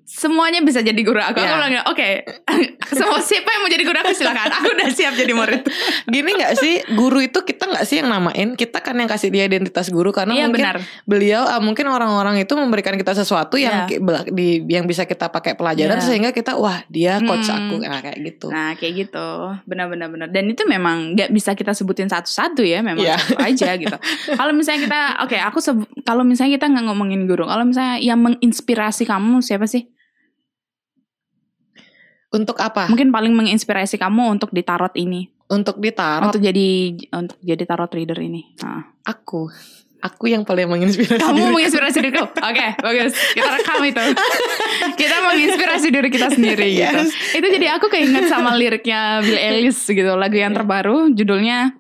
semuanya 0.03 0.59
bisa 0.67 0.83
jadi 0.83 0.99
guru 1.07 1.23
aku. 1.23 1.39
Yeah. 1.39 1.55
Aku 1.55 1.55
bilang 1.55 1.73
oke, 1.87 1.95
okay, 1.95 2.13
semua 2.99 3.23
siapa 3.23 3.47
yang 3.47 3.61
mau 3.63 3.71
jadi 3.71 3.85
guru 3.87 3.99
aku 4.03 4.13
silakan. 4.15 4.51
Aku 4.59 4.67
udah 4.75 4.91
siap 4.91 5.15
jadi 5.15 5.33
murid. 5.33 5.63
Gini 6.15 6.31
nggak 6.35 6.53
sih 6.59 6.75
guru 6.99 7.23
itu 7.23 7.39
kita 7.47 7.71
nggak 7.71 7.85
sih 7.87 8.03
yang 8.03 8.11
namain, 8.11 8.59
kita 8.59 8.83
kan 8.83 8.99
yang 8.99 9.07
kasih 9.07 9.31
dia 9.31 9.47
identitas 9.47 9.87
guru 9.95 10.11
karena 10.11 10.35
yeah, 10.35 10.51
mungkin 10.51 10.67
benar. 10.67 10.77
beliau 11.07 11.47
uh, 11.47 11.63
mungkin 11.63 11.87
orang-orang 11.87 12.43
itu 12.43 12.51
memberikan 12.59 12.99
kita 12.99 13.15
sesuatu 13.15 13.55
yang 13.55 13.87
yeah. 13.87 14.27
di 14.27 14.67
yang 14.67 14.91
bisa 14.91 15.07
kita 15.07 15.31
pakai 15.31 15.55
pelajaran 15.55 16.03
yeah. 16.03 16.07
sehingga 16.07 16.31
kita 16.35 16.59
wah 16.59 16.83
dia 16.91 17.23
coach 17.23 17.47
hmm. 17.47 17.59
aku 17.63 17.75
nah 17.87 18.03
kayak 18.03 18.19
gitu. 18.27 18.47
Nah 18.51 18.75
kayak 18.75 18.93
gitu, 19.07 19.29
benar-benar 19.63 20.11
benar. 20.11 20.29
Dan 20.35 20.51
itu 20.51 20.67
memang 20.67 21.15
nggak 21.15 21.31
bisa 21.31 21.55
kita 21.55 21.71
sebutin 21.71 22.11
satu-satu 22.11 22.67
ya, 22.67 22.83
memang 22.83 23.07
yeah. 23.07 23.23
satu 23.23 23.39
aja 23.39 23.71
gitu. 23.83 23.97
kalau 24.35 24.51
misalnya 24.51 24.91
kita, 24.91 25.01
oke 25.23 25.31
okay, 25.31 25.41
aku 25.41 25.59
kalau 26.03 26.27
misalnya 26.27 26.59
kita 26.59 26.67
nggak 26.67 26.85
ngomongin 26.91 27.31
guru, 27.31 27.47
kalau 27.47 27.63
misalnya 27.63 28.03
yang 28.03 28.19
menginspirasi 28.19 29.07
kamu 29.07 29.39
siapa 29.39 29.68
sih? 29.69 29.85
Untuk 32.29 32.61
apa? 32.61 32.89
Mungkin 32.93 33.09
paling 33.09 33.33
menginspirasi 33.33 33.97
kamu 33.97 34.37
untuk 34.37 34.53
di 34.53 34.61
tarot 34.61 34.93
ini. 34.97 35.33
Untuk 35.49 35.81
di 35.81 35.93
tarot. 35.93 36.29
Untuk 36.29 36.45
jadi 36.45 36.93
untuk 37.13 37.39
jadi 37.41 37.65
tarot 37.65 37.93
reader 37.93 38.21
ini. 38.21 38.53
Nah. 38.61 38.85
Aku. 39.05 39.49
Aku 39.99 40.31
yang 40.31 40.47
paling 40.47 40.71
menginspirasi 40.71 41.19
Kamu 41.19 41.43
diri 41.43 41.55
menginspirasi 41.59 41.99
diriku 41.99 42.31
Oke 42.31 42.39
okay, 42.39 42.71
bagus 42.87 43.19
Kita 43.35 43.51
rekam 43.51 43.83
itu 43.83 43.99
Kita 45.03 45.17
menginspirasi 45.27 45.87
diri 45.91 46.07
kita 46.07 46.31
sendiri 46.31 46.71
gitu. 46.71 46.87
yes. 46.87 47.11
gitu 47.11 47.43
Itu 47.43 47.47
jadi 47.59 47.67
aku 47.75 47.91
keinget 47.91 48.31
sama 48.31 48.55
liriknya 48.55 49.19
Bill 49.27 49.35
Ellis 49.35 49.75
gitu 49.83 50.15
Lagu 50.15 50.39
yang 50.39 50.55
terbaru 50.55 51.11
Judulnya 51.11 51.75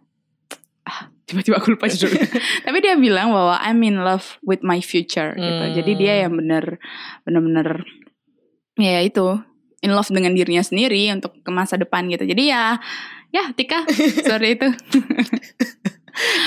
Tiba-tiba 1.28 1.60
aku 1.60 1.76
lupa 1.76 1.92
judulnya 1.92 2.24
Tapi 2.64 2.78
dia 2.80 2.96
bilang 2.96 3.36
bahwa 3.36 3.60
I'm 3.60 3.84
in 3.84 4.00
love 4.00 4.40
with 4.40 4.64
my 4.64 4.80
future 4.80 5.36
gitu 5.36 5.64
hmm. 5.68 5.76
Jadi 5.76 5.92
dia 6.00 6.24
yang 6.24 6.32
bener 6.34 6.80
Bener-bener 7.28 7.84
Ya 8.78 9.02
itu 9.04 9.42
in 9.82 9.94
love 9.94 10.10
dengan 10.10 10.34
dirinya 10.34 10.62
sendiri 10.62 11.10
untuk 11.14 11.38
ke 11.38 11.50
masa 11.54 11.78
depan 11.78 12.06
gitu. 12.10 12.26
Jadi 12.26 12.50
ya 12.50 12.78
ya 13.30 13.50
Tika 13.54 13.86
sorry 14.28 14.58
itu. 14.58 14.68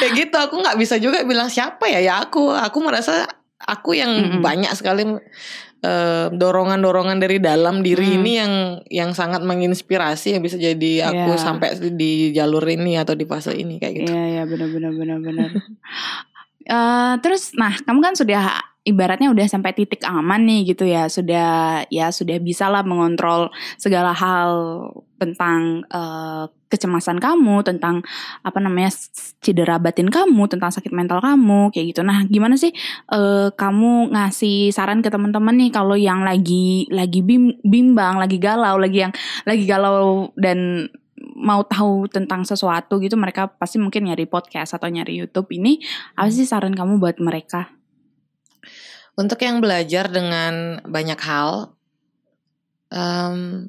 ya 0.03 0.07
gitu 0.11 0.35
aku 0.35 0.59
nggak 0.59 0.75
bisa 0.75 0.99
juga 0.99 1.23
bilang 1.23 1.47
siapa 1.47 1.87
ya 1.87 2.03
ya 2.03 2.13
aku 2.19 2.51
aku 2.51 2.77
merasa 2.83 3.23
aku 3.67 3.97
yang 3.97 4.11
mm 4.11 4.27
-hmm. 4.27 4.41
banyak 4.41 4.71
sekali 4.73 5.03
eh, 5.81 6.27
dorongan-dorongan 6.31 7.17
dari 7.19 7.37
dalam 7.37 7.83
diri 7.85 8.07
mm. 8.13 8.17
ini 8.21 8.31
yang 8.37 8.53
yang 8.87 9.11
sangat 9.11 9.43
menginspirasi 9.43 10.37
yang 10.37 10.43
bisa 10.45 10.55
jadi 10.55 11.11
aku 11.11 11.31
yeah. 11.35 11.41
sampai 11.41 11.75
di 11.93 12.31
jalur 12.31 12.63
ini 12.65 12.97
atau 12.97 13.13
di 13.13 13.27
fase 13.27 13.53
ini 13.53 13.77
kayak 13.77 13.93
gitu. 14.01 14.11
Iya 14.11 14.17
yeah, 14.17 14.25
iya 14.27 14.37
yeah, 14.41 14.45
benar 14.47 14.69
benar 14.71 14.91
benar 14.95 15.17
benar. 15.19 15.49
uh, 16.71 17.13
terus 17.23 17.51
nah 17.57 17.73
kamu 17.83 17.99
kan 17.99 18.13
sudah 18.15 18.70
ibaratnya 18.81 19.29
udah 19.29 19.45
sampai 19.45 19.77
titik 19.77 20.01
aman 20.09 20.41
nih 20.41 20.73
gitu 20.73 20.89
ya 20.89 21.05
sudah 21.05 21.85
ya 21.93 22.09
sudah 22.09 22.41
bisa 22.41 22.65
lah 22.65 22.81
mengontrol 22.81 23.53
segala 23.77 24.09
hal 24.09 24.49
tentang 25.21 25.85
uh, 25.93 26.49
kecemasan 26.65 27.21
kamu 27.21 27.61
tentang 27.61 28.01
apa 28.41 28.57
namanya 28.57 28.89
cedera 29.43 29.77
batin 29.77 30.09
kamu 30.09 30.49
tentang 30.49 30.73
sakit 30.73 30.89
mental 30.95 31.21
kamu 31.21 31.69
kayak 31.69 31.93
gitu. 31.93 32.01
Nah 32.01 32.25
gimana 32.25 32.57
sih 32.57 32.73
uh, 33.13 33.53
kamu 33.53 34.09
ngasih 34.17 34.73
saran 34.73 35.05
ke 35.05 35.13
teman-teman 35.13 35.53
nih 35.61 35.69
kalau 35.69 35.93
yang 35.93 36.25
lagi 36.25 36.89
lagi 36.89 37.21
bim, 37.21 37.53
bimbang 37.61 38.17
lagi 38.17 38.41
galau 38.41 38.81
lagi 38.81 39.05
yang 39.05 39.13
lagi 39.45 39.67
galau 39.69 40.33
dan 40.39 40.89
mau 41.37 41.61
tahu 41.61 42.09
tentang 42.09 42.41
sesuatu 42.41 42.97
gitu 42.97 43.13
mereka 43.13 43.45
pasti 43.45 43.77
mungkin 43.77 44.09
nyari 44.09 44.25
podcast 44.25 44.73
atau 44.73 44.89
nyari 44.89 45.21
YouTube 45.21 45.53
ini 45.53 45.77
apa 46.17 46.33
sih 46.33 46.49
saran 46.49 46.73
kamu 46.73 46.97
buat 46.97 47.21
mereka 47.21 47.80
untuk 49.19 49.39
yang 49.43 49.59
belajar 49.59 50.07
dengan 50.07 50.79
banyak 50.87 51.19
hal, 51.19 51.75
um, 52.91 53.67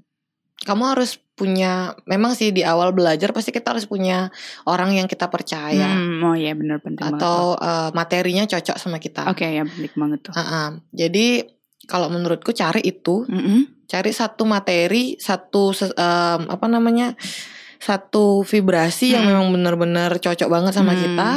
kamu 0.62 0.82
harus 0.94 1.18
punya. 1.34 1.98
Memang 2.06 2.38
sih 2.38 2.54
di 2.54 2.62
awal 2.62 2.94
belajar 2.94 3.34
pasti 3.34 3.50
kita 3.50 3.74
harus 3.74 3.88
punya 3.88 4.30
orang 4.68 4.94
yang 4.94 5.10
kita 5.10 5.26
percaya. 5.26 5.90
Hmm, 5.90 6.22
oh 6.22 6.36
iya 6.38 6.54
benar 6.54 6.78
penting 6.78 7.02
Atau 7.02 7.58
uh, 7.58 7.90
materinya 7.90 8.46
cocok 8.46 8.76
sama 8.78 9.02
kita. 9.02 9.26
Oke 9.26 9.42
okay, 9.42 9.58
ya 9.58 9.66
penting 9.66 9.94
banget 9.98 10.18
tuh. 10.30 10.32
Uh 10.34 10.40
-uh. 10.40 10.68
Jadi 10.94 11.42
kalau 11.90 12.06
menurutku 12.14 12.54
cari 12.54 12.78
itu, 12.86 13.26
mm 13.26 13.42
-hmm. 13.42 13.60
cari 13.90 14.10
satu 14.14 14.46
materi, 14.46 15.18
satu 15.18 15.74
um, 15.74 16.40
apa 16.46 16.66
namanya, 16.70 17.18
satu 17.82 18.46
vibrasi 18.46 19.10
hmm. 19.10 19.14
yang 19.18 19.24
memang 19.26 19.48
benar-benar 19.50 20.14
cocok 20.22 20.46
banget 20.46 20.70
sama 20.78 20.94
hmm. 20.94 21.02
kita 21.02 21.30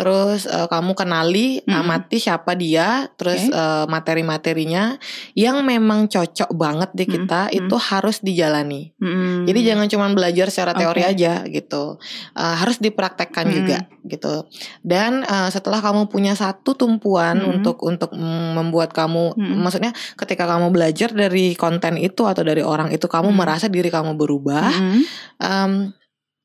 terus 0.00 0.48
uh, 0.48 0.64
kamu 0.64 0.96
kenali 0.96 1.60
hmm. 1.60 1.76
amati 1.76 2.16
siapa 2.16 2.56
dia 2.56 3.12
terus 3.20 3.44
okay. 3.44 3.52
uh, 3.52 3.84
materi-materinya 3.84 4.96
yang 5.36 5.60
memang 5.60 6.08
cocok 6.08 6.56
banget 6.56 6.88
di 6.96 7.04
kita 7.04 7.52
hmm. 7.52 7.60
itu 7.60 7.76
harus 7.76 8.24
dijalani 8.24 8.96
hmm. 8.96 9.44
jadi 9.44 9.60
jangan 9.76 9.86
cuma 9.92 10.08
belajar 10.16 10.48
secara 10.48 10.72
teori 10.72 11.04
okay. 11.04 11.12
aja 11.12 11.32
gitu 11.44 12.00
uh, 12.32 12.54
harus 12.56 12.80
dipraktekkan 12.80 13.44
hmm. 13.44 13.52
juga 13.52 13.78
gitu 14.08 14.48
dan 14.80 15.20
uh, 15.28 15.52
setelah 15.52 15.84
kamu 15.84 16.08
punya 16.08 16.32
satu 16.32 16.72
tumpuan 16.72 17.36
hmm. 17.36 17.60
untuk 17.60 17.84
untuk 17.84 18.16
membuat 18.56 18.96
kamu 18.96 19.36
hmm. 19.36 19.60
maksudnya 19.60 19.92
ketika 20.16 20.48
kamu 20.48 20.72
belajar 20.72 21.12
dari 21.12 21.52
konten 21.60 22.00
itu 22.00 22.24
atau 22.24 22.40
dari 22.40 22.64
orang 22.64 22.88
itu 22.88 23.04
kamu 23.04 23.28
hmm. 23.28 23.36
merasa 23.36 23.68
diri 23.68 23.92
kamu 23.92 24.16
berubah 24.16 24.72
hmm. 24.72 25.00
um, 25.44 25.72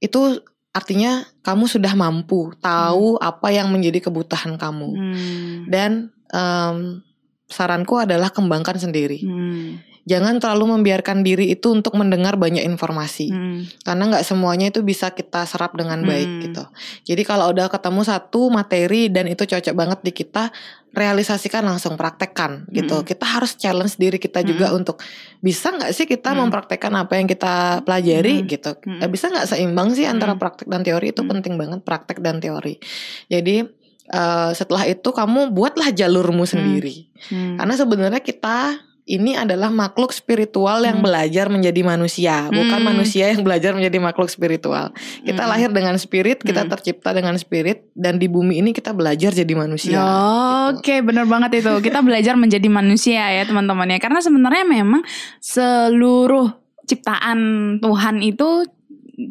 itu 0.03 0.43
Artinya 0.76 1.24
kamu 1.40 1.72
sudah 1.72 1.96
mampu 1.96 2.52
tahu 2.60 3.16
hmm. 3.16 3.24
apa 3.24 3.48
yang 3.56 3.72
menjadi 3.72 4.12
kebutuhan 4.12 4.60
kamu. 4.60 4.90
Hmm. 4.92 5.56
Dan 5.72 6.12
um, 6.36 7.00
saranku 7.48 7.96
adalah 7.96 8.28
kembangkan 8.36 8.76
sendiri. 8.76 9.24
Hmm. 9.24 9.80
jangan 10.06 10.38
terlalu 10.38 10.78
membiarkan 10.78 11.26
diri 11.26 11.50
itu 11.50 11.74
untuk 11.74 11.98
mendengar 11.98 12.38
banyak 12.38 12.62
informasi 12.62 13.34
hmm. 13.34 13.82
karena 13.82 14.04
nggak 14.14 14.22
semuanya 14.22 14.70
itu 14.70 14.86
bisa 14.86 15.10
kita 15.10 15.50
serap 15.50 15.74
dengan 15.74 16.06
baik 16.06 16.30
hmm. 16.30 16.42
gitu 16.46 16.64
jadi 17.10 17.26
kalau 17.26 17.50
udah 17.50 17.66
ketemu 17.74 18.06
satu 18.06 18.54
materi 18.54 19.10
dan 19.10 19.26
itu 19.26 19.50
cocok 19.50 19.74
banget 19.74 20.00
di 20.06 20.14
kita 20.14 20.54
realisasikan 20.96 21.62
langsung 21.68 22.00
praktekkan 22.00 22.64
gitu 22.72 23.04
hmm. 23.04 23.06
kita 23.06 23.26
harus 23.28 23.60
challenge 23.60 24.00
diri 24.00 24.16
kita 24.16 24.41
juga 24.48 24.72
hmm. 24.72 24.80
untuk 24.80 25.04
bisa 25.43 25.76
nggak 25.76 25.91
sih 25.91 26.08
kita 26.08 26.32
hmm. 26.32 26.48
mempraktekkan 26.48 26.93
apa 26.96 27.20
yang 27.20 27.28
kita 27.28 27.84
pelajari 27.84 28.41
hmm. 28.41 28.48
gitu 28.48 28.72
hmm. 28.80 29.04
bisa 29.12 29.28
nggak 29.28 29.46
seimbang 29.52 29.91
sih 29.91 30.08
antara 30.08 30.34
hmm. 30.34 30.41
praktek 30.41 30.68
dan 30.72 30.82
teori 30.88 31.12
itu 31.12 31.22
hmm. 31.22 31.30
penting 31.36 31.54
banget 31.60 31.80
praktek 31.84 32.24
dan 32.24 32.39
teori 32.39 32.80
jadi 33.28 33.68
uh, 34.16 34.56
setelah 34.56 34.88
itu 34.88 35.10
kamu 35.12 35.52
buatlah 35.52 35.91
jalurmu 35.91 36.48
sendiri 36.48 37.12
hmm. 37.28 37.36
Hmm. 37.36 37.56
karena 37.60 37.74
sebenarnya 37.76 38.22
kita 38.24 38.80
ini 39.06 39.38
adalah 39.38 39.70
makhluk 39.70 40.10
spiritual 40.10 40.82
yang 40.82 40.97
hmm. 40.97 41.06
belajar 41.06 41.45
menjadi 41.45 41.82
manusia, 41.86 42.49
hmm. 42.49 42.58
bukan 42.58 42.80
manusia 42.82 43.30
yang 43.30 43.45
belajar 43.45 43.78
menjadi 43.78 44.01
makhluk 44.01 44.34
spiritual. 44.34 44.89
Kita 45.22 45.45
hmm. 45.45 45.51
lahir 45.53 45.70
dengan 45.70 45.93
spirit, 46.01 46.41
kita 46.41 46.66
hmm. 46.66 46.72
tercipta 46.74 47.14
dengan 47.14 47.38
spirit, 47.38 47.86
dan 47.93 48.18
di 48.18 48.26
bumi 48.26 48.66
ini 48.66 48.74
kita 48.74 48.97
belajar 48.97 49.30
jadi 49.30 49.53
manusia. 49.53 50.01
Oh, 50.01 50.74
gitu. 50.74 50.82
Oke, 50.82 50.82
okay, 50.82 50.97
benar 51.06 51.30
banget 51.30 51.62
itu. 51.62 51.70
Kita 51.86 52.01
belajar 52.01 52.34
menjadi 52.34 52.66
manusia 52.66 53.30
ya 53.30 53.45
teman-teman 53.45 53.93
ya, 53.93 54.01
karena 54.01 54.26
sebenarnya 54.26 54.66
memang 54.66 55.06
seluruh 55.38 56.49
ciptaan 56.89 57.39
Tuhan 57.86 58.26
itu, 58.26 58.66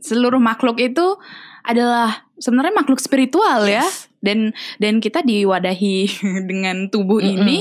seluruh 0.07 0.39
makhluk 0.39 0.79
itu 0.79 1.19
adalah 1.67 2.31
sebenarnya 2.39 2.79
makhluk 2.79 3.03
spiritual 3.03 3.67
ya. 3.67 3.83
yes. 3.83 4.07
ya 4.07 4.14
dan 4.25 4.57
dan 4.81 4.99
kita 5.05 5.21
diwadahi 5.21 6.09
dengan 6.51 6.89
tubuh 6.89 7.21
mm 7.21 7.27
-hmm. 7.29 7.37
ini 7.45 7.59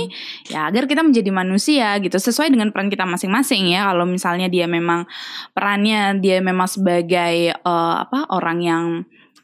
ya 0.47 0.71
agar 0.71 0.87
kita 0.87 1.03
menjadi 1.03 1.29
manusia 1.29 1.99
gitu 1.99 2.15
sesuai 2.15 2.49
dengan 2.49 2.71
peran 2.71 2.87
kita 2.87 3.03
masing-masing 3.03 3.75
ya 3.75 3.91
kalau 3.91 4.07
misalnya 4.07 4.47
dia 4.47 4.65
memang 4.65 5.03
perannya 5.51 6.17
dia 6.23 6.39
memang 6.39 6.71
sebagai 6.71 7.51
uh, 7.67 8.07
apa 8.07 8.31
orang 8.31 8.59
yang 8.63 8.85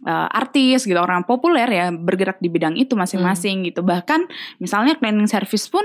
uh, 0.07 0.27
artis 0.31 0.87
gitu 0.87 0.97
orang 0.97 1.27
populer 1.27 1.67
ya 1.67 1.91
bergerak 1.91 2.39
di 2.39 2.47
bidang 2.47 2.79
itu 2.79 2.95
masing-masing 2.95 3.61
mm. 3.61 3.65
gitu 3.73 3.81
bahkan 3.83 4.23
misalnya 4.63 4.95
cleaning 4.95 5.27
service 5.27 5.67
pun 5.67 5.83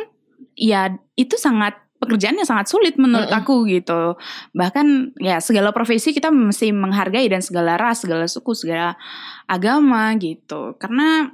ya 0.55 0.95
itu 1.19 1.35
sangat 1.35 1.84
pekerjaannya 2.05 2.45
sangat 2.45 2.69
sulit 2.69 3.01
menurut 3.01 3.33
mm 3.33 3.35
-hmm. 3.35 3.41
aku 3.49 3.55
gitu. 3.67 4.03
Bahkan 4.53 5.17
ya 5.25 5.41
segala 5.41 5.73
profesi 5.73 6.13
kita 6.13 6.29
mesti 6.29 6.71
menghargai 6.71 7.25
dan 7.33 7.41
segala 7.41 7.81
ras, 7.81 8.05
segala 8.05 8.29
suku, 8.29 8.53
segala 8.53 9.01
agama 9.49 10.13
gitu. 10.21 10.77
Karena 10.77 11.33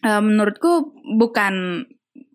e, 0.00 0.10
menurutku 0.22 0.94
bukan 1.18 1.84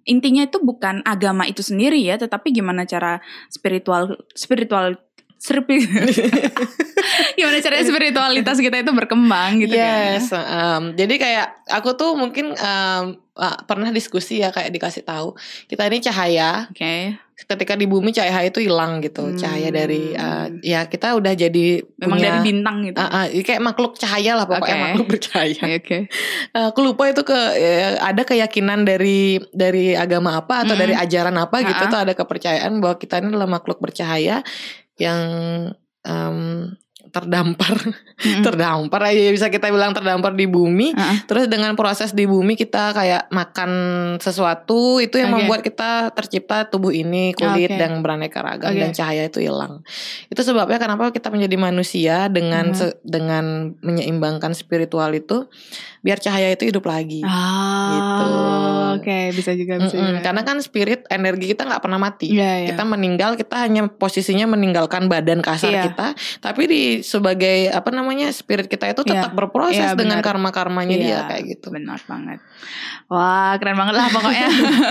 intinya 0.04 0.44
itu 0.44 0.60
bukan 0.60 1.00
agama 1.08 1.48
itu 1.48 1.64
sendiri 1.64 2.04
ya, 2.04 2.20
tetapi 2.20 2.52
gimana 2.52 2.84
cara 2.84 3.24
spiritual 3.48 4.20
spiritual 4.36 5.00
serpi 5.44 5.76
gimana 7.38 7.60
caranya 7.60 7.84
spiritualitas 7.84 8.64
kita 8.64 8.80
itu 8.80 8.96
berkembang 8.96 9.60
gitu 9.60 9.76
kan 9.76 10.16
yes, 10.16 10.32
kan 10.32 10.40
um, 10.40 10.84
jadi 10.96 11.16
kayak 11.20 11.48
aku 11.68 12.00
tuh 12.00 12.16
mungkin 12.16 12.56
um, 12.56 13.20
pernah 13.68 13.92
diskusi 13.92 14.40
ya 14.40 14.56
kayak 14.56 14.72
dikasih 14.72 15.04
tahu 15.04 15.36
kita 15.68 15.84
ini 15.92 16.00
cahaya 16.00 16.72
oke 16.72 16.80
okay. 16.80 17.20
Ketika 17.44 17.74
di 17.76 17.86
bumi 17.86 18.16
cahaya 18.16 18.48
itu 18.48 18.64
hilang 18.64 19.04
gitu 19.04 19.32
hmm. 19.32 19.38
cahaya 19.40 19.70
dari 19.70 20.16
uh, 20.16 20.48
ya 20.64 20.88
kita 20.88 21.16
udah 21.18 21.34
jadi 21.36 21.84
memang 22.00 22.18
punya, 22.20 22.28
dari 22.30 22.40
bintang 22.44 22.78
gitu 22.88 22.98
uh, 23.00 23.06
uh, 23.06 23.26
kayak 23.30 23.62
makhluk 23.62 23.94
cahaya 24.00 24.32
lah 24.40 24.46
pokoknya 24.48 24.76
okay. 24.76 24.86
makhluk 24.90 25.08
bercahaya 25.08 25.60
oke 25.60 25.80
okay. 25.84 26.02
uh, 26.58 26.68
aku 26.72 26.80
lupa 26.82 27.04
itu 27.12 27.22
ke 27.28 27.40
ya, 27.60 28.00
ada 28.00 28.24
keyakinan 28.24 28.88
dari 28.88 29.40
dari 29.52 29.94
agama 29.94 30.40
apa 30.40 30.64
atau 30.64 30.74
-hmm. 30.76 30.84
dari 30.84 30.94
ajaran 30.96 31.36
apa 31.38 31.58
gitu 31.64 31.84
uh 31.84 31.88
-uh. 31.88 31.92
tuh 31.92 32.00
ada 32.00 32.14
kepercayaan 32.16 32.74
bahwa 32.80 32.96
kita 32.98 33.20
ini 33.20 33.28
adalah 33.36 33.50
makhluk 33.50 33.80
bercahaya 33.84 34.42
yang 34.98 35.24
um, 36.06 36.70
terdampar 37.12 37.76
mm-hmm. 37.76 38.44
terdampar 38.46 39.02
aja 39.12 39.30
bisa 39.34 39.48
kita 39.52 39.68
bilang 39.70 39.92
terdampar 39.92 40.32
di 40.34 40.48
bumi 40.48 40.96
uh-uh. 40.96 41.28
terus 41.28 41.46
dengan 41.52 41.76
proses 41.76 42.16
di 42.16 42.24
bumi 42.24 42.56
kita 42.56 42.96
kayak 42.96 43.28
makan 43.30 43.72
sesuatu 44.24 45.04
itu 45.04 45.20
yang 45.20 45.36
okay. 45.36 45.38
membuat 45.44 45.62
kita 45.62 46.16
tercipta 46.16 46.70
tubuh 46.70 46.96
ini 46.96 47.36
kulit 47.36 47.76
okay. 47.76 47.80
dan 47.80 48.00
beraneka 48.00 48.40
ragam 48.40 48.72
okay. 48.72 48.82
dan 48.82 48.92
cahaya 48.96 49.28
itu 49.28 49.44
hilang 49.44 49.84
itu 50.32 50.42
sebabnya 50.42 50.80
kenapa 50.80 51.12
kita 51.12 51.28
menjadi 51.28 51.56
manusia 51.60 52.16
dengan 52.32 52.72
mm-hmm. 52.72 52.80
se- 52.80 53.00
dengan 53.04 53.76
menyeimbangkan 53.84 54.56
spiritual 54.56 55.12
itu 55.12 55.52
biar 56.04 56.20
cahaya 56.20 56.52
itu 56.52 56.68
hidup 56.68 56.84
lagi. 56.84 57.24
Ah, 57.24 57.96
gitu. 57.96 58.26
Oke, 59.00 59.08
okay. 59.08 59.24
bisa 59.32 59.56
juga 59.56 59.80
bisa. 59.80 59.96
Mm 59.96 60.04
-mm. 60.04 60.10
Juga. 60.12 60.20
Karena 60.20 60.42
kan 60.44 60.58
spirit 60.60 61.02
energi 61.08 61.46
kita 61.56 61.64
nggak 61.64 61.80
pernah 61.80 61.96
mati. 61.96 62.28
Yeah, 62.28 62.68
yeah. 62.68 62.76
Kita 62.76 62.84
meninggal, 62.84 63.40
kita 63.40 63.56
hanya 63.64 63.88
posisinya 63.88 64.52
meninggalkan 64.52 65.08
badan 65.08 65.40
kasar 65.40 65.72
yeah. 65.72 65.88
kita, 65.88 66.12
tapi 66.44 66.68
di 66.68 66.84
sebagai 67.08 67.72
apa 67.72 67.88
namanya 67.96 68.28
spirit 68.36 68.68
kita 68.68 68.92
itu 68.92 69.08
tetap 69.08 69.32
yeah. 69.32 69.40
berproses 69.40 69.80
yeah, 69.80 69.96
dengan 69.96 70.20
karma-karmanya 70.20 70.96
yeah. 71.00 71.08
dia 71.08 71.20
kayak 71.32 71.44
gitu. 71.56 71.72
Benar 71.72 72.04
banget. 72.04 72.44
Wah, 73.08 73.56
keren 73.60 73.80
banget 73.80 73.96
lah 73.96 74.08
pokoknya. 74.12 74.48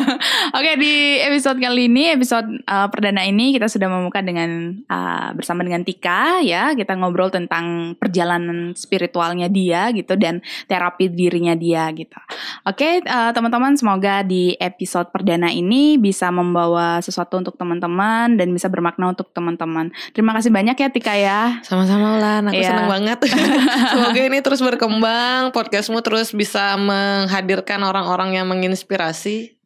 Oke, 0.56 0.64
okay, 0.64 0.74
di 0.80 0.94
episode 1.28 1.58
kali 1.60 1.92
ini, 1.92 2.12
episode 2.12 2.48
uh, 2.68 2.88
perdana 2.88 3.24
ini 3.28 3.52
kita 3.52 3.68
sudah 3.68 3.88
membuka 3.88 4.24
dengan 4.24 4.80
uh, 4.88 5.36
bersama 5.36 5.60
dengan 5.60 5.84
Tika 5.84 6.40
ya. 6.40 6.72
Kita 6.72 6.96
ngobrol 6.96 7.28
tentang 7.28 7.96
perjalanan 8.00 8.72
spiritualnya 8.78 9.52
dia 9.52 9.92
gitu 9.92 10.16
dan 10.16 10.44
terapi 10.70 11.01
tapi 11.02 11.18
dirinya 11.18 11.58
dia 11.58 11.90
gitu. 11.90 12.14
Oke, 12.62 13.02
uh, 13.02 13.34
teman-teman 13.34 13.74
semoga 13.74 14.22
di 14.22 14.54
episode 14.62 15.10
perdana 15.10 15.50
ini 15.50 15.98
bisa 15.98 16.30
membawa 16.30 17.02
sesuatu 17.02 17.42
untuk 17.42 17.58
teman-teman 17.58 18.38
dan 18.38 18.54
bisa 18.54 18.70
bermakna 18.70 19.10
untuk 19.10 19.34
teman-teman. 19.34 19.90
Terima 20.14 20.30
kasih 20.30 20.54
banyak 20.54 20.78
ya 20.78 20.88
Tika 20.94 21.14
ya. 21.18 21.58
Sama-sama 21.66 22.22
Ulan, 22.22 22.46
aku 22.46 22.62
yeah. 22.62 22.70
senang 22.70 22.86
banget. 22.86 23.18
semoga 23.98 24.20
ini 24.22 24.38
terus 24.38 24.62
berkembang, 24.62 25.50
podcastmu 25.50 25.98
terus 26.06 26.30
bisa 26.30 26.78
menghadirkan 26.78 27.82
orang-orang 27.82 28.38
yang 28.38 28.46
menginspirasi. 28.46 29.58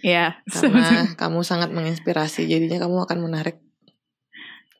Iya. 0.00 0.40
Karena 0.48 1.12
kamu 1.20 1.44
sangat 1.44 1.68
menginspirasi, 1.68 2.48
jadinya 2.48 2.88
kamu 2.88 3.04
akan 3.04 3.18
menarik 3.20 3.60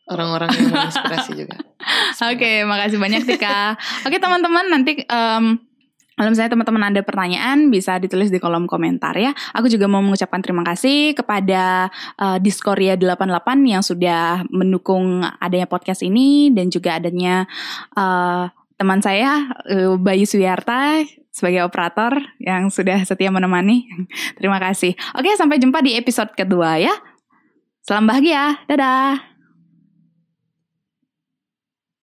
orang-orang 0.09 0.49
yang 0.57 0.73
menginspirasi 0.73 1.31
juga. 1.37 1.61
Oke, 2.33 2.41
okay, 2.41 2.57
makasih 2.65 2.97
banyak 2.97 3.29
Tika. 3.29 3.77
Oke 4.03 4.17
okay, 4.17 4.21
teman-teman, 4.25 4.65
nanti 4.73 5.05
um, 5.07 5.61
kalau 6.17 6.29
misalnya 6.29 6.53
teman-teman 6.53 6.85
ada 6.93 7.01
pertanyaan 7.01 7.73
bisa 7.73 7.97
ditulis 7.97 8.29
di 8.29 8.37
kolom 8.37 8.69
komentar 8.69 9.17
ya. 9.17 9.33
Aku 9.57 9.67
juga 9.73 9.89
mau 9.89 10.05
mengucapkan 10.05 10.45
terima 10.45 10.61
kasih 10.63 11.17
kepada 11.17 11.89
uh, 12.21 12.37
Discordia 12.37 12.95
88 13.01 13.33
yang 13.65 13.83
sudah 13.83 14.45
mendukung 14.53 15.25
adanya 15.41 15.65
podcast 15.65 16.05
ini 16.05 16.53
dan 16.53 16.69
juga 16.69 17.01
adanya 17.01 17.49
uh, 17.97 18.53
teman 18.77 19.01
saya 19.01 19.49
uh, 19.73 19.97
Bayu 19.97 20.29
Suyarta 20.29 21.01
sebagai 21.33 21.65
operator 21.65 22.21
yang 22.37 22.69
sudah 22.69 23.01
setia 23.09 23.33
menemani. 23.33 23.89
terima 24.39 24.61
kasih. 24.61 24.93
Oke, 25.17 25.33
sampai 25.35 25.57
jumpa 25.57 25.81
di 25.81 25.97
episode 25.97 26.37
kedua 26.37 26.77
ya. 26.77 26.93
Salam 27.83 28.07
bahagia. 28.07 28.63
Dadah. 28.69 29.32